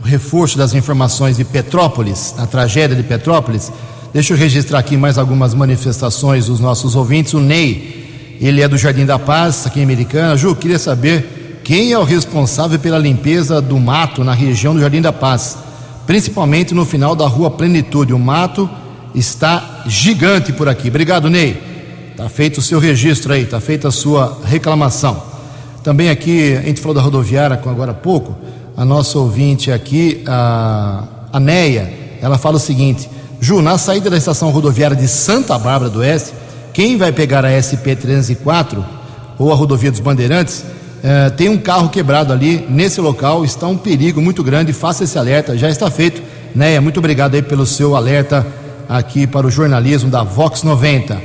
o 0.00 0.06
reforço 0.06 0.56
das 0.56 0.74
informações 0.74 1.36
de 1.36 1.44
Petrópolis, 1.44 2.32
a 2.38 2.46
tragédia 2.46 2.94
de 2.94 3.02
Petrópolis, 3.02 3.72
deixa 4.14 4.32
eu 4.32 4.36
registrar 4.38 4.78
aqui 4.78 4.96
mais 4.96 5.18
algumas 5.18 5.52
manifestações 5.52 6.46
dos 6.46 6.60
nossos 6.60 6.94
ouvintes. 6.94 7.34
O 7.34 7.40
Ney, 7.40 8.38
ele 8.40 8.62
é 8.62 8.68
do 8.68 8.78
Jardim 8.78 9.04
da 9.04 9.18
Paz, 9.18 9.66
aqui 9.66 9.80
em 9.80 9.82
Americana. 9.82 10.36
Ju, 10.36 10.54
queria 10.54 10.78
saber 10.78 11.60
quem 11.64 11.92
é 11.92 11.98
o 11.98 12.04
responsável 12.04 12.78
pela 12.78 12.96
limpeza 12.96 13.60
do 13.60 13.76
mato 13.76 14.22
na 14.22 14.32
região 14.32 14.72
do 14.72 14.80
Jardim 14.80 15.02
da 15.02 15.12
Paz, 15.12 15.58
principalmente 16.06 16.74
no 16.74 16.84
final 16.84 17.16
da 17.16 17.26
rua 17.26 17.50
Plenitude. 17.50 18.12
O 18.12 18.18
mato 18.20 18.70
está 19.16 19.82
gigante 19.86 20.52
por 20.52 20.68
aqui. 20.68 20.86
Obrigado, 20.86 21.28
Ney. 21.28 21.60
Tá 22.16 22.28
feito 22.28 22.58
o 22.58 22.62
seu 22.62 22.78
registro 22.78 23.32
aí, 23.32 23.44
tá 23.44 23.58
feita 23.58 23.88
a 23.88 23.90
sua 23.90 24.38
reclamação. 24.44 25.35
Também 25.86 26.10
aqui, 26.10 26.56
a 26.56 26.62
gente 26.62 26.80
falou 26.80 26.96
da 26.96 27.00
rodoviária 27.00 27.54
agora 27.64 27.92
há 27.92 27.94
pouco, 27.94 28.36
a 28.76 28.84
nossa 28.84 29.20
ouvinte 29.20 29.70
aqui, 29.70 30.20
a, 30.26 31.04
a 31.32 31.38
Neia, 31.38 31.88
ela 32.20 32.36
fala 32.36 32.56
o 32.56 32.58
seguinte: 32.58 33.08
Ju, 33.40 33.62
na 33.62 33.78
saída 33.78 34.10
da 34.10 34.16
estação 34.16 34.50
rodoviária 34.50 34.96
de 34.96 35.06
Santa 35.06 35.56
Bárbara 35.56 35.88
do 35.88 36.00
Oeste, 36.00 36.32
quem 36.72 36.96
vai 36.96 37.12
pegar 37.12 37.44
a 37.44 37.52
SP 37.62 37.94
304 37.94 38.84
ou 39.38 39.52
a 39.52 39.54
rodovia 39.54 39.92
dos 39.92 40.00
Bandeirantes, 40.00 40.64
eh, 41.04 41.30
tem 41.30 41.48
um 41.48 41.56
carro 41.56 41.88
quebrado 41.88 42.32
ali 42.32 42.66
nesse 42.68 43.00
local, 43.00 43.44
está 43.44 43.68
um 43.68 43.76
perigo 43.78 44.20
muito 44.20 44.42
grande, 44.42 44.72
faça 44.72 45.04
esse 45.04 45.16
alerta, 45.16 45.56
já 45.56 45.70
está 45.70 45.88
feito. 45.88 46.20
Neia, 46.52 46.80
muito 46.80 46.98
obrigado 46.98 47.36
aí 47.36 47.42
pelo 47.42 47.64
seu 47.64 47.94
alerta 47.94 48.44
aqui 48.88 49.24
para 49.24 49.46
o 49.46 49.50
jornalismo 49.52 50.10
da 50.10 50.24
Vox 50.24 50.64
90. 50.64 51.16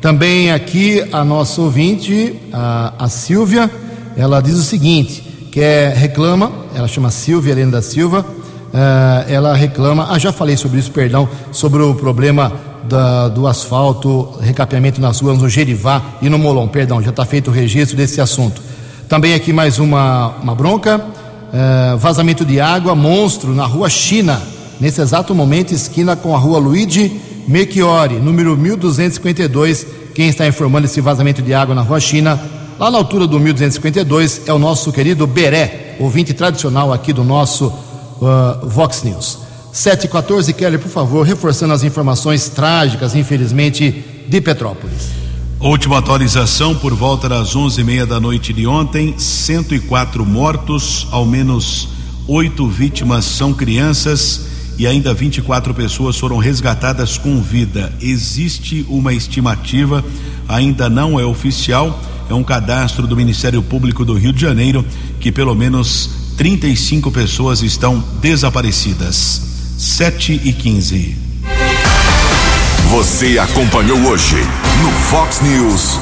Também 0.00 0.50
aqui 0.50 1.04
a 1.12 1.22
nossa 1.22 1.60
ouvinte, 1.60 2.34
a, 2.50 2.94
a 2.98 3.08
Silvia, 3.10 3.70
ela 4.18 4.42
diz 4.42 4.58
o 4.58 4.62
seguinte: 4.62 5.22
que 5.52 5.60
é, 5.60 5.94
reclama, 5.96 6.50
ela 6.74 6.88
chama 6.88 7.10
Silvia 7.10 7.52
Helena 7.52 7.72
da 7.72 7.82
Silva, 7.82 8.20
uh, 8.20 9.32
ela 9.32 9.54
reclama, 9.54 10.08
ah, 10.10 10.18
já 10.18 10.32
falei 10.32 10.56
sobre 10.56 10.80
isso, 10.80 10.90
perdão, 10.90 11.28
sobre 11.52 11.82
o 11.82 11.94
problema 11.94 12.52
da, 12.84 13.28
do 13.28 13.46
asfalto, 13.46 14.34
recapeamento 14.40 15.00
nas 15.00 15.20
ruas 15.20 15.38
no 15.38 15.48
Gerivá 15.48 16.02
e 16.20 16.28
no 16.28 16.38
Molon, 16.38 16.66
perdão, 16.66 17.00
já 17.00 17.10
está 17.10 17.24
feito 17.24 17.48
o 17.48 17.54
registro 17.54 17.96
desse 17.96 18.20
assunto. 18.20 18.60
Também 19.08 19.34
aqui 19.34 19.52
mais 19.52 19.78
uma, 19.78 20.34
uma 20.42 20.54
bronca, 20.54 20.98
uh, 20.98 21.96
vazamento 21.96 22.44
de 22.44 22.60
água, 22.60 22.94
monstro 22.94 23.54
na 23.54 23.66
rua 23.66 23.88
China, 23.88 24.42
nesse 24.80 25.00
exato 25.00 25.34
momento, 25.34 25.72
esquina 25.72 26.16
com 26.16 26.34
a 26.34 26.38
rua 26.38 26.58
Luigi 26.58 27.20
Mechiori, 27.46 28.16
número 28.16 28.56
1252. 28.56 29.86
Quem 30.14 30.28
está 30.28 30.46
informando 30.46 30.86
esse 30.86 31.00
vazamento 31.00 31.40
de 31.40 31.54
água 31.54 31.74
na 31.74 31.82
rua 31.82 32.00
China 32.00 32.57
Lá 32.78 32.92
na 32.92 32.98
altura 32.98 33.26
do 33.26 33.40
1252 33.40 34.42
é 34.46 34.52
o 34.52 34.58
nosso 34.58 34.92
querido 34.92 35.26
Beré, 35.26 35.96
ouvinte 35.98 36.32
tradicional 36.32 36.92
aqui 36.92 37.12
do 37.12 37.24
nosso 37.24 37.66
uh, 37.66 38.68
Vox 38.68 39.02
News. 39.02 39.38
714, 39.72 40.52
Kelly, 40.52 40.78
por 40.78 40.88
favor, 40.88 41.26
reforçando 41.26 41.74
as 41.74 41.82
informações 41.82 42.48
trágicas, 42.48 43.16
infelizmente, 43.16 44.04
de 44.28 44.40
Petrópolis. 44.40 45.08
Última 45.58 45.98
atualização 45.98 46.72
por 46.76 46.94
volta 46.94 47.28
das 47.28 47.56
onze 47.56 47.80
e 47.80 47.84
meia 47.84 48.06
da 48.06 48.20
noite 48.20 48.52
de 48.52 48.64
ontem, 48.64 49.18
104 49.18 50.24
mortos, 50.24 51.08
ao 51.10 51.26
menos 51.26 51.88
oito 52.28 52.68
vítimas 52.68 53.24
são 53.24 53.52
crianças 53.52 54.46
e 54.78 54.86
ainda 54.86 55.12
24 55.12 55.74
pessoas 55.74 56.16
foram 56.16 56.38
resgatadas 56.38 57.18
com 57.18 57.42
vida. 57.42 57.92
Existe 58.00 58.86
uma 58.88 59.12
estimativa, 59.12 60.04
ainda 60.46 60.88
não 60.88 61.18
é 61.18 61.24
oficial, 61.24 61.98
é 62.28 62.34
um 62.34 62.44
cadastro 62.44 63.06
do 63.06 63.16
Ministério 63.16 63.62
Público 63.62 64.04
do 64.04 64.14
Rio 64.14 64.32
de 64.32 64.40
Janeiro 64.40 64.84
que 65.18 65.32
pelo 65.32 65.54
menos 65.54 66.10
35 66.36 67.10
pessoas 67.10 67.62
estão 67.62 68.02
desaparecidas. 68.20 69.42
7 69.78 70.40
e 70.44 70.52
15. 70.52 71.16
Você 72.90 73.38
acompanhou 73.38 73.98
hoje 74.06 74.36
no 74.82 74.90
Fox 75.10 75.40
News. 75.40 75.98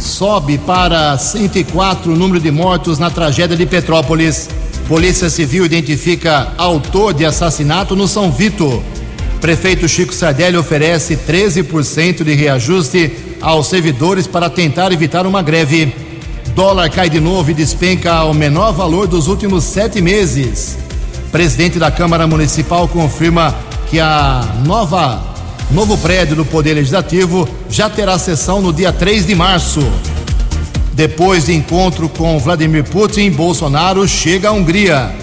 Sobe 0.00 0.58
para 0.58 1.16
104 1.16 2.12
o 2.12 2.16
número 2.16 2.40
de 2.40 2.50
mortos 2.50 2.98
na 2.98 3.10
tragédia 3.10 3.56
de 3.56 3.66
Petrópolis. 3.66 4.48
Polícia 4.88 5.28
Civil 5.28 5.64
identifica 5.64 6.52
autor 6.56 7.12
de 7.12 7.24
assassinato 7.24 7.96
no 7.96 8.06
São 8.06 8.30
Vito. 8.30 8.82
Prefeito 9.40 9.88
Chico 9.88 10.14
Sardelli 10.14 10.56
oferece 10.56 11.16
13% 11.16 12.22
de 12.22 12.34
reajuste 12.34 13.25
aos 13.40 13.66
servidores 13.66 14.26
para 14.26 14.50
tentar 14.50 14.92
evitar 14.92 15.26
uma 15.26 15.42
greve. 15.42 15.94
Dólar 16.54 16.90
cai 16.90 17.10
de 17.10 17.20
novo 17.20 17.50
e 17.50 17.54
despenca 17.54 18.12
ao 18.12 18.32
menor 18.32 18.72
valor 18.72 19.06
dos 19.06 19.28
últimos 19.28 19.64
sete 19.64 20.00
meses. 20.00 20.78
Presidente 21.30 21.78
da 21.78 21.90
Câmara 21.90 22.26
Municipal 22.26 22.88
confirma 22.88 23.54
que 23.90 24.00
a 24.00 24.44
nova 24.64 25.22
novo 25.70 25.98
prédio 25.98 26.36
do 26.36 26.44
Poder 26.44 26.74
Legislativo 26.74 27.48
já 27.68 27.90
terá 27.90 28.18
sessão 28.18 28.60
no 28.60 28.72
dia 28.72 28.92
3 28.92 29.26
de 29.26 29.34
março. 29.34 29.80
Depois 30.92 31.46
de 31.46 31.54
encontro 31.54 32.08
com 32.08 32.38
Vladimir 32.38 32.84
Putin, 32.84 33.30
Bolsonaro 33.30 34.06
chega 34.08 34.48
à 34.48 34.52
Hungria. 34.52 35.14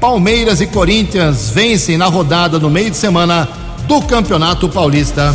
Palmeiras 0.00 0.60
e 0.60 0.66
Corinthians 0.66 1.50
vencem 1.50 1.96
na 1.96 2.06
rodada 2.06 2.58
no 2.58 2.68
meio 2.68 2.90
de 2.90 2.96
semana 2.96 3.48
do 3.86 4.02
Campeonato 4.02 4.68
Paulista. 4.68 5.34